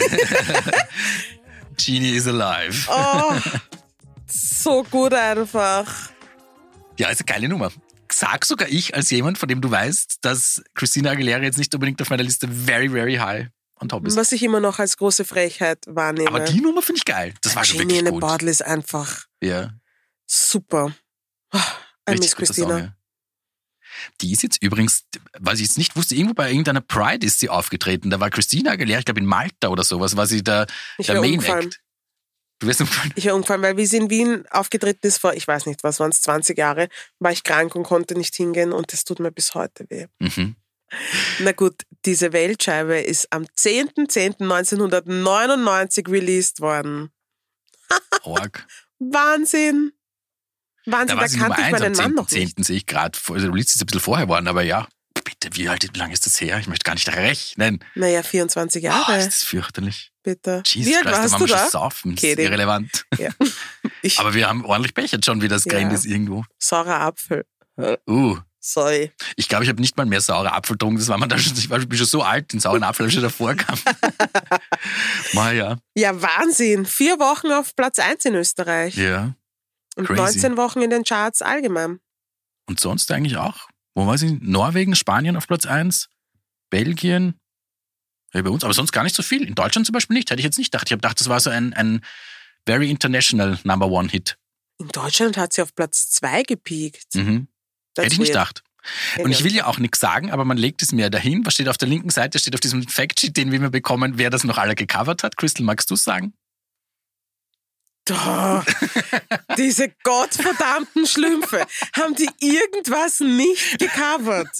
Genie 1.76 2.10
is 2.16 2.26
alive. 2.26 2.88
Oh, 2.90 3.34
so 4.26 4.82
gut 4.84 5.14
einfach. 5.14 6.10
Ja, 6.98 7.08
ist 7.08 7.20
eine 7.20 7.26
geile 7.26 7.48
Nummer. 7.48 7.70
Sag 8.10 8.44
sogar 8.44 8.68
ich 8.68 8.94
als 8.94 9.10
jemand, 9.10 9.38
von 9.38 9.48
dem 9.48 9.60
du 9.60 9.70
weißt, 9.70 10.18
dass 10.22 10.62
Christina 10.74 11.10
Aguilera 11.10 11.42
jetzt 11.42 11.58
nicht 11.58 11.74
unbedingt 11.74 12.00
auf 12.00 12.08
meiner 12.10 12.22
Liste 12.22 12.48
very, 12.48 12.88
very 12.88 13.16
high 13.16 13.48
on 13.80 13.88
top 13.88 14.06
ist. 14.06 14.16
Was 14.16 14.32
ich 14.32 14.42
immer 14.42 14.60
noch 14.60 14.78
als 14.78 14.96
große 14.96 15.24
Frechheit 15.24 15.78
wahrnehme. 15.86 16.28
Aber 16.28 16.40
die 16.40 16.60
Nummer 16.60 16.82
finde 16.82 16.98
ich 16.98 17.04
geil. 17.04 17.34
Das 17.42 17.56
war 17.56 17.64
schon 17.64 17.78
Genie 17.78 17.96
wirklich 17.96 18.10
gut. 18.10 18.20
Bottle 18.20 18.50
ist 18.50 18.64
einfach 18.64 19.26
Ja, 19.42 19.72
super. 20.26 20.94
Oh, 21.52 21.58
I 21.58 22.12
richtig 22.12 22.20
miss 22.20 22.36
Christina. 22.36 22.68
Song, 22.68 22.78
ja. 22.78 22.92
Die 24.20 24.32
ist 24.32 24.42
jetzt 24.42 24.62
übrigens, 24.62 25.04
was 25.38 25.54
ich 25.54 25.66
jetzt 25.66 25.78
nicht 25.78 25.96
wusste, 25.96 26.14
irgendwo 26.14 26.34
bei 26.34 26.50
irgendeiner 26.50 26.80
Pride 26.80 27.26
ist 27.26 27.40
sie 27.40 27.48
aufgetreten. 27.48 28.10
Da 28.10 28.20
war 28.20 28.30
Christina 28.30 28.72
Aguilera, 28.72 28.98
ich 28.98 29.04
glaube 29.04 29.20
in 29.20 29.26
Malta 29.26 29.68
oder 29.68 29.84
sowas, 29.84 30.16
war 30.16 30.26
sie 30.26 30.42
der, 30.42 30.66
Ich 30.98 31.06
der 31.06 31.20
Main 31.20 31.34
umgefallen. 31.34 31.66
Act. 31.66 31.80
Du 32.58 32.66
wirst 32.66 32.80
umgefallen. 32.80 33.12
Ich 33.16 33.26
war 33.26 33.34
umgefallen, 33.34 33.62
weil 33.62 33.76
wie 33.76 33.86
sie 33.86 33.98
in 33.98 34.10
Wien 34.10 34.44
aufgetreten 34.50 35.06
ist 35.06 35.18
vor, 35.18 35.34
ich 35.34 35.46
weiß 35.46 35.66
nicht, 35.66 35.84
was 35.84 36.00
waren 36.00 36.10
es, 36.10 36.22
20 36.22 36.56
Jahre, 36.56 36.88
war 37.18 37.32
ich 37.32 37.42
krank 37.42 37.74
und 37.74 37.84
konnte 37.84 38.14
nicht 38.14 38.34
hingehen 38.34 38.72
und 38.72 38.92
das 38.92 39.04
tut 39.04 39.20
mir 39.20 39.30
bis 39.32 39.54
heute 39.54 39.86
weh. 39.88 40.06
Mhm. 40.18 40.56
Na 41.40 41.52
gut, 41.52 41.82
diese 42.04 42.32
Weltscheibe 42.32 42.98
ist 43.00 43.32
am 43.32 43.44
10.10.1999 43.44 46.10
released 46.10 46.60
worden. 46.60 47.10
Org. 48.22 48.66
Wahnsinn! 48.98 49.92
Wahnsinn, 50.86 51.18
Da 51.18 51.26
da, 51.26 51.36
kannte 51.38 51.60
ich 51.60 51.66
1 51.66 51.74
am 51.74 51.80
meinen 51.82 51.96
Mann 51.96 52.14
noch 52.14 52.28
10. 52.28 52.40
nicht. 52.44 52.64
sehe 52.64 52.76
ich 52.76 52.86
gerade. 52.86 53.18
Also 53.30 53.48
Release 53.50 53.74
ist 53.74 53.82
ein 53.82 53.86
bisschen 53.86 54.00
vorher 54.00 54.28
worden, 54.28 54.48
aber 54.48 54.62
ja. 54.62 54.86
Bitte, 55.24 55.48
wie, 55.56 55.68
alt, 55.68 55.82
wie 55.92 55.98
lange 55.98 56.12
ist 56.12 56.24
das 56.26 56.40
her? 56.40 56.58
Ich 56.60 56.68
möchte 56.68 56.84
gar 56.84 56.94
nicht 56.94 57.08
rechnen. 57.08 57.82
Naja, 57.96 58.22
24 58.22 58.80
Oh, 58.82 58.86
Jahre, 58.86 59.18
ist 59.18 59.26
das 59.26 59.42
fürchterlich. 59.42 60.12
bitte. 60.22 60.62
Jesus 60.66 60.92
Wie 60.92 60.96
alt 60.96 61.04
Christ, 61.04 61.16
da 61.16 61.20
warst 61.22 61.32
waren 61.32 61.40
du 61.40 61.46
wir 61.46 61.56
schon 61.56 61.64
da? 61.66 61.70
saufen. 61.70 62.14
Das 62.14 62.22
ist 62.24 62.38
irrelevant. 62.38 63.06
Ja. 63.18 63.30
Aber 64.18 64.34
wir 64.34 64.48
haben 64.48 64.64
ordentlich 64.64 64.94
Pech 64.94 65.10
jetzt 65.10 65.26
schon, 65.26 65.42
wie 65.42 65.48
das 65.48 65.64
Ja. 65.64 65.72
Grind 65.72 65.92
ist 65.92 66.06
irgendwo. 66.06 66.44
saurer 66.58 67.00
Apfel. 67.00 67.44
Uh, 68.06 68.38
Sorry. 68.68 69.12
ich 69.36 69.48
glaube, 69.48 69.62
ich 69.62 69.70
habe 69.70 69.80
nicht 69.80 69.96
mal 69.96 70.06
mehr 70.06 70.20
saure 70.20 70.52
Apfel 70.52 70.74
getrunken. 70.74 70.98
Das 70.98 71.06
war 71.06 71.18
man 71.18 71.28
da 71.28 71.38
schon, 71.38 71.56
ich 71.56 71.70
war 71.70 71.78
ich 71.78 71.88
bin 71.88 71.96
schon 71.96 72.06
so 72.08 72.22
alt, 72.22 72.52
den 72.52 72.58
sauren 72.58 72.82
Apfel 72.82 73.04
habe 73.04 73.08
ich 73.10 73.14
schon 73.14 73.22
davor 73.22 73.54
gehabt. 73.54 73.80
Mal 75.34 75.54
ja. 75.54 75.78
Ja, 75.96 76.20
Wahnsinn. 76.20 76.84
Vier 76.84 77.20
Wochen 77.20 77.52
auf 77.52 77.76
Platz 77.76 78.00
1 78.00 78.24
in 78.24 78.34
Österreich. 78.34 78.96
Ja. 78.96 79.36
und 79.94 80.06
crazy. 80.06 80.40
19 80.40 80.56
Wochen 80.56 80.82
in 80.82 80.90
den 80.90 81.04
Charts 81.04 81.42
allgemein. 81.42 82.00
Und 82.68 82.80
sonst 82.80 83.08
eigentlich 83.12 83.36
auch. 83.36 83.68
Wo 83.94 84.04
war 84.08 84.18
sie? 84.18 84.36
Norwegen, 84.42 84.96
Spanien 84.96 85.36
auf 85.36 85.46
Platz 85.46 85.64
1, 85.64 86.08
Belgien. 86.68 87.38
Ja, 88.34 88.42
bei 88.42 88.50
uns, 88.50 88.64
aber 88.64 88.74
sonst 88.74 88.90
gar 88.90 89.04
nicht 89.04 89.14
so 89.14 89.22
viel. 89.22 89.46
In 89.46 89.54
Deutschland 89.54 89.86
zum 89.86 89.92
Beispiel 89.92 90.16
nicht. 90.16 90.28
Hätte 90.28 90.40
ich 90.40 90.44
jetzt 90.44 90.58
nicht 90.58 90.72
gedacht. 90.72 90.88
Ich 90.88 90.92
habe 90.92 91.00
gedacht, 91.00 91.20
das 91.20 91.28
war 91.28 91.38
so 91.38 91.50
ein, 91.50 91.72
ein 91.74 92.04
very 92.66 92.90
international 92.90 93.60
Number 93.62 93.86
One 93.86 94.08
Hit. 94.08 94.36
In 94.78 94.88
Deutschland 94.88 95.36
hat 95.36 95.52
sie 95.52 95.62
auf 95.62 95.72
Platz 95.72 96.10
2 96.10 96.42
gepiekt. 96.42 97.14
Mhm. 97.14 97.46
Hätte 98.04 98.12
ich 98.14 98.18
nicht 98.18 98.28
gedacht. 98.28 98.62
Und 99.18 99.32
ich 99.32 99.42
will 99.42 99.52
ja 99.54 99.66
auch 99.66 99.78
nichts 99.78 99.98
sagen, 99.98 100.30
aber 100.30 100.44
man 100.44 100.56
legt 100.56 100.80
es 100.82 100.92
mir 100.92 101.10
dahin. 101.10 101.44
Was 101.44 101.54
steht 101.54 101.68
auf 101.68 101.76
der 101.76 101.88
linken 101.88 102.10
Seite? 102.10 102.38
Steht 102.38 102.54
auf 102.54 102.60
diesem 102.60 102.86
Factsheet, 102.86 103.36
den 103.36 103.50
wir 103.50 103.58
immer 103.58 103.70
bekommen, 103.70 104.12
wer 104.16 104.30
das 104.30 104.44
noch 104.44 104.58
alle 104.58 104.74
gecovert 104.76 105.22
hat. 105.24 105.36
Crystal, 105.36 105.64
magst 105.64 105.90
du 105.90 105.96
sagen? 105.96 106.34
Da, 108.04 108.64
diese 109.58 109.92
gottverdammten 110.04 111.06
Schlümpfe. 111.06 111.66
Haben 111.96 112.14
die 112.14 112.28
irgendwas 112.38 113.18
nicht 113.18 113.80
gecovert? 113.80 114.56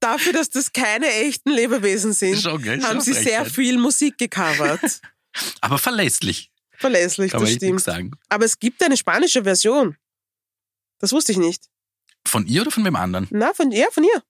Dafür, 0.00 0.32
dass 0.32 0.50
das 0.50 0.72
keine 0.72 1.06
echten 1.06 1.50
Lebewesen 1.50 2.12
sind, 2.12 2.40
Schon, 2.42 2.60
gell? 2.60 2.82
haben 2.82 2.94
Schon 2.94 3.00
sie 3.02 3.12
sehr 3.12 3.22
Frechheit. 3.42 3.52
viel 3.52 3.78
Musik 3.78 4.18
gecovert. 4.18 5.00
Aber 5.60 5.78
verlässlich, 5.78 6.50
Verlässlich, 6.76 7.30
kann 7.30 7.42
das 7.42 7.52
stimmt. 7.52 7.80
sagen. 7.80 8.10
Aber 8.28 8.44
es 8.44 8.58
gibt 8.58 8.82
eine 8.82 8.96
spanische 8.96 9.44
Version. 9.44 9.96
Das 10.98 11.12
wusste 11.12 11.30
ich 11.30 11.38
nicht. 11.38 11.66
Von 12.26 12.46
ihr 12.46 12.62
oder 12.62 12.70
von 12.70 12.84
wem 12.84 12.96
anderen? 12.96 13.26
Na, 13.30 13.52
von 13.52 13.72
ihr, 13.72 13.90
von 13.90 14.04
ihr. 14.04 14.22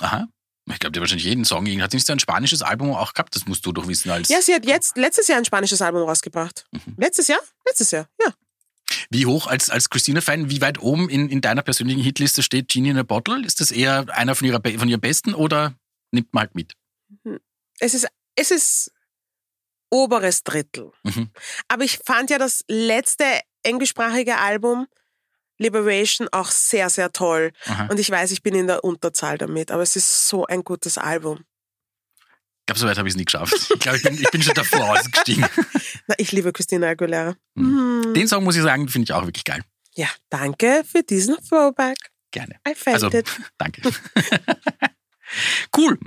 Aha. 0.00 0.28
Ich 0.66 0.78
glaube, 0.78 0.92
die 0.92 0.98
hat 0.98 1.02
wahrscheinlich 1.02 1.26
jeden 1.26 1.44
Song. 1.44 1.66
Hat 1.80 1.90
sie 1.90 1.96
nicht 1.96 2.06
so 2.06 2.12
ein 2.12 2.20
spanisches 2.20 2.62
Album 2.62 2.94
auch 2.94 3.12
gehabt? 3.12 3.34
Das 3.34 3.46
musst 3.46 3.66
du 3.66 3.72
doch 3.72 3.88
wissen 3.88 4.10
als. 4.10 4.28
Ja, 4.28 4.40
sie 4.40 4.54
hat 4.54 4.64
jetzt 4.64 4.96
letztes 4.96 5.26
Jahr 5.28 5.38
ein 5.38 5.44
spanisches 5.44 5.82
Album 5.82 6.02
rausgebracht. 6.02 6.66
Mhm. 6.70 6.94
Letztes 6.96 7.28
Jahr? 7.28 7.40
Letztes 7.66 7.90
Jahr, 7.90 8.08
ja. 8.24 8.32
Wie 9.08 9.26
hoch 9.26 9.46
als, 9.46 9.70
als 9.70 9.90
Christina-Fan, 9.90 10.50
wie 10.50 10.60
weit 10.60 10.80
oben 10.80 11.08
in, 11.08 11.28
in 11.28 11.40
deiner 11.40 11.62
persönlichen 11.62 12.02
Hitliste 12.02 12.42
steht 12.42 12.68
Genie 12.68 12.90
in 12.90 12.98
a 12.98 13.02
Bottle? 13.02 13.44
Ist 13.44 13.60
das 13.60 13.70
eher 13.70 14.06
einer 14.10 14.34
von, 14.34 14.46
ihrer, 14.46 14.60
von 14.60 14.88
ihren 14.88 15.00
besten 15.00 15.34
oder 15.34 15.74
nimmt 16.12 16.32
man 16.32 16.42
halt 16.42 16.54
mit? 16.54 16.74
Es 17.78 17.94
ist, 17.94 18.08
es 18.34 18.50
ist 18.50 18.92
oberes 19.90 20.44
Drittel. 20.44 20.92
Mhm. 21.02 21.30
Aber 21.68 21.84
ich 21.84 21.98
fand 22.04 22.30
ja 22.30 22.38
das 22.38 22.64
letzte 22.68 23.24
englischsprachige 23.62 24.38
Album 24.38 24.86
Liberation 25.60 26.26
auch 26.32 26.50
sehr, 26.50 26.88
sehr 26.90 27.12
toll. 27.12 27.52
Aha. 27.66 27.86
Und 27.86 28.00
ich 28.00 28.10
weiß, 28.10 28.30
ich 28.32 28.42
bin 28.42 28.54
in 28.54 28.66
der 28.66 28.82
Unterzahl 28.82 29.38
damit, 29.38 29.70
aber 29.70 29.82
es 29.82 29.94
ist 29.94 30.26
so 30.28 30.46
ein 30.46 30.64
gutes 30.64 30.98
Album. 30.98 31.44
Ich 32.60 32.66
glaube, 32.66 32.78
so 32.80 32.86
weit 32.86 32.98
habe 32.98 33.08
ich 33.08 33.14
es 33.14 33.18
nie 33.18 33.24
geschafft. 33.24 33.54
Ich 33.74 33.80
glaube, 33.80 33.96
ich 33.98 34.02
bin, 34.04 34.14
ich 34.14 34.30
bin 34.30 34.42
schon 34.42 34.54
davor 34.54 34.90
ausgestiegen. 34.98 35.44
Na, 36.06 36.14
ich 36.18 36.32
liebe 36.32 36.52
Christina 36.52 36.88
Aguilera. 36.88 37.34
Mhm. 37.54 38.14
Den 38.14 38.26
Song 38.28 38.44
muss 38.44 38.56
ich 38.56 38.62
sagen, 38.62 38.88
finde 38.88 39.04
ich 39.04 39.12
auch 39.12 39.24
wirklich 39.24 39.44
geil. 39.44 39.62
Ja, 39.94 40.08
danke 40.30 40.82
für 40.90 41.02
diesen 41.02 41.36
Throwback. 41.48 41.98
Gerne. 42.30 42.56
I 42.66 42.74
felt 42.74 42.94
Also, 43.02 43.10
it. 43.10 43.26
danke. 43.58 43.82
cool. 45.76 45.98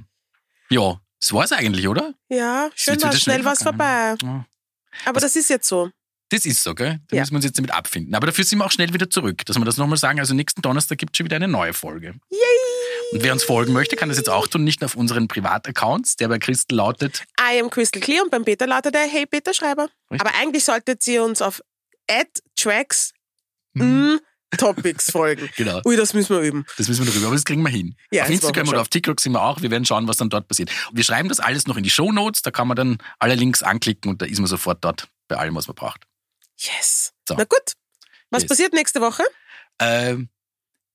Ja, 0.70 1.00
das 1.20 1.34
war's 1.34 1.52
eigentlich, 1.52 1.88
oder? 1.88 2.14
Ja, 2.30 2.70
schön 2.76 3.02
war 3.02 3.14
es 3.14 3.22
schnell 3.22 3.44
was 3.46 3.62
vergangen. 3.62 4.18
vorbei. 4.20 4.28
Ja. 4.28 4.46
Aber 5.06 5.20
das 5.20 5.36
ist 5.36 5.50
jetzt 5.50 5.68
so. 5.68 5.92
Das 6.34 6.46
ist 6.46 6.64
so, 6.64 6.74
gell? 6.74 7.00
Da 7.10 7.16
Ja. 7.16 7.22
müssen 7.22 7.34
wir 7.34 7.36
uns 7.36 7.46
jetzt 7.46 7.60
damit 7.60 7.70
abfinden. 7.72 8.16
Aber 8.16 8.26
dafür 8.26 8.44
sind 8.44 8.58
wir 8.58 8.66
auch 8.66 8.72
schnell 8.72 8.92
wieder 8.92 9.08
zurück, 9.08 9.46
dass 9.46 9.56
wir 9.56 9.66
das 9.66 9.78
nochmal 9.78 9.98
sagen. 10.00 10.20
Also 10.20 10.34
nächsten 10.34 10.64
Donnerstag 10.64 10.98
gibt 10.98 11.14
es 11.14 11.18
schon 11.20 11.26
wieder 11.26 11.36
eine 11.36 11.48
neue 11.48 11.74
Folge. 11.74 12.16
Yay! 12.32 12.40
Und 13.12 13.22
wer 13.24 13.34
uns 13.34 13.44
folgen 13.44 13.72
möchte, 13.72 13.96
kann 13.96 14.10
das 14.10 14.18
jetzt 14.18 14.30
auch 14.32 14.48
tun, 14.48 14.64
nicht 14.64 14.82
nur 14.82 14.88
auf 14.88 14.96
unseren 14.96 15.28
Privataccounts, 15.28 16.16
der 16.16 16.30
bei 16.30 16.40
Christel 16.40 16.78
lautet. 16.78 17.24
I 17.40 17.62
am 17.62 17.70
Crystal 17.70 18.02
Clear 18.02 18.24
und 18.24 18.32
beim 18.32 18.44
Peter 18.46 18.66
lautet 18.66 18.96
er 18.96 19.08
Hey 19.08 19.28
Peter 19.28 19.54
Schreiber. 19.54 19.90
Richtig. 20.10 20.28
Aber 20.28 20.36
eigentlich 20.40 20.64
solltet 20.64 21.06
ihr 21.06 21.24
uns 21.24 21.44
auf 21.44 21.62
tracks 22.56 23.14
mm, 23.74 24.16
Topics 24.58 25.12
folgen. 25.12 25.48
Genau. 25.56 25.82
Ui, 25.86 25.96
das 25.96 26.16
müssen 26.16 26.36
wir 26.36 26.42
üben. 26.42 26.66
Das 26.78 26.88
müssen 26.88 27.02
wir 27.02 27.12
noch 27.12 27.16
rüber, 27.16 27.28
aber 27.28 27.36
das 27.36 27.46
kriegen 27.46 27.62
wir 27.62 27.70
hin. 27.70 27.96
Ja, 28.12 28.24
auf 28.24 28.30
Instagram 28.32 28.70
oder 28.70 28.82
auf 28.82 28.88
TikTok 28.88 29.22
sind 29.22 29.34
wir 29.34 29.44
auch. 29.44 29.62
Wir 29.62 29.70
werden 29.70 29.86
schauen, 29.86 30.08
was 30.08 30.18
dann 30.18 30.30
dort 30.32 30.48
passiert. 30.48 30.72
Wir 30.92 31.04
schreiben 31.04 31.30
das 31.30 31.40
alles 31.40 31.68
noch 31.68 31.78
in 31.78 31.84
die 31.84 31.92
Show 31.92 32.12
Notes. 32.12 32.42
Da 32.42 32.50
kann 32.50 32.68
man 32.68 32.76
dann 32.76 32.98
alle 33.20 33.36
Links 33.36 33.62
anklicken 33.62 34.10
und 34.10 34.22
da 34.24 34.26
ist 34.26 34.40
man 34.40 34.48
sofort 34.48 34.84
dort 34.84 35.08
bei 35.28 35.38
allem, 35.38 35.54
was 35.54 35.68
man 35.68 35.76
braucht. 35.76 36.08
Yes. 36.64 37.14
So. 37.28 37.36
Na 37.38 37.44
gut. 37.44 37.74
Was 38.30 38.44
Yes. 38.44 38.50
passiert 38.50 38.74
nächste 38.74 39.02
Woche? 39.02 39.24
Ähm, 39.80 40.30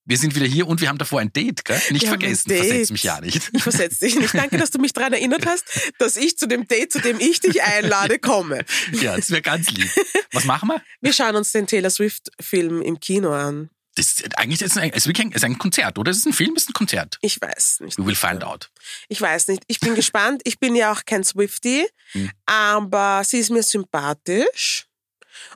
wir 0.04 0.16
sind 0.16 0.34
wieder 0.34 0.46
hier 0.46 0.66
und 0.66 0.80
wir 0.80 0.88
haben 0.88 0.96
davor 0.98 1.20
ein 1.20 1.32
Date, 1.32 1.64
gell? 1.66 1.80
Nicht 1.90 2.02
Wir 2.02 2.08
vergessen, 2.08 2.50
versetz 2.50 2.90
mich 2.90 3.02
ja 3.02 3.20
nicht. 3.20 3.50
Ich 3.52 3.62
versetze 3.62 4.06
dich 4.06 4.16
nicht. 4.16 4.34
Danke, 4.34 4.56
dass 4.56 4.70
du 4.70 4.78
mich 4.78 4.92
daran 4.94 5.12
erinnert 5.12 5.44
hast, 5.46 5.64
dass 5.98 6.16
ich 6.16 6.38
zu 6.38 6.46
dem 6.46 6.66
Date, 6.66 6.92
zu 6.92 7.00
dem 7.00 7.20
ich 7.20 7.40
dich 7.40 7.62
einlade, 7.62 8.18
komme. 8.18 8.64
Ja, 8.92 9.16
das 9.16 9.30
wäre 9.30 9.42
ganz 9.42 9.70
lieb. 9.70 9.90
Was 10.32 10.44
machen 10.44 10.68
wir? 10.70 10.82
Wir 11.02 11.12
schauen 11.12 11.36
uns 11.36 11.52
den 11.52 11.66
Taylor 11.66 11.90
Swift-Film 11.90 12.80
im 12.82 12.98
Kino 13.00 13.32
an. 13.32 13.68
Das 13.96 14.06
ist, 14.06 14.38
eigentlich 14.38 14.62
ist 14.62 14.70
es 14.72 14.76
ein, 14.78 14.90
ist 14.90 15.06
ein, 15.06 15.30
es 15.30 15.36
ist 15.36 15.44
ein 15.44 15.58
Konzert, 15.58 15.98
oder? 15.98 16.10
Es 16.10 16.18
ist 16.18 16.26
ein 16.26 16.32
Film, 16.32 16.54
es 16.56 16.62
ist 16.62 16.70
ein 16.70 16.72
Konzert. 16.74 17.18
Ich 17.20 17.40
weiß 17.40 17.80
nicht. 17.80 17.98
We 17.98 18.06
will 18.06 18.14
find 18.14 18.44
out. 18.44 18.70
Ich 19.08 19.20
weiß 19.20 19.48
nicht. 19.48 19.64
Ich 19.66 19.80
bin 19.80 19.94
gespannt. 19.94 20.40
Ich 20.44 20.58
bin 20.58 20.74
ja 20.76 20.92
auch 20.92 21.04
kein 21.04 21.22
Swifty, 21.24 21.86
Hm. 22.12 22.30
aber 22.46 23.22
sie 23.24 23.38
ist 23.40 23.50
mir 23.50 23.62
sympathisch 23.62 24.86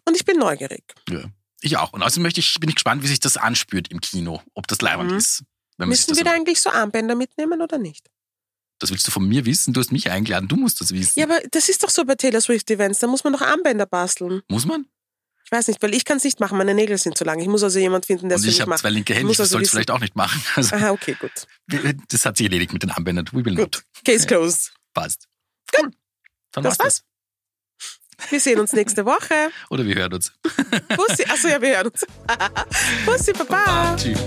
und 0.05 0.17
ich 0.17 0.25
bin 0.25 0.39
neugierig. 0.39 0.83
Ja. 1.09 1.25
Ich 1.61 1.77
auch. 1.77 1.93
Und 1.93 2.03
außerdem 2.03 2.23
möchte 2.25 2.41
ich, 2.41 2.55
bin 2.59 2.69
ich 2.69 2.75
gespannt, 2.77 3.03
wie 3.03 3.07
sich 3.07 3.21
das 3.21 3.37
anspürt 3.37 3.89
im 3.89 4.01
Kino, 4.01 4.43
ob 4.55 4.67
das 4.67 4.81
leibend 4.81 5.11
Mhm. 5.13 5.17
ist. 5.19 5.45
Müssen 5.79 6.17
wir 6.17 6.25
da 6.25 6.33
eigentlich 6.33 6.61
so 6.61 6.71
Armbänder 6.71 7.15
mitnehmen 7.15 7.61
oder 7.63 7.79
nicht? 7.79 8.09
das 8.79 8.91
willst 8.91 9.07
du 9.07 9.13
von 9.13 9.29
mir 9.29 9.45
wissen? 9.47 9.73
Du 9.73 9.79
hast 9.79 9.93
mich 9.93 10.11
eingeladen, 10.11 10.49
du 10.49 10.57
musst 10.57 10.81
das 10.81 10.91
wissen. 10.93 11.21
Ja, 11.21 11.27
aber 11.27 11.41
das 11.53 11.69
ist 11.69 11.85
doch 11.85 11.89
so 11.89 12.05
bei 12.05 12.17
Taylor 12.17 12.41
Swift-Events. 12.41 12.99
Da 12.99 13.07
muss 13.07 13.23
man 13.23 13.33
doch 13.33 13.41
Armbänder 13.41 13.87
basteln. 13.87 14.43
Muss 14.49 14.67
man? 14.67 14.87
Ich 15.45 15.53
weiß 15.53 15.69
nicht, 15.69 15.81
weil 15.83 15.95
ich 15.95 16.05
kann 16.05 16.17
es 16.17 16.25
nicht 16.25 16.41
machen. 16.41 16.59
Meine 16.59 16.75
Nägel 16.75 16.99
sind 16.99 17.17
zu 17.17 17.23
lang. 17.23 17.39
Ich 17.39 17.47
muss 17.47 17.63
also 17.63 17.79
jemand 17.79 18.07
finden, 18.07 18.29
der 18.29 18.37
es 18.39 18.43
Und 18.43 18.47
für 18.47 18.51
ich 18.51 18.55
mich 18.57 18.61
habe 18.63 18.71
macht. 18.71 18.81
zwei 18.81 18.91
linke 18.91 19.13
Ich 19.13 19.19
Hände, 19.21 19.33
ich 19.33 19.39
also 19.39 19.53
soll 19.53 19.63
es 19.63 19.71
vielleicht 19.71 19.93
auch 19.93 20.01
nicht 20.01 20.17
machen. 20.17 20.43
Also, 20.57 20.75
Aha, 20.75 20.91
okay, 20.91 21.17
gut. 21.21 21.47
das 22.09 22.27
hat 22.27 22.37
sich 22.39 22.47
erledigt 22.47 22.73
mit 22.73 22.83
den 22.83 22.91
Armbändern. 22.91 23.29
We 23.31 23.45
will 23.45 23.55
Gut. 23.55 23.77
not. 23.77 23.85
Case 24.05 24.27
closed. 24.27 24.73
Passt. 24.95 25.29
Cool. 25.79 25.91
Dann 26.51 26.65
Das 26.65 26.79
war's 26.81 27.03
das. 27.03 27.05
Wir 28.31 28.41
sehen 28.41 28.61
uns 28.61 28.73
nächste 28.73 29.05
Woche. 29.05 29.51
Oder 29.71 29.85
wir 29.85 29.95
hören 29.95 30.15
uns. 30.15 30.33
Bussi. 30.97 31.25
Achso, 31.25 31.49
ja, 31.49 31.61
wir 31.61 31.77
hören 31.77 31.89
uns. 31.89 32.07
Bussi, 33.07 33.33
Baba. 33.33 33.97
Tschüss. 33.97 34.19